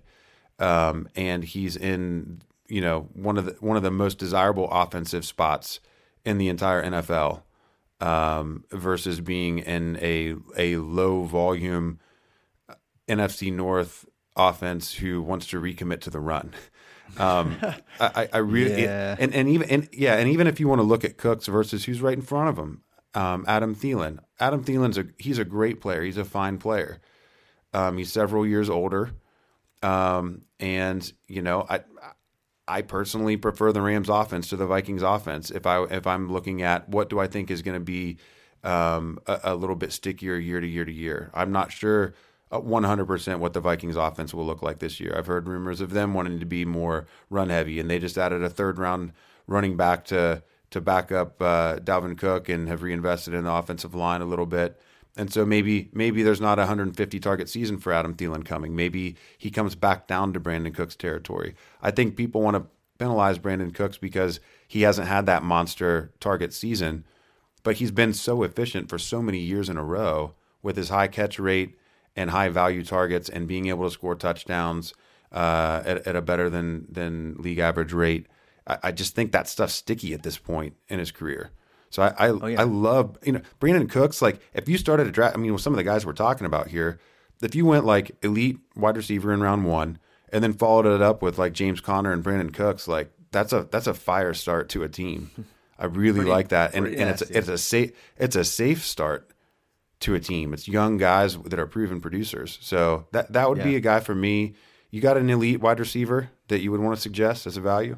um, 0.60 1.08
and 1.15 1.43
he's 1.43 1.75
in 1.75 2.41
you 2.67 2.82
know 2.82 3.10
one 3.13 3.38
of 3.38 3.45
the 3.45 3.51
one 3.60 3.78
of 3.78 3.84
the 3.84 3.91
most 3.91 4.17
desirable 4.17 4.67
offensive 4.71 5.25
spots 5.25 5.80
in 6.25 6.38
the 6.38 6.49
entire 6.49 6.84
NFL 6.84 7.43
um, 8.01 8.65
versus 8.71 9.21
being 9.21 9.60
in 9.60 9.97
a 10.01 10.36
a 10.58 10.78
low 10.78 11.23
volume 11.23 11.99
NFC 13.08 13.54
North 13.54 14.06
offense 14.36 14.95
who 14.95 15.21
wants 15.21 15.47
to 15.47 15.62
recommit 15.62 16.01
to 16.01 16.10
the 16.10 16.19
run. 16.19 16.51
Um, 17.17 17.56
I, 17.99 18.28
I 18.34 18.38
really 18.39 18.84
Yeah. 18.84 19.15
and 19.19 19.34
and 19.34 19.47
even 19.47 19.69
and 19.69 19.88
yeah, 19.93 20.15
and 20.15 20.28
even 20.30 20.47
if 20.47 20.60
you 20.60 20.67
want 20.67 20.80
to 20.80 20.84
look 20.84 21.06
at 21.06 21.17
Cooks 21.17 21.47
versus 21.47 21.86
who's 21.86 22.01
right 22.01 22.17
in 22.17 22.23
front 22.23 22.49
of 22.49 22.58
him, 22.58 22.82
um, 23.15 23.45
Adam 23.47 23.75
Thielen. 23.75 24.19
Adam 24.39 24.63
Thielen's 24.63 24.97
a 24.97 25.06
he's 25.17 25.39
a 25.39 25.45
great 25.45 25.82
player. 25.82 26.04
He's 26.04 26.17
a 26.17 26.25
fine 26.25 26.58
player. 26.58 26.99
Um, 27.73 27.97
he's 27.97 28.12
several 28.12 28.45
years 28.45 28.69
older, 28.69 29.12
um, 29.82 30.43
and 30.60 31.12
you 31.28 31.41
know 31.41 31.65
I 31.69 31.82
I 32.67 32.82
personally 32.82 33.38
prefer 33.38 33.71
the 33.71 33.82
Rams 33.82 34.10
offense 34.10 34.49
to 34.49 34.58
the 34.58 34.67
Vikings 34.67 35.01
offense. 35.04 35.51
If 35.51 35.65
I 35.65 35.84
if 35.86 36.08
I'm 36.08 36.32
looking 36.32 36.62
at 36.62 36.89
what 36.89 37.10
do 37.10 37.19
I 37.19 37.28
think 37.28 37.51
is 37.51 37.62
going 37.62 37.75
to 37.80 37.84
be 37.84 38.17
um, 38.63 39.19
a, 39.28 39.39
a 39.45 39.56
little 39.56 39.75
bit 39.75 39.91
stickier 39.93 40.36
year 40.36 40.62
to 40.62 40.67
year 40.67 40.86
to 40.86 40.91
year, 40.93 41.32
I'm 41.34 41.51
not 41.51 41.71
sure. 41.71 42.13
uh, 42.51 42.60
100% 42.62 43.39
what 43.39 43.54
the 43.54 43.60
Vikings 43.60 43.95
offense 43.95 44.34
will 44.34 44.45
look 44.45 44.62
like 44.62 44.80
this 44.80 44.99
year. 44.99 45.15
I've 45.17 45.28
heard 45.28 45.47
rumors 45.47 45.82
of 45.82 45.91
them 45.91 46.13
wanting 46.13 46.39
to 46.39 46.45
be 46.45 46.65
more 46.65 47.08
run 47.30 47.49
heavy, 47.49 47.80
and 47.80 47.89
they 47.89 47.99
just 47.99 48.17
added 48.17 48.43
a 48.43 48.49
third 48.49 48.78
round 48.80 49.13
running 49.47 49.78
back 49.78 50.06
to 50.06 50.43
to 50.75 50.81
back 50.81 51.09
up 51.09 51.41
uh, 51.41 51.77
Dalvin 51.77 52.17
Cook 52.17 52.49
and 52.49 52.67
have 52.67 52.83
reinvested 52.83 53.33
in 53.33 53.45
the 53.45 53.51
offensive 53.51 53.95
line 53.95 54.21
a 54.21 54.25
little 54.25 54.45
bit. 54.45 54.79
And 55.15 55.31
so 55.31 55.45
maybe 55.45 55.89
maybe 55.93 56.21
there's 56.21 56.41
not 56.41 56.59
a 56.59 56.63
150 56.63 57.19
target 57.21 57.47
season 57.47 57.77
for 57.77 57.93
Adam 57.93 58.13
Thielen 58.13 58.45
coming. 58.45 58.75
Maybe 58.75 59.15
he 59.38 59.49
comes 59.49 59.73
back 59.73 60.05
down 60.05 60.33
to 60.33 60.39
Brandin 60.41 60.75
Cooks 60.75 60.97
territory. 60.97 61.55
I 61.81 61.91
think 61.91 62.17
people 62.17 62.41
want 62.41 62.57
to 62.57 62.65
penalize 62.97 63.39
Brandin 63.39 63.73
Cooks 63.73 63.97
because 63.97 64.41
he 64.67 64.81
hasn't 64.81 65.07
had 65.07 65.25
that 65.27 65.43
monster 65.43 66.11
target 66.19 66.53
season, 66.53 67.05
but 67.63 67.77
he's 67.77 67.91
been 67.91 68.13
so 68.13 68.43
efficient 68.43 68.89
for 68.89 68.99
so 68.99 69.21
many 69.21 69.39
years 69.39 69.69
in 69.69 69.77
a 69.77 69.83
row 69.83 70.33
with 70.61 70.75
his 70.75 70.89
high 70.89 71.07
catch 71.07 71.39
rate 71.39 71.77
and 72.17 72.31
high 72.31 72.49
value 72.49 72.83
targets 72.83 73.29
and 73.29 73.47
being 73.47 73.67
able 73.67 73.85
to 73.85 73.91
score 73.91 74.15
touchdowns 74.15 74.93
uh, 75.31 75.81
at, 75.85 76.05
at 76.05 76.15
a 76.17 76.21
better 76.21 76.49
than 76.49 76.88
than 76.89 77.35
league 77.38 77.59
average 77.59 77.93
rate. 77.93 78.27
I, 78.67 78.78
I 78.84 78.91
just 78.91 79.15
think 79.15 79.32
that 79.32 79.47
stuff's 79.47 79.73
sticky 79.75 80.13
at 80.13 80.23
this 80.23 80.38
point 80.38 80.75
in 80.88 80.99
his 80.99 81.12
career. 81.12 81.51
So 81.89 82.01
I 82.04 82.08
I, 82.28 82.30
Oh, 82.30 82.45
yeah. 82.47 82.62
I 82.62 82.63
love 82.63 83.17
you 83.23 83.32
know 83.34 83.41
Brandin 83.60 83.89
Cooks. 83.89 84.21
Like 84.21 84.39
if 84.54 84.67
you 84.69 84.78
started 84.78 85.08
a 85.08 85.12
draft, 85.12 85.36
I 85.36 85.39
mean, 85.39 85.54
with 85.54 85.62
some 85.62 85.73
of 85.73 85.78
the 85.78 85.84
guys 85.84 86.06
we're 86.06 86.13
talking 86.13 86.45
about 86.45 86.67
here, 86.67 86.99
if 87.41 87.56
you 87.56 87.65
went 87.65 87.86
like 87.86 88.12
elite 88.23 88.60
wide 88.75 88.97
receiver 88.97 89.32
in 89.34 89.41
round 89.41 89.65
one 89.65 89.99
and 90.30 90.43
then 90.43 90.54
followed 90.54 90.86
it 90.88 91.01
up 91.01 91.21
with 91.21 91.38
like 91.38 91.54
James 91.54 91.80
Conner 91.82 92.12
and 92.12 92.23
Brandin 92.23 92.54
Cooks, 92.54 92.88
like 92.88 93.12
that's 93.32 93.54
a 93.54 93.67
that's 93.71 93.88
a 93.88 93.93
fire 93.93 94.34
start 94.34 94.69
to 94.69 94.84
a 94.84 94.89
team. 94.89 95.30
I 95.78 95.86
really 95.88 96.19
Pretty- 96.19 96.32
like 96.32 96.47
that, 96.49 96.73
and 96.73 96.86
pretty 96.86 96.97
and 97.01 97.10
it's 97.10 97.21
nasty. 97.21 97.36
it's 97.36 97.47
a 97.49 97.58
safe 97.58 97.91
it's 98.17 98.36
a 98.38 98.43
safe 98.45 98.84
start 98.86 99.30
to 100.01 100.15
a 100.15 100.19
team. 100.19 100.54
It's 100.54 100.67
young 100.67 100.97
guys 100.97 101.38
that 101.38 101.60
are 101.60 101.67
proven 101.67 101.99
producers. 102.01 102.58
So 102.62 103.08
that 103.12 103.32
that 103.34 103.49
would 103.49 103.62
be 103.63 103.75
a 103.75 103.80
guy 103.82 103.99
for 103.99 104.15
me. 104.15 104.56
You 104.89 105.01
got 105.01 105.17
an 105.17 105.30
elite 105.30 105.60
wide 105.62 105.80
receiver 105.80 106.30
that 106.47 106.62
you 106.62 106.71
would 106.71 106.80
want 106.80 106.95
to 106.95 107.01
suggest 107.01 107.45
as 107.45 107.58
a 107.58 107.62
value? 107.62 107.97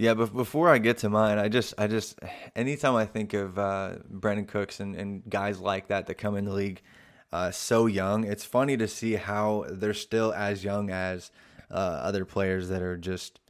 Yeah, 0.00 0.14
but 0.14 0.32
before 0.32 0.68
I 0.68 0.78
get 0.78 0.98
to 0.98 1.10
mine, 1.10 1.38
I 1.38 1.48
just, 1.48 1.74
I 1.76 1.88
just, 1.88 2.20
anytime 2.54 2.94
I 2.94 3.04
think 3.04 3.34
of 3.34 3.58
uh, 3.58 3.96
Brandin 4.08 4.46
Cooks 4.46 4.78
and, 4.78 4.94
and 4.94 5.28
guys 5.28 5.58
like 5.58 5.88
that 5.88 6.06
that 6.06 6.14
come 6.14 6.36
in 6.36 6.44
the 6.44 6.52
league 6.52 6.82
uh, 7.32 7.50
so 7.50 7.86
young, 7.86 8.22
it's 8.22 8.44
funny 8.44 8.76
to 8.76 8.86
see 8.86 9.14
how 9.14 9.66
they're 9.68 9.92
still 9.92 10.32
as 10.32 10.62
young 10.62 10.88
as 10.88 11.32
uh, 11.68 11.74
other 11.74 12.24
players 12.24 12.68
that 12.68 12.80
are 12.80 12.96
just, 12.96 13.40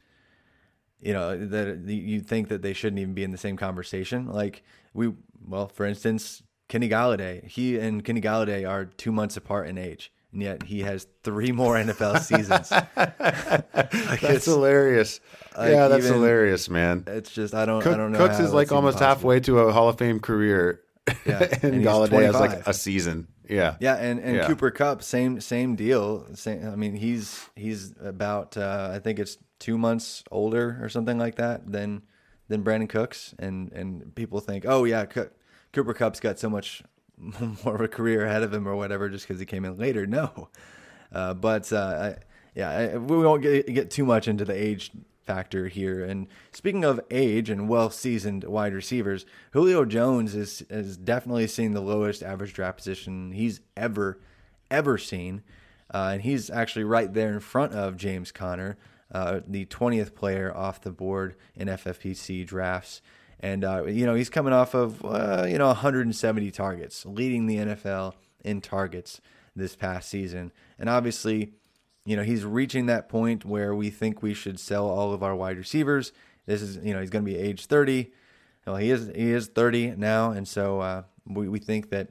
you 0.99 1.13
know, 1.13 1.37
that 1.37 1.81
you 1.85 2.19
think 2.19 2.47
that 2.47 2.63
they 2.63 2.73
shouldn't 2.73 2.99
even 2.99 3.13
be 3.13 3.23
in 3.23 3.29
the 3.29 3.37
same 3.37 3.55
conversation. 3.55 4.25
Like 4.25 4.63
we, 4.95 5.13
well, 5.47 5.67
for 5.67 5.85
instance, 5.85 6.41
Kenny 6.67 6.89
Golladay, 6.89 7.45
he 7.45 7.77
and 7.77 8.03
Kenny 8.03 8.21
Golladay 8.21 8.67
are 8.67 8.85
two 8.85 9.11
months 9.11 9.37
apart 9.37 9.67
in 9.67 9.77
age. 9.77 10.11
And 10.31 10.41
yet 10.43 10.63
he 10.63 10.81
has 10.81 11.07
three 11.23 11.51
more 11.51 11.75
NFL 11.75 12.19
seasons. 12.19 12.69
That's 13.73 14.23
it's- 14.23 14.45
hilarious. 14.45 15.19
like, 15.57 15.71
yeah, 15.71 15.87
that's 15.87 16.05
even- 16.05 16.13
hilarious, 16.17 16.69
man. 16.69 17.03
It's 17.07 17.31
just 17.31 17.53
I 17.53 17.65
don't 17.65 17.81
Cook, 17.81 17.93
I 17.93 17.97
don't 17.97 18.11
know. 18.11 18.17
Cooks 18.19 18.39
is 18.39 18.53
like 18.53 18.71
almost 18.71 18.99
possible. 18.99 19.15
halfway 19.15 19.39
to 19.41 19.59
a 19.59 19.71
Hall 19.71 19.89
of 19.89 19.97
Fame 19.97 20.19
career, 20.19 20.81
Yeah, 21.25 21.47
and, 21.63 21.73
and 21.75 21.83
Golladay 21.83 22.23
has 22.25 22.35
like 22.35 22.67
a 22.67 22.73
season. 22.73 23.27
Yeah, 23.49 23.75
Yeah, 23.79 23.95
and, 23.95 24.19
and 24.19 24.35
Yeah. 24.35 24.45
Cooper 24.47 24.69
Kupp, 24.69 25.01
same 25.01 25.41
same 25.41 25.75
deal. 25.75 26.27
Same, 26.35 26.67
I 26.71 26.75
mean, 26.75 26.95
he's 26.95 27.49
he's 27.55 27.93
about 27.99 28.55
uh, 28.57 28.91
I 28.93 28.99
think 28.99 29.17
it's 29.17 29.37
two 29.57 29.77
months 29.77 30.23
older 30.31 30.77
or 30.81 30.89
something 30.89 31.17
like 31.17 31.35
that 31.35 31.71
than 31.71 32.03
than 32.47 32.63
Brandin 32.63 32.87
Cooks, 32.89 33.33
and 33.39 33.71
and 33.73 34.13
people 34.15 34.39
think, 34.39 34.65
oh 34.67 34.83
yeah, 34.83 35.05
Co- 35.05 35.29
Cooper 35.73 35.95
Kupp's 35.95 36.19
got 36.19 36.37
so 36.37 36.49
much 36.49 36.83
more 37.65 37.75
of 37.75 37.81
a 37.81 37.87
career 37.87 38.25
ahead 38.25 38.43
of 38.43 38.53
him 38.53 38.67
or 38.67 38.75
whatever 38.75 39.09
just 39.09 39.27
because 39.27 39.39
he 39.39 39.45
came 39.45 39.65
in 39.65 39.77
later. 39.77 40.05
No, 40.05 40.49
uh, 41.11 41.33
but 41.33 41.71
uh, 41.71 42.15
I, 42.15 42.15
yeah, 42.55 42.69
I, 42.69 42.97
we 42.97 43.17
won't 43.17 43.41
get 43.41 43.73
get 43.73 43.91
too 43.91 44.05
much 44.05 44.27
into 44.27 44.45
the 44.45 44.53
age 44.53 44.91
factor 45.25 45.67
here. 45.67 46.03
And 46.03 46.27
speaking 46.51 46.83
of 46.83 46.99
age 47.11 47.51
and 47.51 47.69
well 47.69 47.89
seasoned 47.89 48.43
wide 48.45 48.73
receivers, 48.73 49.25
Julio 49.51 49.85
Jones 49.85 50.33
is 50.35 50.63
is 50.69 50.97
definitely 50.97 51.47
seeing 51.47 51.73
the 51.73 51.81
lowest 51.81 52.23
average 52.23 52.53
draft 52.53 52.77
position 52.77 53.31
he's 53.31 53.61
ever 53.77 54.19
ever 54.71 54.97
seen, 54.97 55.43
uh, 55.93 56.11
and 56.13 56.21
he's 56.21 56.49
actually 56.49 56.83
right 56.83 57.13
there 57.13 57.33
in 57.33 57.39
front 57.39 57.73
of 57.73 57.97
James 57.97 58.31
Conner, 58.31 58.77
uh, 59.11 59.41
the 59.47 59.65
twentieth 59.65 60.15
player 60.15 60.55
off 60.55 60.81
the 60.81 60.91
board 60.91 61.35
in 61.55 61.67
FFPC 61.67 62.45
drafts. 62.47 63.01
And 63.39 63.63
uh, 63.63 63.85
you 63.85 64.05
know 64.05 64.15
he's 64.15 64.29
coming 64.29 64.53
off 64.53 64.73
of 64.73 65.03
uh, 65.03 65.45
you 65.47 65.57
know 65.57 65.67
170 65.67 66.51
targets, 66.51 67.05
leading 67.05 67.45
the 67.45 67.57
NFL 67.57 68.13
in 68.43 68.61
targets 68.61 69.21
this 69.55 69.75
past 69.75 70.09
season. 70.09 70.51
And 70.77 70.89
obviously, 70.89 71.53
you 72.05 72.15
know, 72.15 72.23
he's 72.23 72.43
reaching 72.45 72.87
that 72.87 73.09
point 73.09 73.45
where 73.45 73.75
we 73.75 73.89
think 73.89 74.21
we 74.21 74.33
should 74.33 74.59
sell 74.59 74.87
all 74.87 75.13
of 75.13 75.21
our 75.23 75.35
wide 75.35 75.57
receivers. 75.57 76.11
This 76.45 76.61
is, 76.61 76.77
you 76.77 76.93
know, 76.93 77.01
he's 77.01 77.09
going 77.09 77.23
to 77.23 77.31
be 77.31 77.37
age 77.37 77.65
30. 77.65 78.11
Well, 78.65 78.77
he 78.77 78.91
is 78.91 79.11
he 79.15 79.31
is 79.31 79.47
30 79.47 79.95
now, 79.97 80.31
and 80.31 80.47
so 80.47 80.81
uh, 80.81 81.03
we 81.25 81.47
we 81.47 81.59
think 81.59 81.89
that 81.89 82.09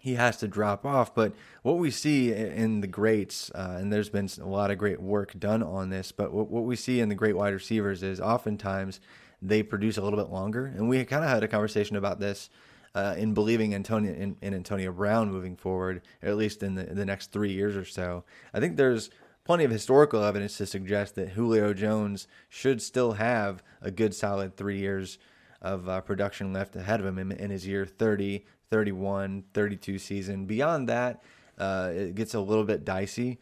he 0.00 0.14
has 0.14 0.36
to 0.38 0.48
drop 0.48 0.86
off. 0.86 1.14
But 1.14 1.32
what 1.62 1.78
we 1.78 1.90
see 1.90 2.32
in 2.32 2.80
the 2.80 2.86
greats, 2.86 3.50
uh, 3.54 3.76
and 3.80 3.92
there's 3.92 4.08
been 4.08 4.28
a 4.40 4.46
lot 4.46 4.70
of 4.70 4.78
great 4.78 5.00
work 5.00 5.38
done 5.38 5.62
on 5.62 5.90
this, 5.90 6.12
but 6.12 6.32
what, 6.32 6.48
what 6.48 6.64
we 6.64 6.76
see 6.76 7.00
in 7.00 7.08
the 7.08 7.14
great 7.14 7.36
wide 7.36 7.52
receivers 7.52 8.02
is 8.02 8.20
oftentimes 8.20 9.00
they 9.42 9.62
produce 9.62 9.96
a 9.96 10.02
little 10.02 10.18
bit 10.18 10.30
longer. 10.30 10.66
And 10.66 10.88
we 10.88 11.04
kind 11.04 11.24
of 11.24 11.30
had 11.30 11.42
a 11.42 11.48
conversation 11.48 11.96
about 11.96 12.20
this 12.20 12.50
uh, 12.94 13.14
in 13.18 13.34
believing 13.34 13.74
Antonio 13.74 14.12
in, 14.12 14.36
in 14.40 14.54
Antonio 14.54 14.90
Brown 14.90 15.30
moving 15.30 15.56
forward, 15.56 16.02
at 16.22 16.36
least 16.36 16.62
in 16.62 16.74
the, 16.74 16.84
the 16.84 17.04
next 17.04 17.32
three 17.32 17.52
years 17.52 17.76
or 17.76 17.84
so. 17.84 18.24
I 18.54 18.60
think 18.60 18.76
there's 18.76 19.10
plenty 19.44 19.64
of 19.64 19.70
historical 19.70 20.24
evidence 20.24 20.56
to 20.56 20.66
suggest 20.66 21.14
that 21.14 21.30
Julio 21.30 21.74
Jones 21.74 22.26
should 22.48 22.80
still 22.80 23.12
have 23.12 23.62
a 23.82 23.90
good 23.90 24.14
solid 24.14 24.56
three 24.56 24.78
years 24.78 25.18
of 25.60 25.88
uh, 25.88 26.00
production 26.00 26.52
left 26.52 26.74
ahead 26.74 27.00
of 27.00 27.06
him 27.06 27.18
in, 27.18 27.32
in 27.32 27.50
his 27.50 27.66
year 27.66 27.84
30, 27.86 28.44
31, 28.70 29.44
32 29.52 29.98
season. 29.98 30.46
Beyond 30.46 30.88
that, 30.88 31.22
uh, 31.58 31.90
it 31.94 32.14
gets 32.14 32.34
a 32.34 32.40
little 32.40 32.64
bit 32.64 32.84
dicey 32.84 33.38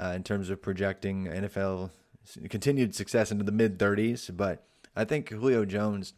uh, 0.00 0.12
in 0.16 0.22
terms 0.22 0.50
of 0.50 0.60
projecting 0.60 1.26
NFL 1.26 1.90
continued 2.48 2.94
success 2.94 3.30
into 3.30 3.44
the 3.44 3.52
mid 3.52 3.78
30s. 3.78 4.34
But 4.34 4.64
I 4.96 5.04
think 5.04 5.28
Julio 5.30 5.64
Jones 5.64 6.14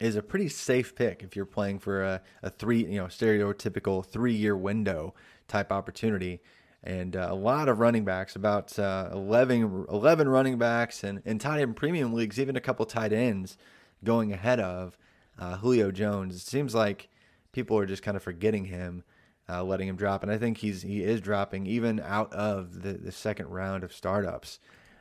is 0.00 0.16
a 0.16 0.22
pretty 0.22 0.48
safe 0.48 0.94
pick 0.94 1.22
if 1.22 1.34
you're 1.34 1.44
playing 1.44 1.80
for 1.80 2.02
a, 2.02 2.22
a 2.42 2.50
three, 2.50 2.84
you 2.84 3.00
know, 3.00 3.06
stereotypical 3.06 4.04
three 4.04 4.34
year 4.34 4.56
window 4.56 5.14
type 5.48 5.72
opportunity. 5.72 6.40
And 6.84 7.16
uh, 7.16 7.28
a 7.30 7.34
lot 7.34 7.68
of 7.68 7.80
running 7.80 8.04
backs, 8.04 8.36
about 8.36 8.78
uh, 8.78 9.10
11, 9.12 9.86
11 9.88 10.28
running 10.28 10.58
backs, 10.58 11.02
and, 11.02 11.20
and 11.24 11.40
tight 11.40 11.60
end 11.60 11.74
premium 11.74 12.12
leagues, 12.12 12.38
even 12.38 12.54
a 12.54 12.60
couple 12.60 12.86
tight 12.86 13.12
ends 13.12 13.58
going 14.04 14.32
ahead 14.32 14.60
of 14.60 14.96
uh, 15.38 15.56
Julio 15.56 15.90
Jones. 15.90 16.36
It 16.36 16.46
seems 16.46 16.74
like 16.74 17.08
people 17.52 17.76
are 17.78 17.86
just 17.86 18.04
kind 18.04 18.16
of 18.16 18.22
forgetting 18.22 18.66
him, 18.66 19.02
uh, 19.48 19.64
letting 19.64 19.88
him 19.88 19.96
drop, 19.96 20.22
and 20.22 20.30
I 20.30 20.38
think 20.38 20.58
he's 20.58 20.82
he 20.82 21.02
is 21.02 21.20
dropping 21.20 21.66
even 21.66 21.98
out 22.00 22.32
of 22.32 22.82
the, 22.82 22.92
the 22.92 23.12
second 23.12 23.48
round 23.48 23.82
of 23.82 23.92
startups. 23.92 24.60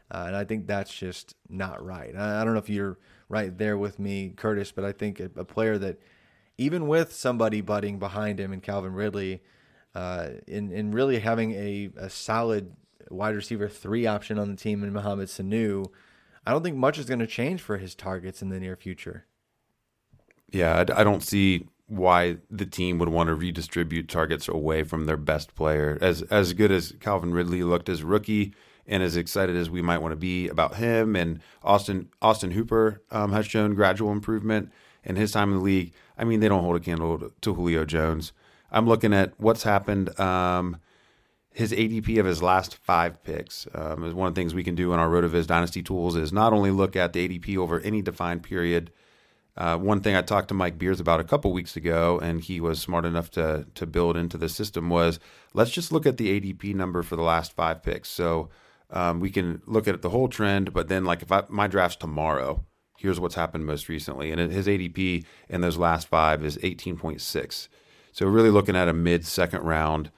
Uh, 0.10 0.24
and 0.28 0.36
I 0.36 0.46
think 0.46 0.68
that's 0.68 0.94
just 0.94 1.36
not 1.50 1.84
right. 1.86 2.16
I, 2.16 2.42
I, 2.42 2.44
don't 2.46 2.54
know 2.54 2.60
if 2.60 2.70
you're 2.70 2.98
right 3.30 3.58
there 3.58 3.78
with 3.78 4.00
me, 4.00 4.34
Curtis, 4.36 4.72
but 4.72 4.86
I 4.86 4.92
think 4.92 5.20
a, 5.20 5.30
a 5.36 5.46
player 5.46 5.78
that, 5.78 6.00
even 6.58 6.88
with 6.88 7.14
somebody 7.14 7.62
butting 7.62 8.00
behind 8.00 8.40
him 8.40 8.52
and 8.52 8.64
Calvin 8.64 8.94
Ridley, 8.94 9.42
uh, 9.96 10.30
in 10.48 10.72
in 10.72 10.92
really 10.92 11.20
having 11.20 11.54
a, 11.54 11.90
a 11.98 12.10
solid 12.10 12.76
wide 13.10 13.36
receiver 13.36 13.68
three 13.68 14.06
option 14.06 14.38
on 14.38 14.50
the 14.50 14.56
team 14.56 14.84
in 14.84 14.94
Mohamed 14.94 15.28
Sanu, 15.28 15.86
I 16.46 16.52
don't 16.52 16.64
think 16.64 16.78
much 16.78 16.98
is 16.98 17.06
going 17.06 17.20
to 17.20 17.28
change 17.28 17.62
for 17.62 17.78
his 17.78 17.96
targets 17.96 18.42
in 18.42 18.50
the 18.50 18.60
near 18.60 18.76
future. 18.76 19.26
Yeah, 20.52 20.76
I, 20.76 21.02
I 21.02 21.04
don't 21.04 21.24
see 21.24 21.68
why 21.88 22.38
the 22.52 22.66
team 22.66 23.00
would 23.00 23.10
want 23.10 23.28
to 23.28 23.36
redistribute 23.36 24.10
targets 24.10 24.48
away 24.48 24.84
from 24.84 25.06
their 25.06 25.18
best 25.18 25.56
player. 25.56 25.98
As 26.02 26.22
as 26.24 26.54
good 26.54 26.72
as 26.72 26.94
Calvin 27.00 27.34
Ridley 27.34 27.64
looked 27.64 27.90
as 27.90 28.04
rookie, 28.04 28.54
and 28.88 29.04
as 29.04 29.18
excited 29.18 29.56
as 29.56 29.70
we 29.70 29.82
might 29.82 30.00
want 30.00 30.14
to 30.14 30.18
be 30.18 30.48
about 30.48 30.76
him. 30.76 31.16
And 31.16 31.40
Austin 31.64 32.10
Austin 32.22 32.52
Hooper 32.52 33.02
um, 33.12 33.32
has 33.34 33.46
shown 33.46 33.76
gradual 33.76 34.12
improvement 34.12 34.72
in 35.04 35.16
his 35.16 35.32
time 35.32 35.52
in 35.52 35.58
the 35.58 35.64
league. 35.64 35.94
I 36.18 36.24
mean, 36.24 36.40
they 36.40 36.50
don't 36.50 36.64
hold 36.64 36.76
a 36.76 36.80
candle 36.80 37.32
to, 37.42 37.54
Julio 37.54 37.86
Jones. 37.86 38.34
I'm 38.72 38.88
looking 38.88 39.14
at 39.14 39.34
what's 39.38 39.64
happened. 39.64 40.18
Um, 40.20 40.78
his 41.54 41.72
ADP 41.72 42.20
of 42.20 42.26
his 42.26 42.44
last 42.44 42.76
five 42.76 43.24
picks 43.24 43.68
um, 43.74 44.04
is 44.04 44.14
one 44.14 44.28
of 44.28 44.36
the 44.36 44.40
things 44.40 44.54
we 44.54 44.64
can 44.64 44.76
do 44.76 44.94
in 44.94 45.00
our 45.00 45.08
RotoViz 45.08 45.48
Dynasty 45.48 45.82
tools 45.82 46.16
is 46.16 46.32
not 46.32 46.54
only 46.54 46.70
look 46.70 46.96
at 46.96 47.14
the 47.14 47.28
ADP 47.28 47.58
over 47.58 47.80
any 47.80 48.02
defined 48.02 48.44
period. 48.44 48.92
Uh, 49.56 49.76
one 49.76 50.02
thing 50.02 50.16
I 50.16 50.22
talked 50.22 50.50
to 50.50 50.54
Mike 50.54 50.78
Beers 50.78 51.00
about 51.00 51.20
a 51.20 51.24
couple 51.24 51.52
weeks 51.52 51.76
ago, 51.76 52.20
and 52.20 52.42
he 52.42 52.62
was 52.62 52.80
smart 52.80 53.06
enough 53.06 53.32
to 53.32 53.66
to 53.74 53.88
build 53.88 54.16
into 54.16 54.38
the 54.38 54.50
system 54.50 54.90
was 54.90 55.20
let's 55.56 55.72
just 55.72 55.92
look 55.92 56.06
at 56.06 56.18
the 56.18 56.40
ADP 56.40 56.76
number 56.76 57.02
for 57.02 57.16
the 57.16 57.24
last 57.24 57.54
five 57.54 57.82
picks. 57.82 58.10
So 58.10 58.50
um, 58.90 59.20
we 59.20 59.30
can 59.30 59.62
look 59.66 59.88
at 59.88 60.02
the 60.02 60.10
whole 60.10 60.28
trend, 60.28 60.74
but 60.74 60.88
then 60.88 61.06
like 61.06 61.22
if 61.22 61.32
I, 61.32 61.44
my 61.50 61.68
draft's 61.68 61.98
tomorrow, 61.98 62.66
here's 62.98 63.20
what's 63.20 63.36
happened 63.36 63.66
most 63.66 63.90
recently, 63.90 64.32
and 64.32 64.52
his 64.52 64.68
ADP 64.68 65.26
in 65.50 65.62
those 65.62 65.78
last 65.78 66.08
five 66.08 66.44
is 66.44 66.58
18.6. 66.58 67.68
So 68.12 68.26
really 68.26 68.50
looking 68.50 68.76
at 68.76 68.88
a 68.88 68.94
mid 68.94 69.26
second 69.26 69.62
round 69.64 70.12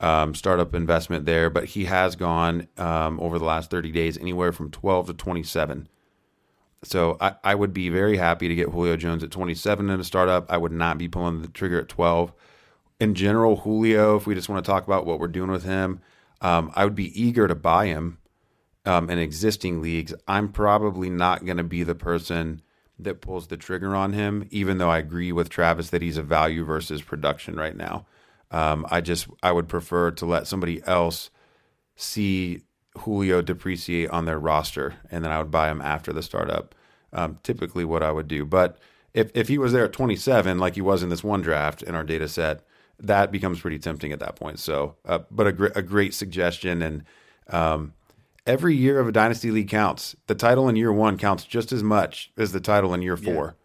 um, 0.00 0.34
startup 0.34 0.74
investment 0.74 1.26
there, 1.26 1.50
but 1.50 1.66
he 1.66 1.84
has 1.86 2.16
gone 2.16 2.68
um, 2.78 3.20
over 3.20 3.38
the 3.38 3.44
last 3.44 3.70
30 3.70 3.92
days 3.92 4.16
anywhere 4.18 4.52
from 4.52 4.70
12 4.70 5.08
to 5.08 5.14
27. 5.14 5.88
So 6.82 7.18
I, 7.20 7.34
I 7.44 7.54
would 7.54 7.74
be 7.74 7.90
very 7.90 8.16
happy 8.16 8.48
to 8.48 8.54
get 8.54 8.70
Julio 8.70 8.96
Jones 8.96 9.22
at 9.22 9.30
27 9.30 9.90
in 9.90 10.00
a 10.00 10.04
startup. 10.04 10.50
I 10.50 10.56
would 10.56 10.72
not 10.72 10.96
be 10.96 11.08
pulling 11.08 11.42
the 11.42 11.48
trigger 11.48 11.80
at 11.80 11.88
12. 11.88 12.32
In 13.00 13.14
general, 13.14 13.56
Julio, 13.56 14.16
if 14.16 14.26
we 14.26 14.34
just 14.34 14.48
want 14.48 14.64
to 14.64 14.70
talk 14.70 14.86
about 14.86 15.04
what 15.04 15.20
we're 15.20 15.28
doing 15.28 15.50
with 15.50 15.64
him, 15.64 16.00
um, 16.40 16.70
I 16.74 16.84
would 16.84 16.94
be 16.94 17.20
eager 17.20 17.46
to 17.48 17.54
buy 17.54 17.86
him 17.86 18.18
um, 18.84 19.10
in 19.10 19.18
existing 19.18 19.82
leagues. 19.82 20.14
I'm 20.26 20.50
probably 20.50 21.10
not 21.10 21.44
going 21.44 21.58
to 21.58 21.64
be 21.64 21.82
the 21.82 21.94
person 21.94 22.62
that 22.98 23.20
pulls 23.20 23.46
the 23.46 23.56
trigger 23.56 23.94
on 23.94 24.12
him, 24.12 24.46
even 24.50 24.78
though 24.78 24.90
I 24.90 24.98
agree 24.98 25.32
with 25.32 25.48
Travis 25.48 25.90
that 25.90 26.02
he's 26.02 26.18
a 26.18 26.22
value 26.22 26.64
versus 26.64 27.02
production 27.02 27.56
right 27.56 27.76
now. 27.76 28.06
Um, 28.50 28.86
I 28.90 29.00
just 29.00 29.28
I 29.42 29.52
would 29.52 29.68
prefer 29.68 30.10
to 30.12 30.26
let 30.26 30.46
somebody 30.46 30.82
else 30.86 31.30
see 31.94 32.62
Julio 32.98 33.42
depreciate 33.42 34.10
on 34.10 34.24
their 34.24 34.38
roster, 34.38 34.94
and 35.10 35.24
then 35.24 35.30
I 35.30 35.38
would 35.38 35.50
buy 35.50 35.70
him 35.70 35.80
after 35.80 36.12
the 36.12 36.22
startup. 36.22 36.74
Um, 37.12 37.38
typically, 37.42 37.84
what 37.84 38.02
I 38.02 38.12
would 38.12 38.28
do, 38.28 38.44
but 38.44 38.78
if 39.14 39.30
if 39.34 39.48
he 39.48 39.58
was 39.58 39.72
there 39.72 39.84
at 39.84 39.92
27, 39.92 40.58
like 40.58 40.74
he 40.74 40.80
was 40.80 41.02
in 41.02 41.08
this 41.08 41.24
one 41.24 41.42
draft 41.42 41.82
in 41.82 41.94
our 41.94 42.04
data 42.04 42.28
set, 42.28 42.64
that 43.00 43.32
becomes 43.32 43.60
pretty 43.60 43.78
tempting 43.78 44.12
at 44.12 44.20
that 44.20 44.36
point. 44.36 44.58
So, 44.58 44.96
uh, 45.04 45.20
but 45.30 45.46
a, 45.46 45.52
gr- 45.52 45.66
a 45.74 45.82
great 45.82 46.14
suggestion. 46.14 46.82
And 46.82 47.04
um, 47.48 47.94
every 48.46 48.74
year 48.74 48.98
of 48.98 49.08
a 49.08 49.12
dynasty 49.12 49.50
league 49.50 49.68
counts. 49.68 50.16
The 50.26 50.34
title 50.34 50.68
in 50.68 50.76
year 50.76 50.92
one 50.92 51.18
counts 51.18 51.44
just 51.44 51.72
as 51.72 51.82
much 51.82 52.32
as 52.36 52.52
the 52.52 52.60
title 52.60 52.94
in 52.94 53.02
year 53.02 53.16
four. 53.16 53.56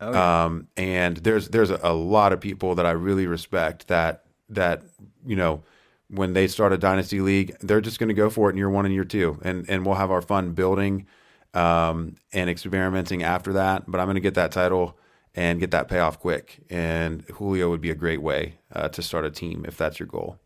Yeah. 0.00 0.08
Oh, 0.08 0.12
yeah. 0.12 0.44
Um, 0.44 0.68
and 0.76 1.16
there's 1.18 1.48
there's 1.48 1.70
a, 1.70 1.78
a, 1.82 1.92
lot 1.92 2.32
of 2.32 2.40
people 2.40 2.74
that 2.74 2.86
I 2.86 2.90
really 2.90 3.26
respect 3.26 3.86
that 3.88 4.24
that 4.48 4.82
you 5.24 5.36
know 5.36 5.62
when 6.08 6.32
they 6.32 6.48
start 6.48 6.72
a 6.72 6.78
dynasty 6.78 7.20
league, 7.20 7.56
they're 7.60 7.80
just 7.80 7.98
going 7.98 8.08
to 8.08 8.14
go 8.14 8.28
for 8.28 8.48
it 8.50 8.52
in 8.52 8.58
year 8.58 8.68
one 8.68 8.84
and 8.84 8.92
year 8.92 9.04
two, 9.04 9.38
and 9.42 9.64
and 9.68 9.86
we'll 9.86 9.94
have 9.94 10.10
our 10.10 10.22
fun 10.22 10.52
building 10.52 11.06
um, 11.54 12.16
and 12.32 12.50
experimenting 12.50 13.22
after 13.22 13.52
that. 13.52 13.84
But 13.88 14.00
I'm 14.00 14.06
going 14.06 14.16
to 14.16 14.20
get 14.20 14.34
that 14.34 14.50
title 14.50 14.98
and 15.34 15.60
get 15.60 15.70
that 15.70 15.88
payoff 15.88 16.18
quick. 16.20 16.60
And 16.70 17.24
Julio 17.34 17.70
would 17.70 17.80
be 17.80 17.90
a 17.90 17.94
great 17.94 18.22
way 18.22 18.58
uh, 18.72 18.88
to 18.88 19.02
start 19.02 19.24
a 19.24 19.30
team 19.30 19.64
if 19.66 19.76
that's 19.76 19.98
your 19.98 20.06
goal. 20.06 20.38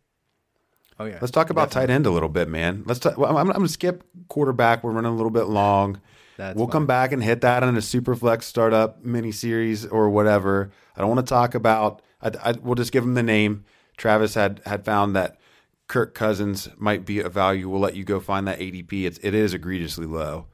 Oh 0.98 1.04
yeah. 1.04 1.18
Let's 1.20 1.30
talk 1.30 1.50
about 1.50 1.68
Definitely. 1.68 1.86
tight 1.88 1.94
end 1.94 2.06
a 2.06 2.10
little 2.10 2.28
bit, 2.28 2.48
man. 2.48 2.82
Let's. 2.86 3.00
Talk, 3.00 3.18
well, 3.18 3.30
I'm, 3.30 3.48
I'm 3.48 3.56
going 3.56 3.66
to 3.66 3.72
skip 3.72 4.04
quarterback. 4.28 4.82
We're 4.82 4.92
running 4.92 5.12
a 5.12 5.16
little 5.16 5.30
bit 5.30 5.44
long. 5.44 6.00
That's 6.38 6.56
we'll 6.56 6.66
fine. 6.66 6.72
come 6.72 6.86
back 6.86 7.12
and 7.12 7.22
hit 7.22 7.42
that 7.42 7.62
on 7.62 7.76
a 7.76 7.82
super 7.82 8.14
flex 8.14 8.46
startup 8.46 9.04
mini 9.04 9.32
series 9.32 9.84
or 9.86 10.08
whatever. 10.10 10.70
I 10.96 11.00
don't 11.00 11.14
want 11.14 11.26
to 11.26 11.30
talk 11.30 11.54
about. 11.54 12.02
I, 12.22 12.30
I, 12.42 12.52
we'll 12.52 12.74
just 12.74 12.92
give 12.92 13.04
him 13.04 13.14
the 13.14 13.22
name. 13.22 13.64
Travis 13.98 14.34
had 14.34 14.62
had 14.64 14.84
found 14.84 15.14
that 15.16 15.38
Kirk 15.86 16.14
Cousins 16.14 16.68
might 16.78 17.04
be 17.04 17.20
a 17.20 17.28
value. 17.28 17.68
We'll 17.68 17.80
let 17.80 17.96
you 17.96 18.04
go 18.04 18.18
find 18.18 18.48
that 18.48 18.58
ADP. 18.58 19.04
It's 19.04 19.18
it 19.18 19.34
is 19.34 19.52
egregiously 19.52 20.06
low 20.06 20.46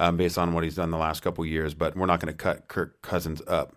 um, 0.00 0.16
based 0.16 0.38
on 0.38 0.54
what 0.54 0.64
he's 0.64 0.76
done 0.76 0.90
the 0.90 0.98
last 0.98 1.20
couple 1.20 1.44
years. 1.44 1.74
But 1.74 1.94
we're 1.94 2.06
not 2.06 2.20
going 2.20 2.32
to 2.32 2.36
cut 2.36 2.68
Kirk 2.68 3.00
Cousins 3.02 3.42
up 3.46 3.76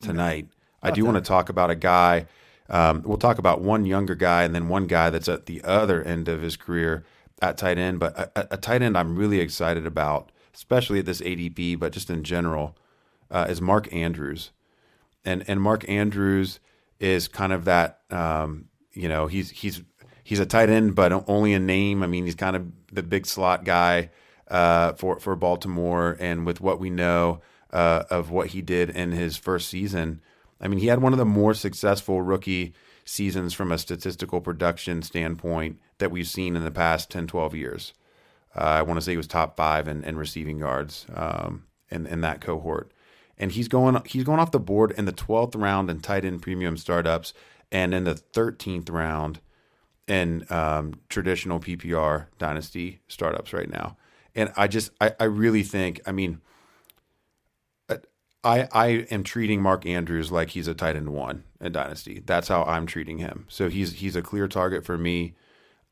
tonight. 0.00 0.48
No, 0.82 0.90
I 0.90 0.92
do 0.92 1.04
want 1.04 1.16
to 1.16 1.22
talk 1.22 1.48
about 1.48 1.70
a 1.70 1.74
guy. 1.74 2.26
Um, 2.68 3.02
we'll 3.04 3.16
talk 3.16 3.38
about 3.38 3.62
one 3.62 3.86
younger 3.86 4.14
guy 4.14 4.44
and 4.44 4.54
then 4.54 4.68
one 4.68 4.86
guy 4.86 5.08
that's 5.10 5.28
at 5.28 5.46
the 5.46 5.62
other 5.64 6.02
end 6.02 6.28
of 6.28 6.42
his 6.42 6.56
career 6.56 7.04
at 7.40 7.56
tight 7.56 7.78
end. 7.78 7.98
But 7.98 8.18
a, 8.18 8.54
a 8.54 8.56
tight 8.58 8.82
end 8.82 8.96
I'm 8.96 9.16
really 9.16 9.40
excited 9.40 9.86
about, 9.86 10.30
especially 10.54 10.98
at 10.98 11.06
this 11.06 11.22
ADP, 11.22 11.78
but 11.78 11.92
just 11.92 12.10
in 12.10 12.24
general, 12.24 12.76
uh, 13.30 13.46
is 13.48 13.62
Mark 13.62 13.92
Andrews. 13.92 14.50
And 15.24 15.44
and 15.48 15.62
Mark 15.62 15.88
Andrews 15.88 16.60
is 17.00 17.26
kind 17.26 17.54
of 17.54 17.64
that. 17.64 18.00
Um, 18.10 18.66
you 18.92 19.08
know, 19.08 19.28
he's 19.28 19.48
he's 19.48 19.82
he's 20.22 20.40
a 20.40 20.46
tight 20.46 20.68
end, 20.68 20.94
but 20.94 21.24
only 21.26 21.54
a 21.54 21.58
name. 21.58 22.02
I 22.02 22.06
mean, 22.06 22.26
he's 22.26 22.34
kind 22.34 22.54
of 22.54 22.66
the 22.92 23.02
big 23.02 23.24
slot 23.24 23.64
guy 23.64 24.10
uh, 24.52 24.92
for 24.92 25.18
for 25.18 25.34
Baltimore, 25.34 26.16
and 26.20 26.46
with 26.46 26.60
what 26.60 26.78
we 26.78 26.90
know 26.90 27.40
uh, 27.72 28.04
of 28.10 28.30
what 28.30 28.48
he 28.48 28.60
did 28.60 28.90
in 28.90 29.10
his 29.10 29.38
first 29.38 29.68
season, 29.68 30.20
I 30.60 30.68
mean, 30.68 30.78
he 30.78 30.88
had 30.88 31.00
one 31.00 31.12
of 31.14 31.18
the 31.18 31.24
more 31.24 31.54
successful 31.54 32.20
rookie 32.20 32.74
seasons 33.04 33.54
from 33.54 33.72
a 33.72 33.78
statistical 33.78 34.40
production 34.40 35.02
standpoint 35.02 35.80
that 35.98 36.10
we've 36.10 36.28
seen 36.28 36.54
in 36.54 36.62
the 36.62 36.70
past 36.70 37.10
10, 37.10 37.26
12 37.26 37.54
years. 37.56 37.94
Uh, 38.54 38.60
I 38.60 38.82
want 38.82 38.98
to 38.98 39.00
say 39.00 39.12
he 39.12 39.16
was 39.16 39.26
top 39.26 39.56
five 39.56 39.88
in, 39.88 40.04
in 40.04 40.16
receiving 40.16 40.58
yards 40.58 41.06
um, 41.14 41.64
in, 41.90 42.06
in 42.06 42.20
that 42.20 42.40
cohort. 42.40 42.92
And 43.38 43.52
he's 43.52 43.66
going 43.66 44.00
he's 44.04 44.24
going 44.24 44.38
off 44.38 44.50
the 44.52 44.60
board 44.60 44.92
in 44.92 45.06
the 45.06 45.12
12th 45.12 45.60
round 45.60 45.90
in 45.90 46.00
tight 46.00 46.24
end 46.26 46.42
premium 46.42 46.76
startups 46.76 47.32
and 47.72 47.94
in 47.94 48.04
the 48.04 48.14
13th 48.14 48.90
round 48.90 49.40
in 50.06 50.44
um, 50.50 51.00
traditional 51.08 51.58
PPR 51.58 52.26
dynasty 52.38 53.00
startups 53.08 53.54
right 53.54 53.70
now. 53.70 53.96
And 54.34 54.52
I 54.56 54.66
just, 54.68 54.90
I, 55.00 55.14
I 55.20 55.24
really 55.24 55.62
think, 55.62 56.00
I 56.06 56.12
mean, 56.12 56.40
uh, 57.88 57.96
I, 58.44 58.68
I 58.72 58.86
am 59.10 59.22
treating 59.22 59.62
Mark 59.62 59.86
Andrews 59.86 60.32
like 60.32 60.50
he's 60.50 60.68
a 60.68 60.74
tight 60.74 60.96
end 60.96 61.10
one 61.10 61.44
in 61.60 61.72
Dynasty. 61.72 62.22
That's 62.24 62.48
how 62.48 62.64
I'm 62.64 62.86
treating 62.86 63.18
him. 63.18 63.46
So 63.48 63.68
he's 63.68 63.94
he's 63.94 64.16
a 64.16 64.22
clear 64.22 64.48
target 64.48 64.84
for 64.84 64.98
me. 64.98 65.34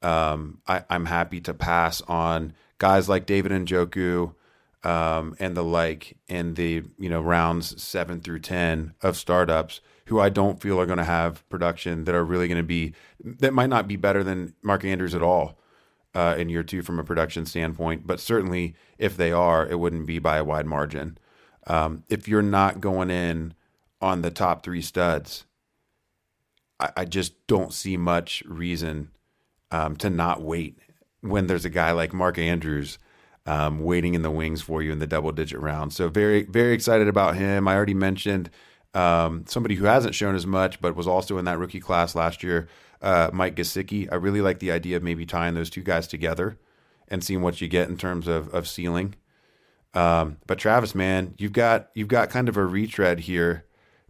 Um, 0.03 0.61
I, 0.67 0.85
I'm 0.89 1.07
happy 1.07 1.41
to 1.43 1.55
pass 1.55 2.01
on 2.03 2.55
guys 2.79 3.09
like 3.09 3.27
David 3.27 3.53
Njoku 3.53 4.35
um, 4.83 5.37
and 5.39 5.57
the 5.57 5.63
like 5.63 6.17
in 6.29 6.55
the 6.55 6.83
you 6.99 7.11
know 7.11 7.21
rounds 7.21 7.81
seven 7.83 8.21
through 8.21 8.41
ten 8.41 8.95
of 9.03 9.17
startups 9.17 9.81
who 10.07 10.19
I 10.19 10.29
don't 10.29 10.61
feel 10.61 10.81
are 10.81 10.87
going 10.87 10.99
to 10.99 11.05
have 11.05 11.49
production 11.49 12.05
that 12.05 12.15
are 12.15 12.25
really 12.25 12.49
going 12.49 12.59
to 12.59 12.65
be 12.65 12.95
that 13.23 13.53
might 13.55 13.69
not 13.69 13.87
be 13.87 13.97
better 13.97 14.25
than 14.25 14.55
Mark 14.63 14.85
Andrews 14.85 15.15
at 15.15 15.23
all 15.23 15.60
uh, 16.15 16.35
in 16.39 16.49
year 16.49 16.63
two 16.63 16.83
from 16.83 16.99
a 16.99 17.05
production 17.05 17.47
standpoint, 17.47 18.07
but 18.07 18.21
certainly 18.21 18.75
if 18.99 19.17
they 19.17 19.33
are, 19.33 19.67
it 19.67 19.79
wouldn't 19.79 20.07
be 20.07 20.19
by 20.19 20.39
a 20.39 20.45
wide 20.45 20.67
margin. 20.67 21.19
Um, 21.67 22.05
if 22.09 22.27
you're 22.27 22.43
not 22.43 22.81
going 22.81 23.11
in 23.11 23.55
on 24.01 24.23
the 24.23 24.31
top 24.31 24.65
three 24.65 24.83
studs, 24.83 25.45
I, 26.79 26.91
I 26.99 27.05
just 27.05 27.47
don't 27.47 27.73
see 27.73 27.97
much 27.97 28.43
reason 28.47 29.11
um, 29.71 29.97
to 29.97 30.11
not 30.11 30.43
wait 30.43 30.79
when 31.21 31.47
there's 31.47 31.65
a 31.65 31.71
guy 31.71 31.93
like 31.93 32.13
Mark 32.13 32.39
Andrews 32.39 32.99
um, 33.47 33.81
waiting 33.81 34.15
in 34.15 34.23
the 34.23 34.31
wings 34.31 34.63
for 34.63 34.83
you 34.83 34.93
in 34.93 34.99
the 34.99 35.07
double 35.07 35.33
digit 35.33 35.61
round. 35.61 35.93
So 35.93 36.09
very, 36.09 36.45
very 36.45 36.73
excited 36.73 37.09
about 37.09 37.37
him. 37.37 37.69
I 37.69 37.75
already 37.75 37.95
mentioned 37.95 38.51
um, 38.95 39.45
somebody 39.47 39.77
who 39.77 39.85
hasn't 39.85 40.15
shown 40.15 40.35
as 40.35 40.47
much, 40.47 40.81
but 40.81 40.97
was 40.97 41.07
also 41.07 41.39
in 41.39 41.45
that 41.45 41.59
rookie 41.59 41.81
class 41.81 42.15
last 42.15 42.43
year, 42.43 42.69
uh, 43.03 43.31
Mike 43.33 43.57
Gesicki. 43.57 44.09
I 44.11 44.17
really 44.17 44.41
like 44.41 44.59
the 44.59 44.71
idea 44.71 44.97
of 44.97 45.03
maybe 45.03 45.27
tying 45.27 45.55
those 45.55 45.71
two 45.71 45.83
guys 45.83 46.07
together 46.07 46.59
and 47.09 47.25
seeing 47.25 47.43
what 47.43 47.61
you 47.61 47.69
get 47.69 47.89
in 47.89 47.97
terms 47.97 48.29
of, 48.29 48.53
of 48.55 48.69
ceiling. 48.69 49.15
Um, 49.95 50.37
but 50.47 50.59
Travis, 50.59 50.95
man, 50.95 51.35
you've 51.39 51.53
got 51.53 51.91
you've 51.95 52.09
got 52.09 52.31
kind 52.31 52.49
of 52.49 52.57
a 52.57 52.65
retread 52.65 53.21
here 53.21 53.65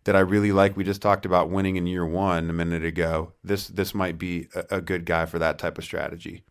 that 0.04 0.14
I 0.14 0.20
really 0.20 0.52
like. 0.52 0.76
We 0.76 0.84
just 0.84 1.00
talked 1.00 1.24
about 1.24 1.50
winning 1.50 1.76
in 1.76 1.86
year 1.86 2.04
one 2.04 2.50
a 2.50 2.52
minute 2.52 2.84
ago. 2.84 3.32
This 3.42 3.68
this 3.68 3.94
might 3.94 4.18
be 4.18 4.48
a, 4.54 4.76
a 4.76 4.80
good 4.80 5.06
guy 5.06 5.24
for 5.26 5.38
that 5.38 5.58
type 5.58 5.78
of 5.78 5.84
strategy. 5.84 6.44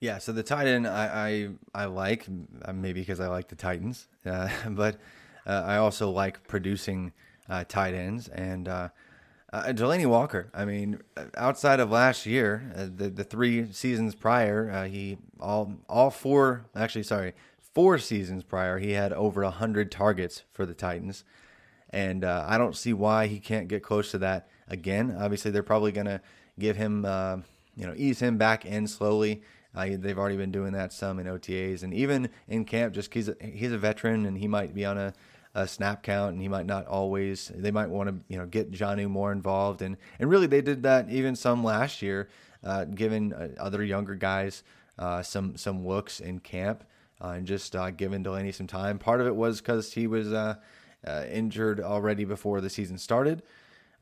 Yeah, 0.00 0.18
so 0.18 0.32
the 0.32 0.42
tight 0.42 0.66
end 0.66 0.86
I 0.86 1.48
I, 1.74 1.82
I 1.82 1.84
like 1.86 2.26
uh, 2.64 2.72
maybe 2.72 3.00
because 3.00 3.20
I 3.20 3.28
like 3.28 3.48
the 3.48 3.56
Titans, 3.56 4.08
uh, 4.26 4.48
but 4.70 4.96
uh, 5.46 5.62
I 5.64 5.76
also 5.76 6.10
like 6.10 6.46
producing 6.48 7.12
uh, 7.48 7.64
tight 7.68 7.94
ends 7.94 8.28
and 8.28 8.68
uh, 9.54 9.68
uh, 9.68 9.72
Delanie 9.72 10.06
Walker. 10.06 10.50
I 10.52 10.64
mean, 10.64 11.00
outside 11.36 11.80
of 11.80 11.90
last 11.90 12.26
year, 12.26 12.72
the 12.74 13.08
the 13.08 13.24
three 13.24 13.72
seasons 13.72 14.14
prior, 14.14 14.86
he 14.86 15.18
all 15.40 15.74
all 15.88 16.10
four 16.10 16.66
actually 16.74 17.04
sorry 17.04 17.34
four 17.74 17.98
seasons 17.98 18.44
prior 18.44 18.78
he 18.78 18.92
had 18.92 19.12
over 19.12 19.44
hundred 19.44 19.90
targets 19.90 20.42
for 20.52 20.64
the 20.64 20.74
Titans 20.74 21.24
and 21.94 22.24
uh, 22.24 22.44
I 22.48 22.58
don't 22.58 22.76
see 22.76 22.92
why 22.92 23.28
he 23.28 23.38
can't 23.38 23.68
get 23.68 23.84
close 23.84 24.10
to 24.10 24.18
that 24.18 24.48
again. 24.66 25.16
Obviously, 25.16 25.52
they're 25.52 25.62
probably 25.62 25.92
going 25.92 26.06
to 26.06 26.20
give 26.58 26.76
him, 26.76 27.04
uh, 27.04 27.36
you 27.76 27.86
know, 27.86 27.94
ease 27.96 28.18
him 28.18 28.36
back 28.36 28.66
in 28.66 28.88
slowly. 28.88 29.42
Uh, 29.76 29.90
they've 29.96 30.18
already 30.18 30.36
been 30.36 30.50
doing 30.50 30.72
that 30.72 30.92
some 30.92 31.20
in 31.20 31.26
OTAs 31.26 31.84
and 31.84 31.94
even 31.94 32.30
in 32.48 32.64
camp. 32.64 32.94
Just 32.94 33.14
he's 33.14 33.28
a, 33.28 33.36
he's 33.40 33.70
a 33.70 33.78
veteran 33.78 34.26
and 34.26 34.38
he 34.38 34.48
might 34.48 34.74
be 34.74 34.84
on 34.84 34.98
a, 34.98 35.14
a 35.54 35.68
snap 35.68 36.02
count 36.02 36.32
and 36.32 36.42
he 36.42 36.48
might 36.48 36.66
not 36.66 36.86
always. 36.86 37.50
They 37.54 37.70
might 37.70 37.88
want 37.88 38.08
to 38.08 38.16
you 38.28 38.38
know 38.38 38.46
get 38.46 38.72
Jonnu 38.72 39.08
more 39.08 39.32
involved 39.32 39.82
and 39.82 39.96
and 40.18 40.30
really 40.30 40.46
they 40.46 40.60
did 40.60 40.82
that 40.82 41.08
even 41.10 41.36
some 41.36 41.62
last 41.62 42.02
year, 42.02 42.28
uh, 42.62 42.84
giving 42.84 43.32
uh, 43.32 43.48
other 43.58 43.82
younger 43.84 44.14
guys 44.14 44.62
uh, 44.98 45.22
some 45.22 45.56
some 45.56 45.86
looks 45.86 46.20
in 46.20 46.40
camp 46.40 46.84
and 47.20 47.46
just 47.46 47.74
giving 47.96 48.22
Delanie 48.22 48.52
some 48.52 48.66
time. 48.66 48.98
Part 48.98 49.20
of 49.20 49.26
it 49.26 49.34
was 49.34 49.60
because 49.60 49.94
he 49.94 50.06
was 50.06 50.30
uh, 50.30 50.56
injured 51.30 51.80
already 51.80 52.24
before 52.24 52.60
the 52.60 52.70
season 52.70 52.98
started. 52.98 53.42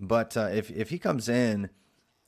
But 0.01 0.37
uh, 0.37 0.49
if 0.53 0.71
if 0.71 0.91
he 0.91 0.99
comes 0.99 1.29
in 1.29 1.71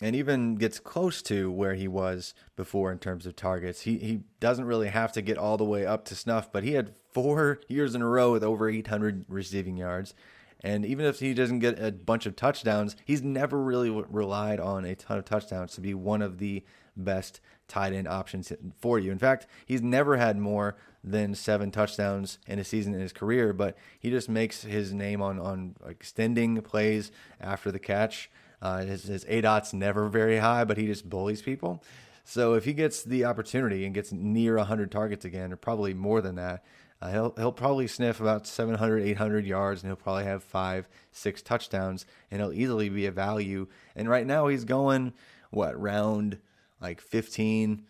and 0.00 0.16
even 0.16 0.56
gets 0.56 0.80
close 0.80 1.22
to 1.22 1.50
where 1.50 1.74
he 1.74 1.88
was 1.88 2.34
before 2.56 2.90
in 2.90 2.98
terms 2.98 3.26
of 3.26 3.36
targets, 3.36 3.82
he 3.82 3.98
he 3.98 4.20
doesn't 4.40 4.64
really 4.64 4.88
have 4.88 5.12
to 5.12 5.22
get 5.22 5.38
all 5.38 5.56
the 5.56 5.64
way 5.64 5.86
up 5.86 6.04
to 6.06 6.14
snuff. 6.14 6.50
But 6.52 6.64
he 6.64 6.72
had 6.72 6.94
four 7.12 7.60
years 7.68 7.94
in 7.94 8.02
a 8.02 8.08
row 8.08 8.32
with 8.32 8.42
over 8.42 8.68
800 8.68 9.24
receiving 9.28 9.76
yards. 9.76 10.14
And 10.60 10.86
even 10.86 11.04
if 11.04 11.20
he 11.20 11.34
doesn't 11.34 11.58
get 11.58 11.78
a 11.78 11.92
bunch 11.92 12.24
of 12.24 12.36
touchdowns, 12.36 12.96
he's 13.04 13.22
never 13.22 13.62
really 13.62 13.90
relied 13.90 14.60
on 14.60 14.86
a 14.86 14.94
ton 14.94 15.18
of 15.18 15.26
touchdowns 15.26 15.74
to 15.74 15.82
be 15.82 15.92
one 15.92 16.22
of 16.22 16.38
the 16.38 16.64
best 16.96 17.40
tight 17.68 17.92
end 17.92 18.08
options 18.08 18.50
for 18.78 18.98
you. 18.98 19.12
In 19.12 19.18
fact, 19.18 19.46
he's 19.66 19.82
never 19.82 20.16
had 20.16 20.38
more 20.38 20.76
than 21.02 21.34
seven 21.34 21.70
touchdowns 21.70 22.38
in 22.46 22.58
a 22.58 22.64
season 22.64 22.94
in 22.94 23.00
his 23.00 23.12
career, 23.12 23.52
but 23.52 23.76
he 24.00 24.10
just 24.10 24.28
makes 24.28 24.62
his 24.62 24.94
name 24.94 25.20
on 25.20 25.38
on 25.38 25.76
extending 25.86 26.60
plays 26.62 27.12
after 27.40 27.70
the 27.70 27.78
catch. 27.78 28.30
Uh, 28.64 28.78
his, 28.78 29.04
his 29.04 29.26
ADOT's 29.26 29.74
never 29.74 30.08
very 30.08 30.38
high, 30.38 30.64
but 30.64 30.78
he 30.78 30.86
just 30.86 31.08
bullies 31.08 31.42
people. 31.42 31.84
So 32.24 32.54
if 32.54 32.64
he 32.64 32.72
gets 32.72 33.02
the 33.02 33.26
opportunity 33.26 33.84
and 33.84 33.94
gets 33.94 34.10
near 34.10 34.56
100 34.56 34.90
targets 34.90 35.26
again, 35.26 35.52
or 35.52 35.56
probably 35.56 35.92
more 35.92 36.22
than 36.22 36.36
that, 36.36 36.64
uh, 37.02 37.10
he'll 37.10 37.34
he'll 37.36 37.52
probably 37.52 37.86
sniff 37.86 38.20
about 38.20 38.46
700, 38.46 39.02
800 39.02 39.44
yards, 39.44 39.82
and 39.82 39.90
he'll 39.90 39.96
probably 39.96 40.24
have 40.24 40.42
five, 40.42 40.88
six 41.12 41.42
touchdowns, 41.42 42.06
and 42.30 42.40
he'll 42.40 42.54
easily 42.54 42.88
be 42.88 43.04
a 43.04 43.10
value. 43.10 43.66
And 43.94 44.08
right 44.08 44.26
now 44.26 44.46
he's 44.46 44.64
going 44.64 45.12
what 45.50 45.78
round 45.78 46.38
like 46.80 47.02
15, 47.02 47.84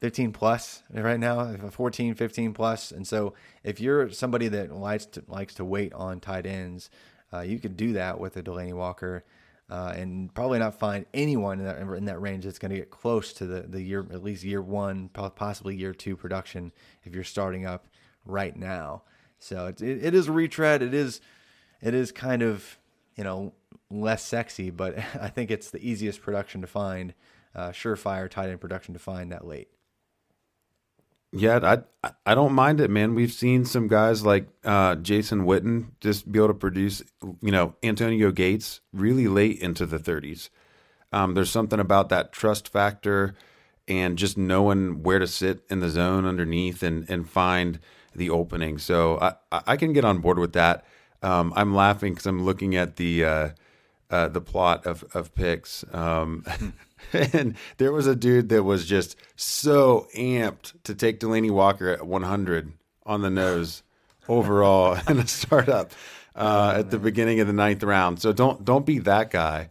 15 0.00 0.32
plus 0.32 0.84
right 0.92 1.18
now, 1.18 1.56
14, 1.70 2.14
15 2.14 2.54
plus. 2.54 2.92
And 2.92 3.04
so 3.04 3.34
if 3.64 3.80
you're 3.80 4.10
somebody 4.10 4.46
that 4.46 4.72
likes 4.72 5.06
to, 5.06 5.24
likes 5.26 5.54
to 5.54 5.64
wait 5.64 5.92
on 5.92 6.20
tight 6.20 6.46
ends, 6.46 6.88
uh, 7.32 7.40
you 7.40 7.58
could 7.58 7.76
do 7.76 7.94
that 7.94 8.20
with 8.20 8.36
a 8.36 8.42
Delanie 8.44 8.74
Walker. 8.74 9.24
Uh, 9.70 9.92
and 9.94 10.32
probably 10.32 10.58
not 10.58 10.78
find 10.78 11.04
anyone 11.12 11.58
in 11.60 11.66
that, 11.66 11.78
in 11.78 12.04
that 12.06 12.20
range 12.20 12.44
that's 12.44 12.58
going 12.58 12.70
to 12.70 12.76
get 12.76 12.90
close 12.90 13.34
to 13.34 13.44
the, 13.46 13.60
the 13.60 13.82
year, 13.82 14.06
at 14.10 14.24
least 14.24 14.42
year 14.42 14.62
one, 14.62 15.10
possibly 15.10 15.76
year 15.76 15.92
two 15.92 16.16
production 16.16 16.72
if 17.04 17.14
you're 17.14 17.22
starting 17.22 17.66
up 17.66 17.86
right 18.24 18.56
now. 18.56 19.02
So 19.38 19.66
it, 19.66 19.82
it, 19.82 20.04
it 20.04 20.14
is 20.14 20.28
a 20.28 20.32
retread. 20.32 20.82
It 20.82 20.94
is, 20.94 21.20
it 21.82 21.92
is 21.92 22.12
kind 22.12 22.42
of, 22.42 22.78
you 23.14 23.24
know, 23.24 23.52
less 23.90 24.24
sexy, 24.24 24.70
but 24.70 24.98
I 25.20 25.28
think 25.28 25.50
it's 25.50 25.70
the 25.70 25.86
easiest 25.86 26.22
production 26.22 26.62
to 26.62 26.66
find 26.66 27.12
uh, 27.54 27.70
surefire 27.70 28.30
tight 28.30 28.48
end 28.48 28.60
production 28.60 28.94
to 28.94 29.00
find 29.00 29.32
that 29.32 29.46
late. 29.46 29.68
Yeah, 31.32 31.82
I 32.02 32.10
I 32.24 32.34
don't 32.34 32.54
mind 32.54 32.80
it, 32.80 32.90
man. 32.90 33.14
We've 33.14 33.32
seen 33.32 33.64
some 33.66 33.86
guys 33.86 34.24
like 34.24 34.48
uh, 34.64 34.94
Jason 34.96 35.44
Witten 35.44 35.88
just 36.00 36.30
be 36.30 36.38
able 36.38 36.48
to 36.48 36.54
produce, 36.54 37.02
you 37.42 37.52
know, 37.52 37.74
Antonio 37.82 38.30
Gates 38.30 38.80
really 38.94 39.28
late 39.28 39.58
into 39.60 39.84
the 39.84 39.98
30s. 39.98 40.48
Um, 41.12 41.34
there's 41.34 41.50
something 41.50 41.80
about 41.80 42.08
that 42.10 42.32
trust 42.32 42.68
factor 42.68 43.34
and 43.86 44.16
just 44.18 44.38
knowing 44.38 45.02
where 45.02 45.18
to 45.18 45.26
sit 45.26 45.64
in 45.70 45.80
the 45.80 45.90
zone 45.90 46.24
underneath 46.24 46.82
and 46.82 47.08
and 47.10 47.28
find 47.28 47.78
the 48.14 48.30
opening. 48.30 48.78
So 48.78 49.18
I 49.20 49.34
I 49.66 49.76
can 49.76 49.92
get 49.92 50.04
on 50.04 50.18
board 50.20 50.38
with 50.38 50.54
that. 50.54 50.84
Um, 51.22 51.52
I'm 51.56 51.74
laughing 51.74 52.14
because 52.14 52.26
I'm 52.26 52.44
looking 52.44 52.74
at 52.74 52.96
the 52.96 53.24
uh, 53.24 53.48
uh, 54.10 54.28
the 54.28 54.40
plot 54.40 54.86
of 54.86 55.04
of 55.14 55.34
picks. 55.34 55.84
Um, 55.92 56.44
and 57.32 57.54
there 57.78 57.92
was 57.92 58.06
a 58.06 58.16
dude 58.16 58.48
that 58.50 58.62
was 58.62 58.86
just 58.86 59.16
so 59.36 60.06
amped 60.16 60.74
to 60.84 60.94
take 60.94 61.20
Delanie 61.20 61.50
Walker 61.50 61.88
at 61.88 62.06
100 62.06 62.72
on 63.06 63.22
the 63.22 63.30
nose 63.30 63.82
overall 64.28 64.98
in 65.08 65.18
a 65.18 65.26
startup 65.26 65.92
uh, 66.34 66.72
oh, 66.74 66.78
at 66.80 66.90
the 66.90 66.98
beginning 66.98 67.40
of 67.40 67.46
the 67.46 67.52
ninth 67.52 67.82
round. 67.82 68.20
So 68.20 68.32
don't 68.32 68.64
don't 68.64 68.86
be 68.86 68.98
that 69.00 69.30
guy. 69.30 69.68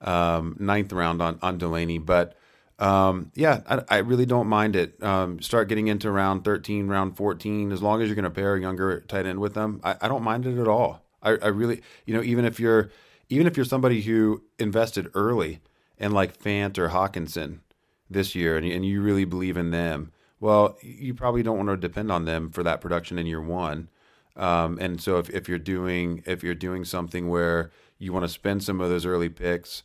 Um, 0.00 0.56
ninth 0.58 0.92
round 0.92 1.20
on 1.20 1.38
on 1.42 1.58
Delanie, 1.58 2.04
but 2.04 2.36
um, 2.80 3.30
yeah, 3.34 3.60
I, 3.68 3.96
I, 3.96 3.98
really 3.98 4.24
don't 4.24 4.46
mind 4.46 4.74
it. 4.74 5.02
Um, 5.02 5.42
start 5.42 5.68
getting 5.68 5.88
into 5.88 6.10
round 6.10 6.44
13, 6.46 6.88
round 6.88 7.14
14, 7.14 7.72
as 7.72 7.82
long 7.82 8.00
as 8.00 8.08
you're 8.08 8.14
going 8.14 8.24
to 8.24 8.30
pair 8.30 8.54
a 8.54 8.60
younger 8.60 9.00
tight 9.02 9.26
end 9.26 9.38
with 9.38 9.52
them. 9.52 9.82
I, 9.84 9.96
I 10.00 10.08
don't 10.08 10.22
mind 10.22 10.46
it 10.46 10.58
at 10.58 10.66
all. 10.66 11.04
I, 11.22 11.32
I 11.32 11.48
really, 11.48 11.82
you 12.06 12.14
know, 12.14 12.22
even 12.22 12.46
if 12.46 12.58
you're 12.58 12.90
even 13.28 13.46
if 13.46 13.56
you're 13.56 13.66
somebody 13.66 14.00
who 14.00 14.42
invested 14.58 15.10
early 15.14 15.60
and 16.00 16.14
like 16.14 16.36
Fant 16.36 16.78
or 16.78 16.88
Hockenson 16.88 17.60
this 18.08 18.34
year, 18.34 18.56
and, 18.56 18.66
and 18.66 18.84
you 18.84 19.02
really 19.02 19.24
believe 19.24 19.56
in 19.56 19.70
them, 19.70 20.10
well, 20.40 20.76
you 20.80 21.14
probably 21.14 21.42
don't 21.42 21.58
want 21.58 21.68
to 21.68 21.76
depend 21.76 22.10
on 22.10 22.24
them 22.24 22.50
for 22.50 22.62
that 22.62 22.80
production 22.80 23.18
in 23.18 23.26
year 23.26 23.42
one. 23.42 23.88
Um, 24.36 24.78
and 24.80 25.00
so 25.00 25.18
if, 25.18 25.28
if 25.30 25.48
you're 25.48 25.58
doing 25.58 26.22
if 26.26 26.42
you're 26.42 26.54
doing 26.54 26.84
something 26.84 27.28
where 27.28 27.70
you 27.98 28.12
want 28.12 28.24
to 28.24 28.28
spend 28.28 28.62
some 28.62 28.80
of 28.80 28.88
those 28.88 29.04
early 29.04 29.28
picks 29.28 29.82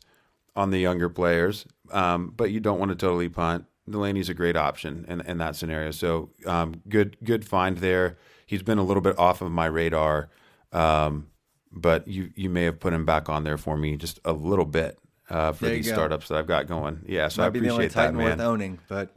on 0.54 0.70
the 0.70 0.78
younger 0.78 1.10
players, 1.10 1.66
um, 1.92 2.32
but 2.34 2.50
you 2.50 2.58
don't 2.60 2.78
want 2.78 2.90
to 2.90 2.94
totally 2.94 3.28
punt, 3.28 3.66
Delanie's 3.88 4.30
a 4.30 4.34
great 4.34 4.56
option 4.56 5.04
in, 5.08 5.20
in 5.22 5.38
that 5.38 5.56
scenario. 5.56 5.90
So 5.90 6.30
um, 6.46 6.82
good 6.88 7.18
good 7.22 7.44
find 7.44 7.78
there. 7.78 8.16
He's 8.46 8.62
been 8.62 8.78
a 8.78 8.84
little 8.84 9.02
bit 9.02 9.18
off 9.18 9.42
of 9.42 9.50
my 9.50 9.66
radar, 9.66 10.30
um, 10.72 11.26
but 11.70 12.08
you 12.08 12.30
you 12.34 12.48
may 12.48 12.64
have 12.64 12.80
put 12.80 12.94
him 12.94 13.04
back 13.04 13.28
on 13.28 13.44
there 13.44 13.58
for 13.58 13.76
me 13.76 13.96
just 13.96 14.20
a 14.24 14.32
little 14.32 14.64
bit 14.64 14.98
uh, 15.28 15.52
for 15.52 15.66
these 15.66 15.88
go. 15.88 15.94
startups 15.94 16.28
that 16.28 16.38
I've 16.38 16.46
got 16.46 16.66
going. 16.66 17.00
Yeah, 17.06 17.28
so 17.28 17.42
Might 17.42 17.46
I 17.46 17.48
appreciate 17.48 17.92
that, 17.92 18.14
man. 18.14 18.24
Worth 18.24 18.40
owning, 18.40 18.78
but 18.88 19.10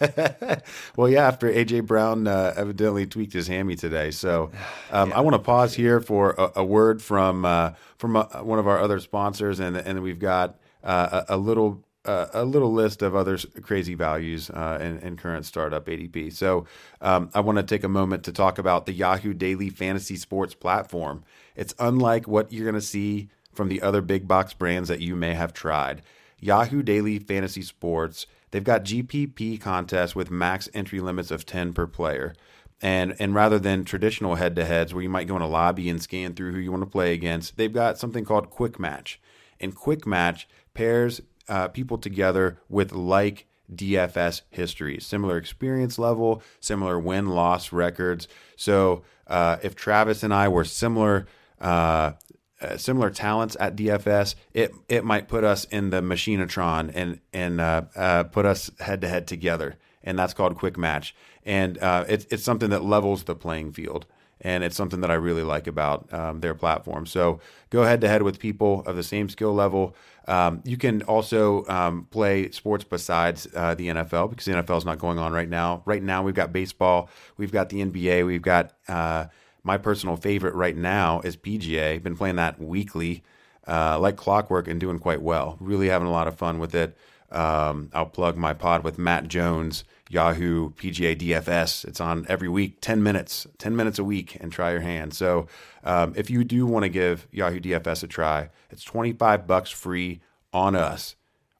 well, 0.96 1.08
yeah. 1.08 1.26
After 1.26 1.50
AJ 1.50 1.86
Brown 1.86 2.26
uh, 2.26 2.54
evidently 2.56 3.06
tweaked 3.06 3.32
his 3.32 3.46
hammy 3.46 3.76
today, 3.76 4.10
so 4.10 4.50
um, 4.90 5.10
yeah. 5.10 5.18
I 5.18 5.20
want 5.20 5.34
to 5.34 5.38
pause 5.38 5.74
here 5.74 6.00
for 6.00 6.32
a, 6.32 6.52
a 6.56 6.64
word 6.64 7.02
from 7.02 7.44
uh, 7.44 7.72
from 7.96 8.16
uh, 8.16 8.24
one 8.42 8.58
of 8.58 8.66
our 8.68 8.78
other 8.78 9.00
sponsors, 9.00 9.60
and 9.60 9.76
and 9.76 10.02
we've 10.02 10.18
got 10.18 10.56
uh, 10.82 11.22
a, 11.28 11.34
a, 11.34 11.36
little. 11.36 11.82
Uh, 12.06 12.28
a 12.34 12.44
little 12.44 12.70
list 12.70 13.00
of 13.00 13.16
other 13.16 13.38
crazy 13.62 13.94
values 13.94 14.50
in, 14.50 14.98
in, 14.98 15.16
current 15.16 15.46
startup 15.46 15.86
ADP. 15.86 16.34
So, 16.34 16.66
um, 17.00 17.30
I 17.32 17.40
want 17.40 17.56
to 17.56 17.62
take 17.62 17.82
a 17.82 17.88
moment 17.88 18.24
to 18.24 18.32
talk 18.32 18.58
about 18.58 18.84
the 18.84 18.92
Yahoo 18.92 19.32
Daily 19.32 19.70
Fantasy 19.70 20.16
Sports 20.16 20.52
platform. 20.52 21.24
It's 21.56 21.72
unlike 21.78 22.28
what 22.28 22.52
you're 22.52 22.66
going 22.70 22.74
to 22.74 22.82
see 22.82 23.30
from 23.54 23.68
the 23.68 23.82
other 23.82 24.00
big 24.00 24.28
box 24.28 24.52
brands 24.52 24.88
that 24.88 25.00
you 25.00 25.16
may 25.16 25.34
have 25.34 25.52
tried. 25.52 26.02
Yahoo 26.40 26.82
Daily 26.82 27.18
Fantasy 27.18 27.62
Sports, 27.62 28.26
they've 28.50 28.62
got 28.62 28.84
GPP 28.84 29.60
contests 29.60 30.14
with 30.14 30.30
max 30.30 30.68
entry 30.74 31.00
limits 31.00 31.30
of 31.30 31.46
10 31.46 31.72
per 31.72 31.86
player. 31.86 32.34
And 32.82 33.16
and 33.18 33.34
rather 33.34 33.58
than 33.58 33.84
traditional 33.84 34.34
head 34.34 34.54
to 34.56 34.64
heads 34.64 34.92
where 34.92 35.02
you 35.02 35.08
might 35.08 35.26
go 35.26 35.36
in 35.36 35.42
a 35.42 35.48
lobby 35.48 35.88
and 35.88 36.02
scan 36.02 36.34
through 36.34 36.52
who 36.52 36.58
you 36.58 36.70
want 36.70 36.82
to 36.82 36.90
play 36.90 37.14
against, 37.14 37.56
they've 37.56 37.72
got 37.72 37.98
something 37.98 38.24
called 38.24 38.50
Quick 38.50 38.78
Match. 38.78 39.20
And 39.58 39.74
Quick 39.74 40.06
Match 40.06 40.46
pairs 40.74 41.22
uh, 41.48 41.68
people 41.68 41.96
together 41.96 42.58
with 42.68 42.92
like 42.92 43.46
DFS 43.72 44.42
history, 44.50 44.98
similar 45.00 45.38
experience 45.38 45.98
level, 45.98 46.42
similar 46.60 46.98
win 46.98 47.28
loss 47.28 47.72
records. 47.72 48.28
So 48.56 49.02
uh, 49.26 49.56
if 49.62 49.74
Travis 49.74 50.22
and 50.22 50.34
I 50.34 50.48
were 50.48 50.64
similar. 50.64 51.26
Uh, 51.60 52.12
uh, 52.60 52.76
similar 52.76 53.10
talents 53.10 53.56
at 53.58 53.76
DFS, 53.76 54.34
it 54.52 54.72
it 54.88 55.04
might 55.04 55.28
put 55.28 55.44
us 55.44 55.64
in 55.64 55.90
the 55.90 56.00
machinatron 56.00 56.92
and 56.94 57.20
and 57.32 57.60
uh, 57.60 57.82
uh, 57.96 58.24
put 58.24 58.46
us 58.46 58.70
head 58.80 59.00
to 59.00 59.08
head 59.08 59.26
together, 59.26 59.76
and 60.02 60.18
that's 60.18 60.34
called 60.34 60.56
quick 60.56 60.76
match. 60.76 61.14
And 61.44 61.78
uh, 61.78 62.04
it's 62.08 62.26
it's 62.30 62.42
something 62.42 62.70
that 62.70 62.84
levels 62.84 63.24
the 63.24 63.34
playing 63.34 63.72
field, 63.72 64.06
and 64.40 64.62
it's 64.62 64.76
something 64.76 65.00
that 65.00 65.10
I 65.10 65.14
really 65.14 65.42
like 65.42 65.66
about 65.66 66.12
um, 66.12 66.40
their 66.40 66.54
platform. 66.54 67.06
So 67.06 67.40
go 67.70 67.82
head 67.82 68.00
to 68.02 68.08
head 68.08 68.22
with 68.22 68.38
people 68.38 68.82
of 68.86 68.96
the 68.96 69.02
same 69.02 69.28
skill 69.28 69.52
level. 69.52 69.94
Um, 70.26 70.62
you 70.64 70.76
can 70.76 71.02
also 71.02 71.66
um, 71.66 72.06
play 72.10 72.50
sports 72.50 72.84
besides 72.84 73.46
uh, 73.54 73.74
the 73.74 73.88
NFL 73.88 74.30
because 74.30 74.46
the 74.46 74.52
NFL 74.52 74.78
is 74.78 74.84
not 74.84 74.98
going 74.98 75.18
on 75.18 75.32
right 75.32 75.48
now. 75.48 75.82
Right 75.84 76.02
now, 76.02 76.22
we've 76.22 76.34
got 76.34 76.52
baseball, 76.52 77.10
we've 77.36 77.52
got 77.52 77.68
the 77.68 77.84
NBA, 77.84 78.24
we've 78.24 78.40
got 78.40 78.72
uh, 78.88 79.26
my 79.64 79.78
personal 79.78 80.16
favorite 80.16 80.54
right 80.54 80.76
now 80.76 81.20
is 81.22 81.36
PGA. 81.36 82.00
Been 82.02 82.16
playing 82.16 82.36
that 82.36 82.60
weekly, 82.60 83.22
uh, 83.66 83.98
like 83.98 84.16
clockwork, 84.16 84.68
and 84.68 84.78
doing 84.78 84.98
quite 84.98 85.22
well. 85.22 85.56
Really 85.58 85.88
having 85.88 86.06
a 86.06 86.12
lot 86.12 86.28
of 86.28 86.36
fun 86.36 86.58
with 86.58 86.74
it. 86.74 86.96
Um, 87.32 87.90
I'll 87.92 88.06
plug 88.06 88.36
my 88.36 88.52
pod 88.52 88.84
with 88.84 88.98
Matt 88.98 89.26
Jones, 89.26 89.82
Yahoo 90.08 90.70
PGA 90.70 91.16
DFS. 91.16 91.84
It's 91.86 92.00
on 92.00 92.26
every 92.28 92.48
week, 92.48 92.80
10 92.80 93.02
minutes, 93.02 93.46
10 93.58 93.74
minutes 93.74 93.98
a 93.98 94.04
week, 94.04 94.36
and 94.40 94.52
try 94.52 94.70
your 94.70 94.82
hand. 94.82 95.14
So 95.14 95.48
um, 95.82 96.12
if 96.14 96.30
you 96.30 96.44
do 96.44 96.66
want 96.66 96.84
to 96.84 96.88
give 96.90 97.26
Yahoo 97.32 97.58
DFS 97.58 98.04
a 98.04 98.06
try, 98.06 98.50
it's 98.70 98.84
25 98.84 99.46
bucks 99.46 99.70
free 99.70 100.20
on 100.52 100.76
us. 100.76 101.16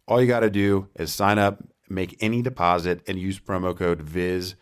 All 0.07 0.21
you 0.21 0.29
got 0.29 0.41
to 0.41 0.51
do 0.51 0.89
is 0.95 1.13
sign 1.13 1.39
up, 1.39 1.65
make 1.89 2.17
any 2.21 2.43
deposit, 2.43 3.01
and 3.09 3.19
use 3.19 3.41
promo 3.41 3.77
code 3.77 4.03
VIZ 4.03 4.55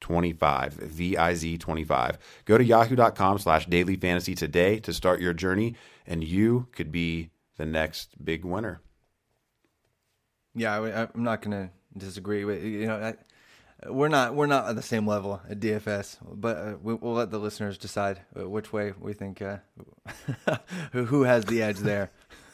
25 0.00 0.74
v-i-z 0.74 1.58
25 1.58 2.18
go 2.44 2.58
to 2.58 2.64
yahoo.com 2.64 3.38
slash 3.38 3.66
daily 3.66 3.96
fantasy 3.96 4.34
today 4.34 4.78
to 4.78 4.92
start 4.92 5.20
your 5.20 5.32
journey 5.32 5.74
and 6.06 6.24
you 6.24 6.66
could 6.72 6.90
be 6.90 7.30
the 7.56 7.66
next 7.66 8.24
big 8.24 8.44
winner. 8.44 8.80
Yeah 10.54 10.80
I, 10.80 11.02
am 11.02 11.10
not 11.16 11.42
gonna 11.42 11.70
disagree 11.96 12.44
with 12.44 12.62
you 12.64 12.86
know 12.86 12.96
I, 12.96 13.88
we're 13.88 14.08
not 14.08 14.34
we're 14.34 14.46
not 14.46 14.68
at 14.68 14.76
the 14.76 14.82
same 14.82 15.06
level 15.06 15.40
at 15.48 15.58
dfs 15.58 16.18
but 16.22 16.56
uh, 16.56 16.74
we, 16.82 16.94
will 16.94 17.14
let 17.14 17.30
the 17.30 17.38
listeners 17.38 17.78
decide 17.78 18.20
uh, 18.38 18.48
which 18.48 18.72
way 18.72 18.92
we 18.98 19.12
think 19.12 19.42
uh, 19.42 19.58
who 20.92 21.22
has 21.22 21.44
the 21.44 21.62
edge 21.62 21.78
there. 21.78 22.10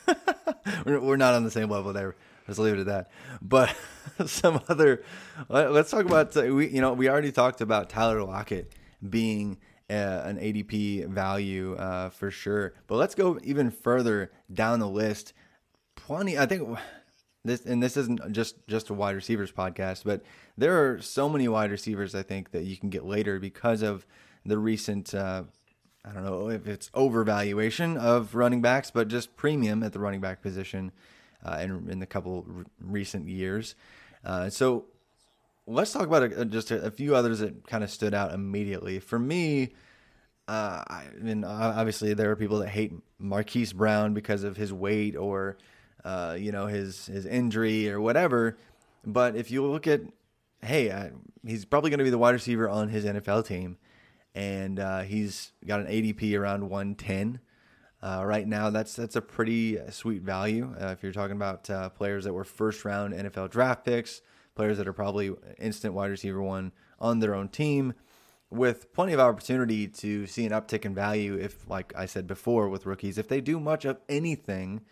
We're 0.86 1.16
not 1.16 1.34
on 1.34 1.42
the 1.42 1.50
same 1.50 1.68
level 1.68 1.92
there 1.92 2.14
Let's 2.46 2.58
leave 2.58 2.74
it 2.74 2.80
at 2.80 2.86
that. 2.86 3.10
But 3.42 3.74
some 4.26 4.60
other, 4.68 5.02
let, 5.48 5.70
us 5.70 5.90
talk 5.90 6.04
about 6.06 6.36
uh, 6.36 6.42
we. 6.54 6.68
You 6.68 6.80
know, 6.80 6.92
we 6.92 7.08
already 7.08 7.32
talked 7.32 7.60
about 7.60 7.88
Tyler 7.90 8.22
Lockett 8.22 8.72
being 9.08 9.58
uh, 9.90 10.22
an 10.24 10.38
ADP 10.38 11.08
value 11.08 11.74
uh, 11.76 12.10
for 12.10 12.30
sure. 12.30 12.74
But 12.86 12.96
let's 12.96 13.14
go 13.14 13.38
even 13.42 13.70
further 13.70 14.30
down 14.52 14.78
the 14.78 14.88
list. 14.88 15.32
Plenty. 15.96 16.38
I 16.38 16.46
think 16.46 16.78
this, 17.44 17.64
and 17.64 17.82
this 17.82 17.96
isn't 17.96 18.32
just 18.32 18.66
just 18.68 18.90
a 18.90 18.94
wide 18.94 19.16
receivers 19.16 19.52
podcast, 19.52 20.04
but 20.04 20.22
there 20.56 20.84
are 20.84 21.00
so 21.00 21.28
many 21.28 21.48
wide 21.48 21.70
receivers 21.70 22.14
I 22.14 22.22
think 22.22 22.52
that 22.52 22.64
you 22.64 22.76
can 22.76 22.90
get 22.90 23.04
later 23.04 23.40
because 23.40 23.82
of 23.82 24.06
the 24.44 24.58
recent. 24.58 25.14
Uh, 25.14 25.44
I 26.04 26.12
don't 26.12 26.24
know 26.24 26.50
if 26.50 26.68
it's 26.68 26.88
overvaluation 26.90 27.96
of 27.96 28.36
running 28.36 28.62
backs, 28.62 28.92
but 28.92 29.08
just 29.08 29.34
premium 29.34 29.82
at 29.82 29.92
the 29.92 29.98
running 29.98 30.20
back 30.20 30.40
position 30.40 30.92
uh, 31.44 31.58
in, 31.60 31.88
in 31.90 31.98
the 31.98 32.06
couple 32.06 32.46
recent 32.80 33.28
years. 33.28 33.74
Uh, 34.24 34.50
so 34.50 34.86
let's 35.66 35.92
talk 35.92 36.06
about 36.06 36.22
a, 36.22 36.44
just 36.44 36.70
a, 36.70 36.82
a, 36.82 36.90
few 36.90 37.14
others 37.14 37.40
that 37.40 37.66
kind 37.66 37.84
of 37.84 37.90
stood 37.90 38.14
out 38.14 38.32
immediately. 38.32 38.98
For 38.98 39.18
me, 39.18 39.70
uh, 40.48 40.82
I 40.86 41.04
mean, 41.20 41.44
obviously 41.44 42.14
there 42.14 42.30
are 42.30 42.36
people 42.36 42.58
that 42.60 42.68
hate 42.68 42.92
Marquise 43.18 43.72
Brown 43.72 44.14
because 44.14 44.44
of 44.44 44.56
his 44.56 44.72
weight 44.72 45.16
or, 45.16 45.58
uh, 46.04 46.36
you 46.38 46.52
know, 46.52 46.66
his 46.66 47.06
his 47.06 47.26
injury 47.26 47.90
or 47.90 48.00
whatever. 48.00 48.56
But 49.04 49.36
if 49.36 49.50
you 49.50 49.64
look 49.64 49.86
at, 49.86 50.02
hey, 50.62 50.90
I, 50.90 51.10
he's 51.44 51.64
probably 51.64 51.90
going 51.90 51.98
to 51.98 52.04
be 52.04 52.10
the 52.10 52.18
wide 52.18 52.34
receiver 52.34 52.68
on 52.68 52.88
his 52.88 53.04
NFL 53.04 53.46
team, 53.46 53.78
and 54.34 54.78
uh, 54.78 55.00
he's 55.00 55.52
got 55.66 55.80
an 55.80 55.86
ADP 55.86 56.38
around 56.38 56.68
110. 56.68 57.40
Uh, 58.06 58.24
right 58.24 58.46
now, 58.46 58.70
that's 58.70 58.94
that's 58.94 59.16
a 59.16 59.20
pretty 59.20 59.76
sweet 59.90 60.22
value. 60.22 60.72
Uh, 60.80 60.86
if 60.86 61.02
you're 61.02 61.10
talking 61.10 61.34
about 61.34 61.68
uh, 61.68 61.88
players 61.88 62.22
that 62.22 62.32
were 62.32 62.44
first 62.44 62.84
round 62.84 63.12
NFL 63.12 63.50
draft 63.50 63.84
picks, 63.84 64.22
players 64.54 64.78
that 64.78 64.86
are 64.86 64.92
probably 64.92 65.34
instant 65.58 65.92
wide 65.92 66.12
receiver 66.12 66.40
one 66.40 66.70
on 67.00 67.18
their 67.18 67.34
own 67.34 67.48
team, 67.48 67.94
with 68.48 68.92
plenty 68.92 69.12
of 69.12 69.18
opportunity 69.18 69.88
to 69.88 70.24
see 70.28 70.46
an 70.46 70.52
uptick 70.52 70.84
in 70.84 70.94
value. 70.94 71.34
If, 71.34 71.68
like 71.68 71.92
I 71.96 72.06
said 72.06 72.28
before, 72.28 72.68
with 72.68 72.86
rookies, 72.86 73.18
if 73.18 73.26
they 73.26 73.40
do 73.40 73.58
much 73.58 73.84
of 73.84 73.98
anything, 74.08 74.82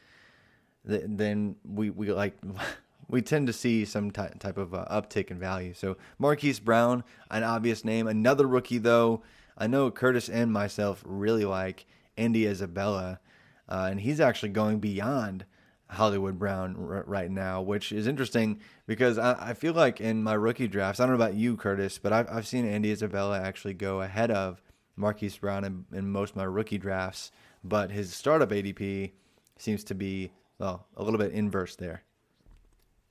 th- 0.85 1.05
then 1.07 1.55
we 1.65 1.91
we 1.91 2.12
like. 2.12 2.37
we 3.09 3.23
tend 3.23 3.47
to 3.47 3.53
see 3.53 3.85
some 3.85 4.11
ty- 4.11 4.33
type 4.41 4.59
of 4.59 4.75
uh, 4.75 4.87
uptick 4.91 5.31
in 5.31 5.39
value. 5.39 5.73
So 5.73 5.99
Marquise 6.19 6.59
Brown, 6.59 7.05
an 7.31 7.45
obvious 7.45 7.85
name. 7.85 8.09
Another 8.09 8.49
rookie, 8.49 8.79
though, 8.79 9.23
I 9.57 9.69
know 9.69 9.89
Curtis 9.93 10.29
and 10.29 10.53
myself 10.53 11.05
really 11.07 11.45
like 11.45 11.87
Andy 12.17 12.47
Isabella, 12.47 13.21
uh, 13.69 13.89
and 13.91 14.01
he's 14.01 14.21
actually 14.21 14.51
going 14.51 14.79
beyond 14.79 15.45
Hollywood 15.89 16.39
Brown 16.39 16.77
r- 16.79 17.05
right 17.07 17.31
now, 17.31 17.62
which 17.62 17.93
is 17.93 18.07
interesting 18.07 18.61
because 18.87 19.19
I, 19.19 19.51
I, 19.51 19.55
feel 19.55 19.73
like 19.73 20.01
in 20.01 20.23
my 20.23 20.35
rookie 20.35 20.69
drafts, 20.69 21.01
I 21.01 21.07
don't 21.07 21.17
know 21.17 21.23
about 21.23 21.35
you, 21.35 21.57
Curtis, 21.57 21.99
but 21.99 22.12
I've, 22.12 22.29
I've 22.31 22.47
seen 22.47 22.67
Andy 22.67 22.91
Isabella 22.91 23.41
actually 23.41 23.75
go 23.75 24.01
ahead 24.01 24.31
of 24.31 24.62
Marquise 24.97 25.37
Brown 25.37 25.65
in, 25.65 25.85
in 25.93 26.11
most 26.11 26.31
of 26.31 26.37
my 26.37 26.45
rookie 26.45 26.79
drafts, 26.79 27.31
but 27.62 27.91
his 27.91 28.15
startup 28.15 28.51
ADP 28.51 29.12
seems 29.59 29.85
to 29.85 29.95
be 29.95 30.31
well 30.59 30.87
a 30.97 31.03
little 31.03 31.19
bit 31.19 31.33
inverse 31.33 31.77
there. 31.77 32.03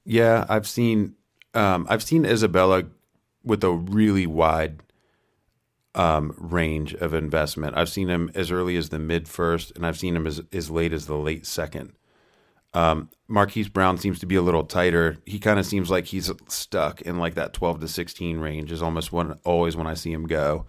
Yeah, 0.06 0.46
I've 0.50 0.68
seen 0.68 1.16
um, 1.54 1.86
I've 1.90 2.04
seen 2.04 2.26
Isabella 2.26 2.86
with 3.44 3.64
a 3.64 3.72
really 3.72 4.26
wide 4.26 4.82
um, 5.96 6.34
range 6.38 6.94
of 6.96 7.14
investment. 7.14 7.78
I've 7.78 7.90
seen 7.90 8.10
him 8.10 8.32
as 8.34 8.52
early 8.52 8.78
as 8.78 8.90
the 8.90 9.00
mid 9.00 9.28
first, 9.28 9.72
and 9.76 9.86
I've 9.86 9.98
seen 9.98 10.16
him 10.16 10.26
as, 10.26 10.42
as 10.52 10.70
late 10.70 10.94
as 10.94 11.06
the 11.06 11.18
late 11.18 11.46
second. 11.46 11.94
Um, 12.74 13.10
Marquise 13.28 13.70
Brown 13.70 13.98
seems 13.98 14.20
to 14.20 14.26
be 14.26 14.36
a 14.36 14.42
little 14.42 14.64
tighter. 14.64 15.18
He 15.26 15.38
kind 15.38 15.60
of 15.60 15.66
seems 15.66 15.92
like 15.92 16.06
he's 16.06 16.32
stuck 16.48 17.02
in 17.02 17.20
like 17.20 17.36
that 17.36 17.54
12 17.54 17.82
to 17.82 17.88
16 17.88 18.40
range 18.40 18.72
is 18.72 18.82
almost 18.82 19.12
when 19.12 19.34
always 19.44 19.76
when 19.76 19.86
I 19.86 19.94
see 19.94 20.12
him 20.12 20.26
go. 20.26 20.66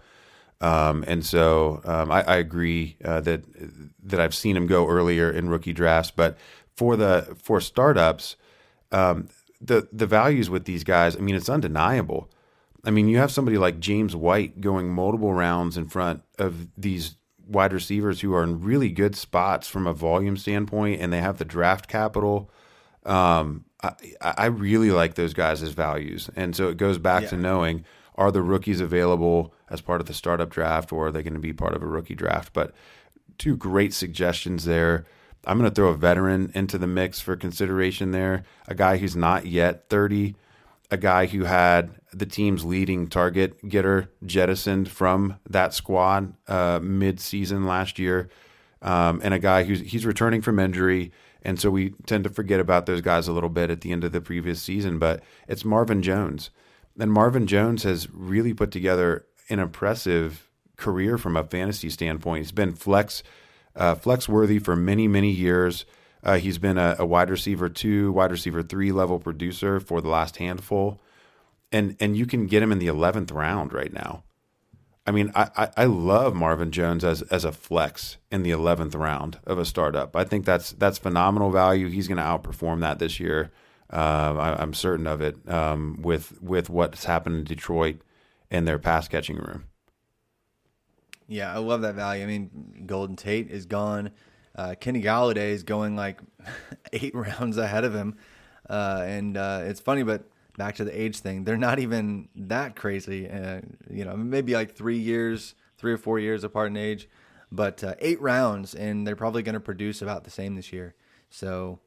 Um, 0.61 1.03
and 1.07 1.25
so 1.25 1.81
um, 1.83 2.11
I, 2.11 2.23
I, 2.23 2.35
agree 2.37 2.95
uh, 3.03 3.19
that 3.21 3.43
that 4.03 4.21
I've 4.21 4.33
seen 4.33 4.55
him 4.55 4.67
go 4.67 4.87
earlier 4.87 5.29
in 5.29 5.49
rookie 5.49 5.73
drafts, 5.73 6.11
but 6.11 6.37
for 6.77 6.95
the 6.95 7.35
for 7.43 7.59
startups, 7.59 8.37
um, 8.91 9.27
the 9.59 9.89
the 9.91 10.07
values 10.07 10.49
with 10.49 10.63
these 10.63 10.85
guys, 10.85 11.17
I 11.17 11.19
mean, 11.19 11.35
it's 11.35 11.49
undeniable. 11.49 12.29
I 12.85 12.91
mean, 12.91 13.07
you 13.07 13.17
have 13.17 13.31
somebody 13.31 13.57
like 13.57 13.79
James 13.79 14.15
White 14.15 14.61
going 14.61 14.89
multiple 14.89 15.33
rounds 15.33 15.77
in 15.77 15.87
front 15.87 16.21
of 16.37 16.67
these 16.77 17.15
wide 17.47 17.73
receivers 17.73 18.21
who 18.21 18.33
are 18.33 18.43
in 18.43 18.61
really 18.61 18.89
good 18.89 19.15
spots 19.15 19.67
from 19.67 19.87
a 19.87 19.93
volume 19.93 20.37
standpoint, 20.37 21.01
and 21.01 21.11
they 21.11 21.19
have 21.19 21.37
the 21.37 21.45
draft 21.45 21.87
capital. 21.87 22.51
Um, 23.05 23.65
I, 23.83 23.93
I, 24.21 24.45
really 24.47 24.89
like 24.89 25.13
those 25.13 25.33
guys 25.33 25.61
as 25.61 25.71
values, 25.71 26.29
and 26.35 26.55
so 26.55 26.69
it 26.69 26.77
goes 26.77 26.97
back 26.97 27.23
yeah. 27.23 27.29
to 27.29 27.37
knowing 27.37 27.85
are 28.15 28.31
the 28.31 28.41
rookies 28.41 28.79
available 28.79 29.53
as 29.69 29.81
part 29.81 30.01
of 30.01 30.07
the 30.07 30.13
startup 30.13 30.49
draft, 30.49 30.91
or 30.91 31.07
are 31.07 31.11
they 31.11 31.21
going 31.21 31.33
to 31.33 31.39
be 31.39 31.53
part 31.53 31.75
of 31.75 31.83
a 31.83 31.87
rookie 31.87 32.15
draft? 32.15 32.53
But 32.53 32.73
two 33.37 33.55
great 33.57 33.93
suggestions 33.93 34.65
there. 34.65 35.05
I'm 35.45 35.59
going 35.59 35.69
to 35.69 35.75
throw 35.75 35.89
a 35.89 35.97
veteran 35.97 36.51
into 36.55 36.77
the 36.77 36.87
mix 36.87 37.19
for 37.19 37.35
consideration 37.35 38.11
there. 38.11 38.43
A 38.67 38.73
guy 38.73 38.97
who's 38.97 39.15
not 39.15 39.45
yet 39.45 39.89
30, 39.89 40.35
a 40.95 40.97
guy 40.97 41.25
who 41.25 41.43
had 41.43 41.91
the 42.13 42.25
team's 42.25 42.63
leading 42.63 43.07
target 43.07 43.67
getter 43.67 44.09
jettisoned 44.25 44.89
from 44.89 45.37
that 45.49 45.73
squad 45.73 46.33
uh, 46.47 46.79
mid-season 46.81 47.65
last 47.65 47.99
year, 47.99 48.29
um, 48.81 49.19
and 49.21 49.33
a 49.33 49.39
guy 49.39 49.65
who's 49.65 49.81
he's 49.81 50.05
returning 50.05 50.41
from 50.41 50.57
injury, 50.57 51.11
and 51.41 51.59
so 51.59 51.69
we 51.69 51.89
tend 52.05 52.23
to 52.23 52.29
forget 52.29 52.61
about 52.61 52.85
those 52.85 53.01
guys 53.01 53.27
a 53.27 53.33
little 53.33 53.49
bit 53.49 53.69
at 53.69 53.81
the 53.81 53.91
end 53.91 54.05
of 54.05 54.13
the 54.13 54.21
previous 54.21 54.61
season. 54.61 54.97
But 54.97 55.21
it's 55.49 55.65
Marvin 55.65 56.01
Jones, 56.01 56.49
and 56.97 57.11
Marvin 57.11 57.45
Jones 57.45 57.83
has 57.83 58.07
really 58.11 58.53
put 58.53 58.71
together 58.71 59.25
an 59.49 59.59
impressive 59.59 60.49
career 60.77 61.17
from 61.17 61.35
a 61.35 61.43
fantasy 61.43 61.89
standpoint. 61.89 62.45
He's 62.45 62.53
been 62.53 62.73
flex 62.73 63.21
uh, 63.75 63.95
flex 63.95 64.29
worthy 64.29 64.59
for 64.59 64.77
many 64.77 65.09
many 65.09 65.31
years. 65.31 65.85
Uh, 66.25 66.37
he's 66.37 66.57
been 66.57 66.79
a, 66.79 66.95
a, 66.97 67.05
wide 67.05 67.29
receiver 67.29 67.69
two, 67.69 68.11
wide 68.11 68.31
receiver 68.31 68.63
three 68.63 68.91
level 68.91 69.19
producer 69.19 69.79
for 69.79 70.01
the 70.01 70.09
last 70.09 70.37
handful, 70.37 70.99
and 71.71 71.95
and 71.99 72.17
you 72.17 72.25
can 72.25 72.47
get 72.47 72.63
him 72.63 72.71
in 72.71 72.79
the 72.79 72.87
eleventh 72.87 73.31
round 73.31 73.71
right 73.71 73.93
now. 73.93 74.23
I 75.05 75.11
mean, 75.11 75.31
I, 75.35 75.49
I, 75.55 75.69
I 75.77 75.85
love 75.85 76.33
Marvin 76.33 76.71
Jones 76.71 77.03
as 77.03 77.21
as 77.23 77.45
a 77.45 77.51
flex 77.51 78.17
in 78.31 78.41
the 78.41 78.49
eleventh 78.49 78.95
round 78.95 79.39
of 79.45 79.59
a 79.59 79.65
startup. 79.65 80.15
I 80.15 80.23
think 80.23 80.45
that's 80.45 80.71
that's 80.71 80.97
phenomenal 80.97 81.51
value. 81.51 81.89
He's 81.89 82.07
going 82.07 82.17
to 82.17 82.23
outperform 82.23 82.81
that 82.81 82.97
this 82.97 83.19
year. 83.19 83.51
Uh, 83.93 84.55
I, 84.57 84.63
am 84.63 84.73
certain 84.73 85.05
of 85.05 85.21
it. 85.21 85.47
Um, 85.47 86.01
with 86.01 86.41
with 86.41 86.71
what's 86.71 87.05
happened 87.05 87.35
in 87.35 87.43
Detroit 87.43 87.97
and 88.49 88.67
their 88.67 88.79
pass 88.79 89.07
catching 89.07 89.37
room. 89.37 89.65
Yeah, 91.27 91.53
I 91.53 91.59
love 91.59 91.81
that 91.81 91.93
value. 91.93 92.23
I 92.23 92.25
mean, 92.25 92.83
Golden 92.87 93.15
Tate 93.15 93.51
is 93.51 93.67
gone. 93.67 94.11
Uh, 94.55 94.75
Kenny 94.79 95.01
Golladay 95.01 95.49
is 95.49 95.63
going 95.63 95.95
like 95.95 96.19
eight 96.93 97.13
rounds 97.13 97.57
ahead 97.57 97.83
of 97.83 97.93
him, 97.93 98.15
uh, 98.69 99.03
and 99.05 99.35
uh, 99.37 99.61
it's 99.63 99.79
funny, 99.79 100.03
but 100.03 100.29
back 100.57 100.75
to 100.75 100.85
the 100.85 100.99
age 101.01 101.17
thing, 101.19 101.43
they're 101.43 101.57
not 101.57 101.79
even 101.79 102.29
that 102.35 102.75
crazy. 102.75 103.29
Uh, 103.29 103.61
you 103.89 104.05
know, 104.05 104.15
maybe 104.15 104.53
like 104.53 104.75
three 104.75 104.97
years, 104.97 105.55
three 105.77 105.91
or 105.91 105.97
four 105.97 106.19
years 106.19 106.43
apart 106.43 106.67
in 106.67 106.77
age, 106.77 107.09
but 107.51 107.83
uh, 107.83 107.95
eight 107.99 108.21
rounds, 108.21 108.73
and 108.73 109.05
they're 109.05 109.15
probably 109.15 109.43
going 109.43 109.53
to 109.53 109.59
produce 109.59 110.01
about 110.01 110.23
the 110.23 110.31
same 110.31 110.55
this 110.55 110.71
year. 110.71 110.95
So, 111.29 111.79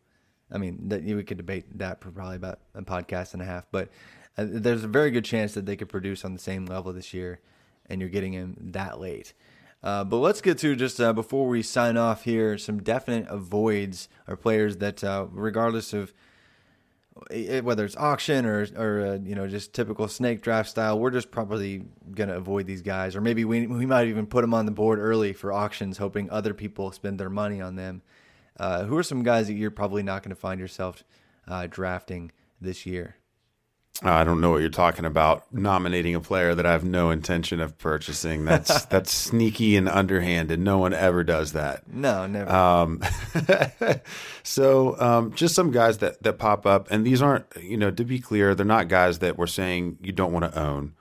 I 0.53 0.59
mean, 0.59 0.89
that, 0.89 1.05
we 1.05 1.25
could 1.25 1.39
debate 1.39 1.79
that 1.79 2.03
for 2.03 2.11
probably 2.11 2.37
about 2.37 2.61
a 2.75 2.83
podcast 2.83 3.33
and 3.33 3.43
a 3.43 3.47
half, 3.47 3.67
but 3.71 3.89
uh, 4.37 4.45
there's 4.47 4.85
a 4.85 4.89
very 4.89 5.11
good 5.11 5.25
chance 5.25 5.55
that 5.55 5.67
they 5.67 5.77
could 5.77 5.89
produce 5.89 6.25
on 6.25 6.33
the 6.33 6.39
same 6.39 6.67
level 6.67 6.93
this 6.93 7.15
year, 7.15 7.41
and 7.87 8.01
you're 8.01 8.11
getting 8.11 8.33
him 8.35 8.57
that 8.73 9.01
late. 9.01 9.33
Uh, 9.83 10.05
but 10.05 10.17
let's 10.17 10.41
get 10.41 10.59
to 10.59 10.75
just 10.75 11.01
uh, 11.01 11.13
before 11.13 11.47
we 11.47 11.63
sign 11.63 11.97
off 11.97 12.25
here 12.25 12.59
some 12.59 12.83
definite 12.83 13.29
avoids 13.29 14.09
or 14.27 14.37
players 14.37 14.79
that, 14.79 15.05
uh, 15.05 15.27
regardless 15.31 15.93
of 15.93 16.13
it, 17.31 17.65
whether 17.65 17.85
it's 17.85 17.97
auction 17.97 18.45
or 18.45 18.67
or 18.77 19.07
uh, 19.07 19.19
you 19.23 19.35
know 19.35 19.47
just 19.47 19.73
typical 19.73 20.09
snake 20.09 20.41
draft 20.41 20.69
style, 20.69 20.99
we're 20.99 21.11
just 21.11 21.31
probably 21.31 21.85
gonna 22.13 22.37
avoid 22.37 22.67
these 22.67 22.83
guys, 22.83 23.15
or 23.15 23.21
maybe 23.21 23.45
we 23.45 23.67
we 23.67 23.87
might 23.87 24.09
even 24.09 24.27
put 24.27 24.43
them 24.43 24.55
on 24.55 24.67
the 24.67 24.73
board 24.73 24.99
early 24.99 25.33
for 25.33 25.53
auctions, 25.53 25.99
hoping 25.99 26.29
other 26.31 26.55
people 26.55 26.91
spend 26.93 27.19
their 27.19 27.31
money 27.31 27.61
on 27.61 27.77
them. 27.77 28.03
Uh, 28.59 28.85
who 28.85 28.97
are 28.97 29.05
some 29.05 29.23
guys 29.23 29.47
that 29.47 29.55
you're 29.55 29.71
probably 29.71 30.03
not 30.03 30.23
going 30.23 30.31
to 30.31 30.41
find 30.41 30.59
yourself 30.59 31.05
uh, 31.47 31.69
drafting 31.71 32.33
this 32.61 32.85
year? 32.85 33.18
I 34.03 34.23
don't 34.23 34.41
know 34.41 34.51
what 34.51 34.61
you're 34.61 34.71
talking 34.71 35.05
about. 35.05 35.53
Nominating 35.53 36.15
a 36.15 36.21
player 36.21 36.55
that 36.55 36.65
I 36.65 36.71
have 36.71 36.85
no 36.85 37.11
intention 37.11 37.61
of 37.61 37.77
purchasing. 37.79 38.45
That's 38.45 38.85
that's 38.87 39.11
sneaky 39.11 39.77
and 39.77 39.89
underhanded. 39.89 40.61
No 40.61 40.79
one 40.79 40.95
ever 40.95 41.25
does 41.25 41.53
that. 41.55 41.89
No, 41.93 42.27
never. 42.27 42.51
Um, 42.51 43.03
so 44.45 44.99
um, 45.01 45.35
just 45.35 45.55
some 45.55 45.73
guys 45.73 45.99
that 45.99 46.23
that 46.23 46.35
pop 46.35 46.65
up, 46.65 46.91
and 46.91 47.05
these 47.05 47.21
aren't, 47.21 47.47
you 47.61 47.77
know, 47.77 47.91
to 47.91 48.05
be 48.05 48.21
clear, 48.21 48.55
they're 48.55 48.65
not 48.65 48.87
guys 48.89 49.19
that 49.19 49.37
we're 49.37 49.49
saying 49.49 49.99
you 50.01 50.13
don't 50.13 50.33
want 50.33 50.53
to 50.53 50.61
own. 50.61 50.95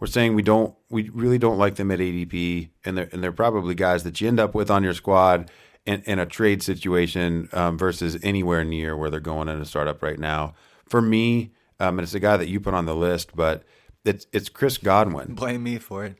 We're 0.00 0.08
saying 0.08 0.34
we 0.34 0.42
don't, 0.42 0.74
we 0.88 1.10
really 1.10 1.38
don't 1.38 1.58
like 1.58 1.76
them 1.76 1.90
at 1.90 2.00
ADP, 2.00 2.70
and 2.84 2.98
they're 2.98 3.08
and 3.12 3.22
they're 3.22 3.32
probably 3.32 3.76
guys 3.76 4.02
that 4.02 4.20
you 4.20 4.26
end 4.26 4.40
up 4.40 4.56
with 4.56 4.72
on 4.72 4.82
your 4.82 4.94
squad 4.94 5.50
in, 5.86 6.02
in 6.02 6.18
a 6.18 6.26
trade 6.26 6.64
situation 6.64 7.48
um, 7.52 7.78
versus 7.78 8.18
anywhere 8.24 8.64
near 8.64 8.96
where 8.96 9.08
they're 9.08 9.20
going 9.20 9.48
in 9.48 9.60
a 9.60 9.64
startup 9.64 10.02
right 10.02 10.18
now. 10.18 10.54
For 10.88 11.00
me 11.00 11.52
um, 11.80 11.98
and 11.98 12.04
it's 12.04 12.14
a 12.14 12.20
guy 12.20 12.36
that 12.36 12.48
you 12.48 12.60
put 12.60 12.74
on 12.74 12.84
the 12.84 12.94
list, 12.94 13.34
but 13.34 13.64
it's 14.04 14.26
it's 14.32 14.48
Chris 14.48 14.78
Godwin. 14.78 15.34
Blame 15.34 15.62
me 15.62 15.78
for 15.78 16.04
it. 16.04 16.16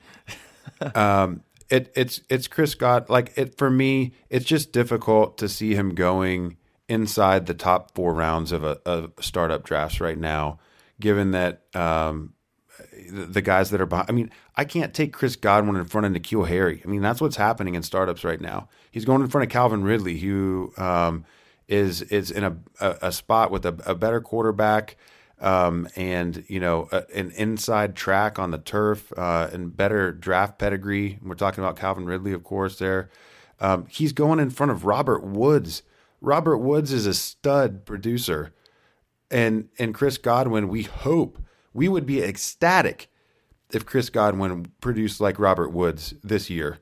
um, 0.97 1.43
it 1.69 1.93
it's 1.95 2.23
it's 2.29 2.49
Chris 2.49 2.75
God. 2.75 3.09
Like 3.09 3.33
it 3.37 3.57
for 3.57 3.71
me, 3.71 4.13
it's 4.29 4.45
just 4.45 4.73
difficult 4.73 5.39
to 5.39 5.49
see 5.49 5.75
him 5.75 5.95
going 5.95 6.57
inside 6.89 7.47
the 7.47 7.55
top 7.55 7.95
four 7.95 8.13
rounds 8.13 8.51
of 8.51 8.65
a 8.65 8.81
of 8.85 9.13
startup 9.21 9.63
drafts 9.65 10.01
right 10.01 10.19
now, 10.19 10.59
given 10.99 11.31
that 11.33 11.63
um, 11.75 12.33
the, 13.09 13.27
the, 13.27 13.43
guys 13.43 13.71
that 13.71 13.81
are 13.81 13.87
behind. 13.87 14.09
I 14.09 14.13
mean, 14.13 14.31
I 14.57 14.65
can't 14.65 14.93
take 14.93 15.13
Chris 15.13 15.37
Godwin 15.37 15.77
in 15.77 15.85
front 15.85 16.07
of 16.07 16.13
N'Keal 16.13 16.49
Harry. 16.49 16.83
I 16.85 16.89
mean, 16.89 17.03
that's 17.03 17.21
what's 17.21 17.37
happening 17.37 17.75
in 17.75 17.83
startups 17.83 18.25
right 18.25 18.41
now. 18.41 18.69
He's 18.91 19.05
going 19.05 19.21
in 19.21 19.29
front 19.29 19.45
of 19.45 19.53
Calvin 19.53 19.85
Ridley, 19.85 20.19
who 20.19 20.73
um, 20.77 21.25
is 21.69 22.03
is 22.03 22.31
in 22.31 22.45
a, 22.45 22.57
a, 22.81 22.97
a 23.03 23.13
spot 23.13 23.51
with 23.51 23.65
a, 23.65 23.77
a 23.87 23.95
better 23.95 24.21
quarterback 24.21 24.97
um, 25.41 25.89
and 25.97 26.45
you 26.49 26.61
know 26.61 26.89
a, 26.93 27.05
an 27.15 27.33
inside 27.33 27.97
track 27.97 28.39
on 28.39 28.51
the 28.51 28.59
turf 28.59 29.13
uh, 29.17 29.49
and 29.53 29.77
better 29.77 30.13
draft 30.13 30.59
pedigree. 30.59 31.19
We're 31.23 31.35
talking 31.35 31.65
about 31.65 31.77
Calvin 31.77 32.07
Ridley, 32.07 32.33
of 32.33 32.45
course. 32.45 32.79
There, 32.79 33.11
um, 33.59 33.87
he's 33.89 34.13
going 34.13 34.39
in 34.39 34.51
front 34.51 34.73
of 34.73 34.85
Robert 34.85 35.25
Woods. 35.25 35.83
Robert 36.21 36.59
Woods 36.59 36.93
is 36.93 37.07
a 37.07 37.15
stud 37.15 37.87
producer, 37.87 38.53
and 39.31 39.69
and 39.79 39.95
Chris 39.95 40.19
Godwin. 40.19 40.69
We 40.69 40.83
hope 40.83 41.43
we 41.73 41.89
would 41.89 42.07
be 42.07 42.23
ecstatic 42.23 43.11
if 43.73 43.87
Chris 43.87 44.11
Godwin 44.11 44.73
produced 44.81 45.21
like 45.21 45.39
Robert 45.39 45.71
Woods 45.71 46.15
this 46.23 46.51
year. 46.51 46.79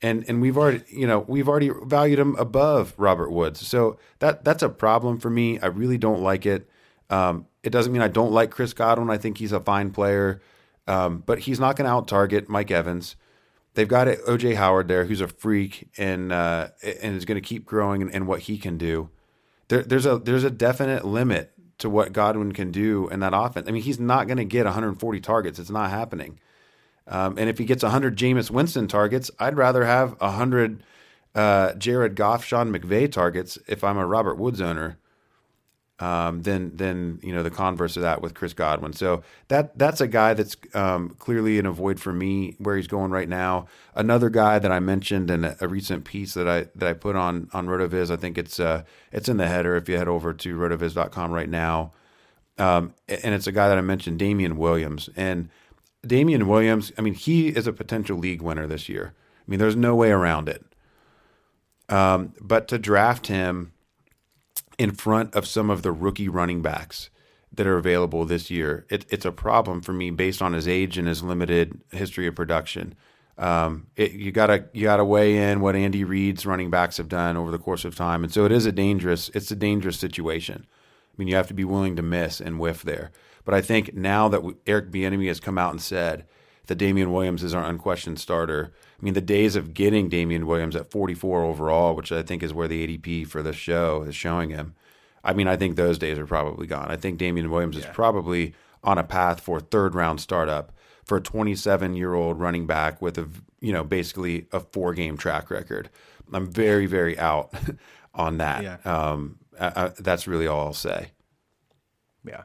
And 0.00 0.24
and 0.28 0.40
we've 0.40 0.56
already 0.56 0.84
you 0.88 1.08
know 1.08 1.24
we've 1.26 1.48
already 1.48 1.72
valued 1.84 2.20
him 2.20 2.36
above 2.36 2.94
Robert 2.96 3.32
Woods, 3.32 3.66
so 3.66 3.98
that 4.20 4.44
that's 4.44 4.62
a 4.62 4.68
problem 4.68 5.18
for 5.18 5.28
me. 5.28 5.58
I 5.58 5.66
really 5.66 5.98
don't 5.98 6.22
like 6.22 6.46
it. 6.46 6.70
Um, 7.10 7.47
it 7.62 7.70
doesn't 7.70 7.92
mean 7.92 8.02
I 8.02 8.08
don't 8.08 8.32
like 8.32 8.50
Chris 8.50 8.72
Godwin. 8.72 9.10
I 9.10 9.18
think 9.18 9.38
he's 9.38 9.52
a 9.52 9.60
fine 9.60 9.90
player, 9.90 10.40
um, 10.86 11.22
but 11.26 11.40
he's 11.40 11.60
not 11.60 11.76
going 11.76 11.86
to 11.86 11.92
out 11.92 12.08
target 12.08 12.48
Mike 12.48 12.70
Evans. 12.70 13.16
They've 13.74 13.88
got 13.88 14.08
OJ 14.08 14.56
Howard 14.56 14.88
there, 14.88 15.04
who's 15.04 15.20
a 15.20 15.28
freak 15.28 15.88
and 15.96 16.32
uh, 16.32 16.68
and 16.82 17.16
is 17.16 17.24
going 17.24 17.40
to 17.40 17.46
keep 17.46 17.64
growing 17.64 18.10
and, 18.12 18.26
what 18.26 18.40
he 18.40 18.58
can 18.58 18.78
do. 18.78 19.10
There, 19.68 19.82
there's 19.82 20.06
a 20.06 20.18
there's 20.18 20.44
a 20.44 20.50
definite 20.50 21.04
limit 21.04 21.52
to 21.78 21.88
what 21.88 22.12
Godwin 22.12 22.52
can 22.52 22.72
do 22.72 23.08
in 23.08 23.20
that 23.20 23.32
offense. 23.34 23.68
I 23.68 23.70
mean, 23.70 23.82
he's 23.82 24.00
not 24.00 24.26
going 24.26 24.38
to 24.38 24.44
get 24.44 24.64
140 24.64 25.20
targets. 25.20 25.58
It's 25.58 25.70
not 25.70 25.90
happening. 25.90 26.40
Um, 27.06 27.38
and 27.38 27.48
if 27.48 27.58
he 27.58 27.64
gets 27.64 27.82
100 27.82 28.18
Jameis 28.18 28.50
Winston 28.50 28.88
targets, 28.88 29.30
I'd 29.38 29.56
rather 29.56 29.84
have 29.84 30.20
100 30.20 30.82
uh, 31.34 31.74
Jared 31.74 32.16
Goff, 32.16 32.44
Sean 32.44 32.72
McVay 32.72 33.10
targets 33.10 33.58
if 33.68 33.84
I'm 33.84 33.96
a 33.96 34.06
Robert 34.06 34.38
Woods 34.38 34.60
owner 34.60 34.98
um, 36.00 36.42
than 36.42 36.76
than 36.76 37.18
you 37.22 37.34
know 37.34 37.42
the 37.42 37.50
converse 37.50 37.96
of 37.96 38.02
that 38.02 38.22
with 38.22 38.34
Chris 38.34 38.52
Godwin. 38.52 38.92
So 38.92 39.22
that 39.48 39.76
that's 39.78 40.00
a 40.00 40.06
guy 40.06 40.34
that's 40.34 40.56
um, 40.74 41.10
clearly 41.18 41.58
an 41.58 41.66
avoid 41.66 42.00
for 42.00 42.12
me 42.12 42.54
where 42.58 42.76
he's 42.76 42.86
going 42.86 43.10
right 43.10 43.28
now. 43.28 43.66
Another 43.94 44.30
guy 44.30 44.58
that 44.58 44.70
I 44.70 44.80
mentioned 44.80 45.30
in 45.30 45.44
a, 45.44 45.56
a 45.60 45.68
recent 45.68 46.04
piece 46.04 46.34
that 46.34 46.48
I 46.48 46.66
that 46.76 46.88
I 46.88 46.92
put 46.92 47.16
on 47.16 47.48
on 47.52 47.66
Rotoviz. 47.66 48.10
I 48.10 48.16
think 48.16 48.38
it's 48.38 48.60
uh, 48.60 48.84
it's 49.12 49.28
in 49.28 49.38
the 49.38 49.48
header 49.48 49.76
if 49.76 49.88
you 49.88 49.96
head 49.96 50.08
over 50.08 50.32
to 50.32 50.56
rotoviz.com 50.56 51.32
right 51.32 51.48
now. 51.48 51.92
Um, 52.58 52.94
and 53.08 53.34
it's 53.34 53.46
a 53.46 53.52
guy 53.52 53.68
that 53.68 53.78
I 53.78 53.82
mentioned, 53.82 54.18
Damien 54.18 54.56
Williams. 54.56 55.08
And 55.16 55.48
Damien 56.04 56.48
Williams, 56.48 56.92
I 56.98 57.02
mean, 57.02 57.14
he 57.14 57.48
is 57.48 57.66
a 57.66 57.72
potential 57.72 58.18
league 58.18 58.42
winner 58.42 58.66
this 58.66 58.88
year. 58.88 59.14
I 59.16 59.50
mean, 59.50 59.60
there's 59.60 59.76
no 59.76 59.94
way 59.94 60.10
around 60.10 60.48
it. 60.48 60.64
Um, 61.88 62.34
but 62.40 62.68
to 62.68 62.78
draft 62.78 63.28
him 63.28 63.72
in 64.78 64.92
front 64.92 65.34
of 65.34 65.46
some 65.46 65.70
of 65.70 65.82
the 65.82 65.92
rookie 65.92 66.28
running 66.28 66.62
backs 66.62 67.10
that 67.52 67.66
are 67.66 67.76
available 67.76 68.24
this 68.24 68.50
year. 68.50 68.86
It, 68.88 69.04
it's 69.08 69.24
a 69.24 69.32
problem 69.32 69.80
for 69.80 69.92
me 69.92 70.10
based 70.10 70.40
on 70.40 70.52
his 70.52 70.68
age 70.68 70.96
and 70.96 71.08
his 71.08 71.22
limited 71.22 71.80
history 71.90 72.26
of 72.26 72.34
production. 72.34 72.94
Um, 73.36 73.86
it, 73.96 74.12
you 74.12 74.32
gotta 74.32 74.64
you 74.72 74.84
gotta 74.84 75.04
weigh 75.04 75.36
in 75.36 75.60
what 75.60 75.76
Andy 75.76 76.04
Reid's 76.04 76.44
running 76.44 76.70
backs 76.70 76.96
have 76.96 77.08
done 77.08 77.36
over 77.36 77.50
the 77.50 77.58
course 77.58 77.84
of 77.84 77.94
time, 77.94 78.24
and 78.24 78.32
so 78.32 78.44
it 78.44 78.52
is 78.52 78.66
a 78.66 78.72
dangerous 78.72 79.28
it's 79.30 79.50
a 79.50 79.56
dangerous 79.56 79.98
situation. 79.98 80.66
I 80.66 81.14
mean, 81.16 81.28
you 81.28 81.36
have 81.36 81.46
to 81.48 81.54
be 81.54 81.64
willing 81.64 81.96
to 81.96 82.02
miss 82.02 82.40
and 82.40 82.58
whiff 82.58 82.82
there. 82.82 83.10
But 83.44 83.54
I 83.54 83.60
think 83.60 83.94
now 83.94 84.28
that 84.28 84.42
Eric 84.66 84.90
Bieniemy 84.90 85.28
has 85.28 85.40
come 85.40 85.56
out 85.56 85.70
and 85.72 85.80
said 85.80 86.26
that 86.66 86.76
Damien 86.76 87.12
Williams 87.12 87.42
is 87.42 87.54
our 87.54 87.64
unquestioned 87.64 88.20
starter, 88.20 88.72
I 89.00 89.04
mean, 89.04 89.14
the 89.14 89.20
days 89.20 89.54
of 89.54 89.74
getting 89.74 90.08
Damien 90.08 90.46
Williams 90.46 90.74
at 90.74 90.90
44 90.90 91.44
overall, 91.44 91.94
which 91.94 92.10
I 92.10 92.22
think 92.22 92.42
is 92.42 92.52
where 92.52 92.66
the 92.66 92.98
ADP 92.98 93.28
for 93.28 93.42
this 93.42 93.56
show 93.56 94.02
is 94.02 94.16
showing 94.16 94.50
him. 94.50 94.74
I 95.22 95.34
mean, 95.34 95.46
I 95.46 95.56
think 95.56 95.76
those 95.76 95.98
days 95.98 96.18
are 96.18 96.26
probably 96.26 96.66
gone. 96.66 96.90
I 96.90 96.96
think 96.96 97.18
Damien 97.18 97.50
Williams 97.50 97.76
yeah. 97.76 97.84
is 97.84 97.94
probably 97.94 98.54
on 98.82 98.98
a 98.98 99.04
path 99.04 99.40
for 99.40 99.60
third 99.60 99.94
round 99.94 100.20
startup 100.20 100.72
for 101.04 101.16
a 101.16 101.22
27 101.22 101.94
year 101.94 102.14
old 102.14 102.38
running 102.38 102.66
back 102.66 103.00
with 103.00 103.18
a 103.18 103.28
you 103.60 103.72
know 103.72 103.82
basically 103.82 104.46
a 104.52 104.60
four 104.60 104.94
game 104.94 105.16
track 105.16 105.50
record. 105.50 105.90
I'm 106.32 106.50
very 106.50 106.86
very 106.86 107.18
out 107.18 107.52
on 108.14 108.38
that. 108.38 108.62
Yeah. 108.62 108.76
Um, 108.84 109.38
I, 109.58 109.84
I, 109.84 109.92
that's 109.98 110.26
really 110.26 110.46
all 110.46 110.66
I'll 110.66 110.72
say. 110.72 111.12
Yeah, 112.24 112.42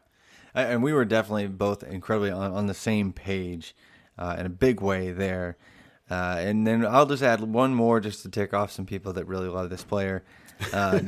and 0.53 0.81
we 0.81 0.93
were 0.93 1.05
definitely 1.05 1.47
both 1.47 1.83
incredibly 1.83 2.31
on, 2.31 2.51
on 2.51 2.67
the 2.67 2.73
same 2.73 3.11
page 3.11 3.75
uh, 4.17 4.35
in 4.39 4.45
a 4.45 4.49
big 4.49 4.81
way 4.81 5.11
there. 5.11 5.57
Uh, 6.13 6.35
and 6.37 6.67
then 6.67 6.85
I'll 6.85 7.07
just 7.07 7.23
add 7.23 7.41
one 7.41 7.73
more 7.73 7.99
just 7.99 8.21
to 8.21 8.29
tick 8.29 8.53
off 8.53 8.71
some 8.71 8.85
people 8.85 9.13
that 9.13 9.25
really 9.25 9.47
love 9.47 9.71
this 9.71 9.83
player. 9.83 10.23
Uh, 10.71 10.99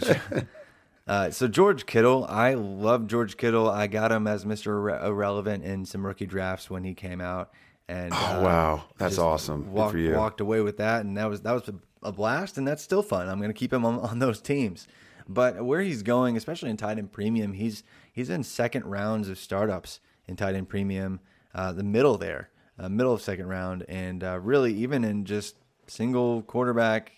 uh, 1.07 1.29
so 1.29 1.47
George 1.47 1.85
Kittle, 1.85 2.25
I 2.27 2.55
love 2.55 3.05
George 3.05 3.37
Kittle. 3.37 3.69
I 3.69 3.85
got 3.85 4.11
him 4.11 4.25
as 4.25 4.45
Mr. 4.45 4.99
Irrelevant 5.05 5.63
in 5.63 5.85
some 5.85 6.03
rookie 6.03 6.25
drafts 6.25 6.71
when 6.71 6.83
he 6.83 6.95
came 6.95 7.21
out. 7.21 7.51
And 7.87 8.13
oh, 8.13 8.41
wow, 8.41 8.85
that's 8.97 9.19
awesome! 9.19 9.71
Walked, 9.71 9.95
walked 9.95 10.41
away 10.41 10.61
with 10.61 10.77
that, 10.77 11.05
and 11.05 11.15
that 11.17 11.29
was 11.29 11.41
that 11.41 11.51
was 11.51 11.69
a 12.01 12.11
blast, 12.11 12.57
and 12.57 12.67
that's 12.67 12.81
still 12.81 13.03
fun. 13.03 13.29
I'm 13.29 13.37
going 13.37 13.51
to 13.51 13.53
keep 13.53 13.71
him 13.71 13.85
on, 13.85 13.99
on 13.99 14.17
those 14.17 14.41
teams. 14.41 14.87
But 15.29 15.63
where 15.63 15.81
he's 15.81 16.01
going, 16.01 16.35
especially 16.35 16.71
in 16.71 16.77
tight 16.77 16.97
end 16.97 17.11
premium, 17.11 17.53
he's 17.53 17.83
he's 18.11 18.31
in 18.31 18.41
second 18.41 18.85
rounds 18.85 19.29
of 19.29 19.37
startups 19.37 19.99
in 20.27 20.35
tight 20.35 20.55
end 20.55 20.67
premium, 20.67 21.19
uh, 21.53 21.73
the 21.73 21.83
middle 21.83 22.17
there. 22.17 22.49
Uh, 22.77 22.89
middle 22.89 23.13
of 23.13 23.21
second 23.21 23.47
round, 23.47 23.85
and 23.87 24.23
uh, 24.23 24.39
really 24.39 24.73
even 24.73 25.03
in 25.03 25.25
just 25.25 25.55
single 25.87 26.41
quarterback, 26.43 27.13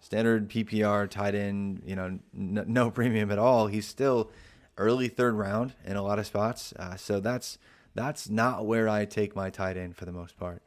standard 0.00 0.48
PPR, 0.48 1.08
tight 1.08 1.34
end, 1.34 1.82
you 1.84 1.96
know, 1.96 2.18
n- 2.36 2.64
no 2.66 2.90
premium 2.90 3.30
at 3.30 3.38
all, 3.38 3.66
he's 3.66 3.86
still 3.86 4.30
early 4.76 5.08
third 5.08 5.34
round 5.34 5.74
in 5.84 5.96
a 5.96 6.02
lot 6.02 6.18
of 6.18 6.26
spots. 6.26 6.72
Uh, 6.78 6.96
so 6.96 7.20
that's 7.20 7.58
that's 7.94 8.28
not 8.28 8.66
where 8.66 8.88
I 8.88 9.04
take 9.04 9.34
my 9.34 9.50
tight 9.50 9.76
end 9.76 9.96
for 9.96 10.04
the 10.04 10.12
most 10.12 10.38
part. 10.38 10.62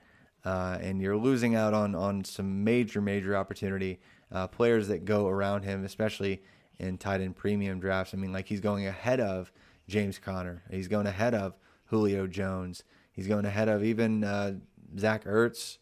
Uh, 0.45 0.77
and 0.81 1.01
you're 1.01 1.17
losing 1.17 1.55
out 1.55 1.73
on 1.73 1.95
on 1.95 2.23
some 2.23 2.63
major 2.63 3.01
major 3.01 3.35
opportunity 3.35 3.99
uh, 4.31 4.47
players 4.47 4.87
that 4.87 5.05
go 5.05 5.27
around 5.27 5.63
him, 5.63 5.83
especially 5.83 6.41
in 6.79 6.97
tight 6.97 7.21
end 7.21 7.35
premium 7.35 7.79
drafts. 7.79 8.13
I 8.13 8.17
mean, 8.17 8.33
like 8.33 8.47
he's 8.47 8.59
going 8.59 8.87
ahead 8.87 9.19
of 9.19 9.51
James 9.87 10.19
Conner. 10.19 10.63
He's 10.69 10.87
going 10.87 11.07
ahead 11.07 11.33
of 11.33 11.55
Julio 11.85 12.27
Jones. 12.27 12.83
He's 13.13 13.27
going 13.27 13.45
ahead 13.45 13.69
of 13.69 13.83
even 13.83 14.23
uh, 14.23 14.55
Zach 14.97 15.23
Ertz, 15.23 15.77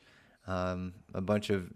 um, 0.47 0.93
a 1.13 1.21
bunch 1.21 1.49
of 1.49 1.71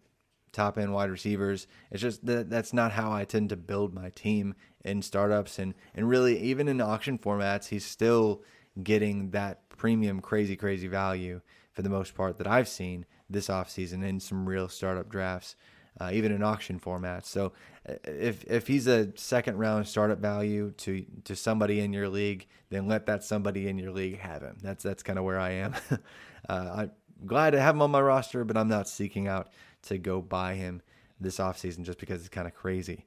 top 0.51 0.77
end 0.77 0.93
wide 0.93 1.09
receivers. 1.09 1.67
It's 1.91 2.01
just 2.01 2.25
that 2.25 2.49
that's 2.49 2.73
not 2.73 2.91
how 2.91 3.11
I 3.11 3.25
tend 3.25 3.49
to 3.49 3.57
build 3.57 3.93
my 3.93 4.09
team 4.11 4.55
in 4.83 5.01
startups 5.01 5.57
and 5.57 5.73
and 5.95 6.07
really 6.07 6.39
even 6.39 6.67
in 6.67 6.79
auction 6.81 7.17
formats. 7.17 7.69
He's 7.69 7.85
still 7.85 8.43
getting 8.83 9.31
that 9.31 9.67
premium 9.69 10.19
crazy 10.21 10.55
crazy 10.55 10.87
value 10.87 11.41
for 11.73 11.81
the 11.81 11.89
most 11.89 12.15
part 12.15 12.37
that 12.37 12.47
I've 12.47 12.67
seen 12.67 13.05
this 13.29 13.47
offseason 13.47 14.03
in 14.03 14.19
some 14.19 14.47
real 14.47 14.69
startup 14.69 15.09
drafts 15.09 15.55
uh, 15.99 16.09
even 16.13 16.31
in 16.31 16.43
auction 16.43 16.79
formats. 16.79 17.25
So 17.25 17.53
uh, 17.87 17.93
if 18.03 18.43
if 18.45 18.67
he's 18.67 18.87
a 18.87 19.15
second 19.15 19.57
round 19.57 19.87
startup 19.87 20.19
value 20.19 20.71
to 20.77 21.05
to 21.23 21.35
somebody 21.35 21.79
in 21.79 21.93
your 21.93 22.09
league, 22.09 22.47
then 22.69 22.87
let 22.87 23.05
that 23.05 23.23
somebody 23.23 23.67
in 23.67 23.77
your 23.77 23.91
league 23.91 24.19
have 24.19 24.41
him. 24.41 24.57
That's 24.61 24.83
that's 24.83 25.03
kind 25.03 25.19
of 25.19 25.25
where 25.25 25.39
I 25.39 25.51
am. 25.51 25.75
uh, 26.49 26.69
I'm 26.75 26.91
glad 27.25 27.51
to 27.51 27.61
have 27.61 27.75
him 27.75 27.81
on 27.81 27.91
my 27.91 28.01
roster, 28.01 28.43
but 28.43 28.57
I'm 28.57 28.67
not 28.67 28.87
seeking 28.87 29.27
out 29.27 29.49
to 29.83 29.97
go 29.97 30.21
buy 30.21 30.55
him 30.55 30.81
this 31.19 31.37
offseason 31.37 31.83
just 31.83 31.99
because 31.99 32.19
it's 32.21 32.29
kind 32.29 32.47
of 32.47 32.53
crazy. 32.53 33.05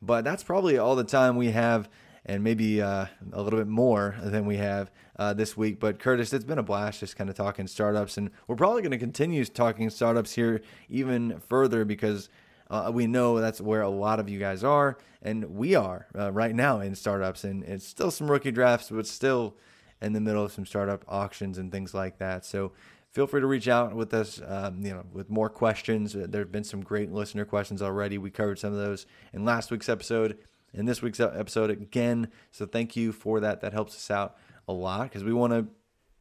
But 0.00 0.24
that's 0.24 0.42
probably 0.42 0.78
all 0.78 0.96
the 0.96 1.04
time 1.04 1.36
we 1.36 1.50
have 1.50 1.88
and 2.24 2.42
maybe 2.42 2.80
uh, 2.80 3.06
a 3.32 3.42
little 3.42 3.58
bit 3.58 3.68
more 3.68 4.16
than 4.22 4.46
we 4.46 4.56
have 4.56 4.90
uh, 5.18 5.32
this 5.32 5.56
week. 5.56 5.80
But 5.80 5.98
Curtis, 5.98 6.32
it's 6.32 6.44
been 6.44 6.58
a 6.58 6.62
blast 6.62 7.00
just 7.00 7.16
kind 7.16 7.28
of 7.28 7.36
talking 7.36 7.66
startups, 7.66 8.16
and 8.16 8.30
we're 8.46 8.56
probably 8.56 8.82
going 8.82 8.92
to 8.92 8.98
continue 8.98 9.44
talking 9.44 9.90
startups 9.90 10.32
here 10.34 10.60
even 10.88 11.40
further 11.48 11.84
because 11.84 12.28
uh, 12.70 12.90
we 12.92 13.06
know 13.06 13.40
that's 13.40 13.60
where 13.60 13.82
a 13.82 13.88
lot 13.88 14.20
of 14.20 14.28
you 14.28 14.38
guys 14.38 14.64
are, 14.64 14.98
and 15.20 15.44
we 15.56 15.74
are 15.74 16.06
uh, 16.18 16.32
right 16.32 16.54
now 16.54 16.80
in 16.80 16.94
startups, 16.94 17.44
and 17.44 17.64
it's 17.64 17.86
still 17.86 18.10
some 18.10 18.30
rookie 18.30 18.52
drafts, 18.52 18.90
but 18.90 19.06
still 19.06 19.56
in 20.00 20.12
the 20.12 20.20
middle 20.20 20.44
of 20.44 20.52
some 20.52 20.66
startup 20.66 21.04
auctions 21.08 21.58
and 21.58 21.70
things 21.70 21.94
like 21.94 22.18
that. 22.18 22.44
So 22.44 22.72
feel 23.12 23.26
free 23.26 23.40
to 23.40 23.46
reach 23.46 23.68
out 23.68 23.94
with 23.94 24.12
us, 24.14 24.40
um, 24.46 24.84
you 24.84 24.92
know, 24.92 25.04
with 25.12 25.30
more 25.30 25.48
questions. 25.48 26.14
There 26.14 26.40
have 26.40 26.52
been 26.52 26.64
some 26.64 26.82
great 26.82 27.12
listener 27.12 27.44
questions 27.44 27.82
already. 27.82 28.18
We 28.18 28.30
covered 28.30 28.58
some 28.58 28.72
of 28.72 28.78
those 28.78 29.06
in 29.32 29.44
last 29.44 29.70
week's 29.70 29.88
episode 29.88 30.38
in 30.74 30.86
this 30.86 31.02
week's 31.02 31.20
episode 31.20 31.70
again. 31.70 32.28
So 32.50 32.66
thank 32.66 32.96
you 32.96 33.12
for 33.12 33.40
that. 33.40 33.60
That 33.60 33.72
helps 33.72 33.94
us 33.94 34.10
out 34.10 34.36
a 34.68 34.72
lot 34.72 35.04
because 35.04 35.24
we 35.24 35.32
want 35.32 35.52
to 35.52 35.66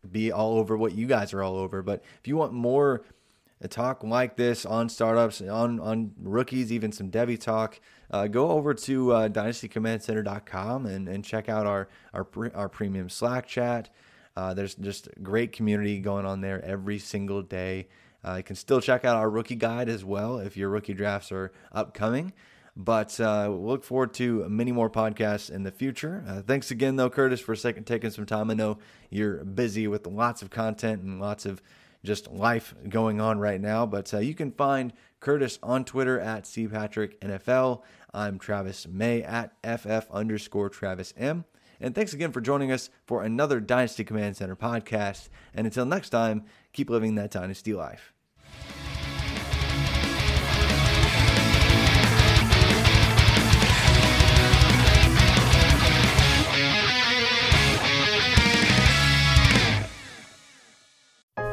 be 0.08 0.32
all 0.32 0.58
over 0.58 0.76
what 0.78 0.93
you 0.93 1.08
guys 1.08 1.34
are 1.34 1.43
all 1.43 1.58
over. 1.58 1.82
But 1.82 2.04
if 2.20 2.28
you 2.28 2.36
want 2.38 2.54
more 2.54 3.04
talk 3.70 4.04
like 4.04 4.36
this 4.36 4.66
on 4.66 4.89
startups, 4.89 5.41
on 5.41 5.80
on 5.80 6.12
rookies, 6.20 6.72
even 6.72 6.91
some 6.91 7.12
Devy 7.12 7.39
talk, 7.39 7.80
uh, 8.10 8.28
go 8.28 8.52
over 8.52 8.74
to 8.74 9.14
uh, 9.14 9.30
dynastycommandcenter.com 9.30 10.86
and, 10.86 11.08
and 11.08 11.24
check 11.24 11.49
out 11.49 11.66
our 11.68 11.88
our 12.14 12.28
our 12.56 12.70
premium 12.70 13.10
Slack 13.10 13.47
chat. 13.47 13.89
Uh, 14.36 14.54
there's 14.54 14.76
just 14.76 15.10
great 15.22 15.52
community 15.52 15.99
going 15.99 16.26
on 16.26 16.41
there 16.41 16.64
every 16.64 16.97
single 16.97 17.41
day. 17.41 17.88
Uh, 18.26 18.36
you 18.36 18.43
can 18.43 18.56
still 18.56 18.80
check 18.80 19.04
out 19.04 19.16
our 19.16 19.30
rookie 19.30 19.56
guide 19.56 19.89
as 19.89 20.06
well 20.06 20.38
if 20.38 20.56
your 20.56 20.70
rookie 20.70 20.93
drafts 20.93 21.32
are 21.32 21.52
upcoming. 21.72 22.32
But 22.76 23.19
uh, 23.19 23.47
we'll 23.49 23.65
look 23.65 23.84
forward 23.84 24.13
to 24.15 24.47
many 24.47 24.72
more 24.72 24.89
podcasts 24.89 25.49
in 25.49 25.63
the 25.63 25.72
future. 25.72 26.24
Uh, 26.28 26.41
thanks 26.41 26.72
again, 26.72 26.95
though, 26.95 27.09
Curtis, 27.09 27.41
for 27.41 27.55
second 27.55 27.86
taking 27.86 28.11
some 28.11 28.26
time. 28.26 28.49
I 28.49 28.53
know 28.53 28.78
you're 29.09 29.43
busy 29.43 29.88
with 29.88 30.07
lots 30.07 30.41
of 30.41 30.49
content 30.49 31.01
and 31.01 31.19
lots 31.19 31.45
of 31.45 31.61
just 32.03 32.32
life 32.32 32.74
going 32.88 33.19
on 33.19 33.39
right 33.39 33.59
now. 33.59 33.86
But 33.86 34.13
uh, 34.13 34.19
you 34.19 34.34
can 34.34 34.51
find 34.51 34.93
Curtis 35.19 35.59
on 35.61 35.86
Twitter 35.86 36.19
at 36.19 36.45
cpatricknfl. 36.45 37.82
I'm 38.13 38.39
Travis 38.39 38.88
May 38.88 39.22
at 39.22 39.53
ff 39.63 40.09
underscore 40.11 40.69
Travis 40.69 41.13
M. 41.17 41.45
And 41.80 41.95
thanks 41.95 42.13
again 42.13 42.32
for 42.32 42.41
joining 42.41 42.72
us 42.72 42.89
for 43.07 43.24
another 43.24 43.59
Dynasty 43.59 44.03
Command 44.03 44.38
Center 44.38 44.55
podcast. 44.55 45.30
And 45.53 45.65
until 45.65 45.86
next 45.86 46.09
time, 46.09 46.43
keep 46.74 46.89
living 46.89 47.15
that 47.15 47.32
Dynasty 47.32 47.74
life. 47.74 48.13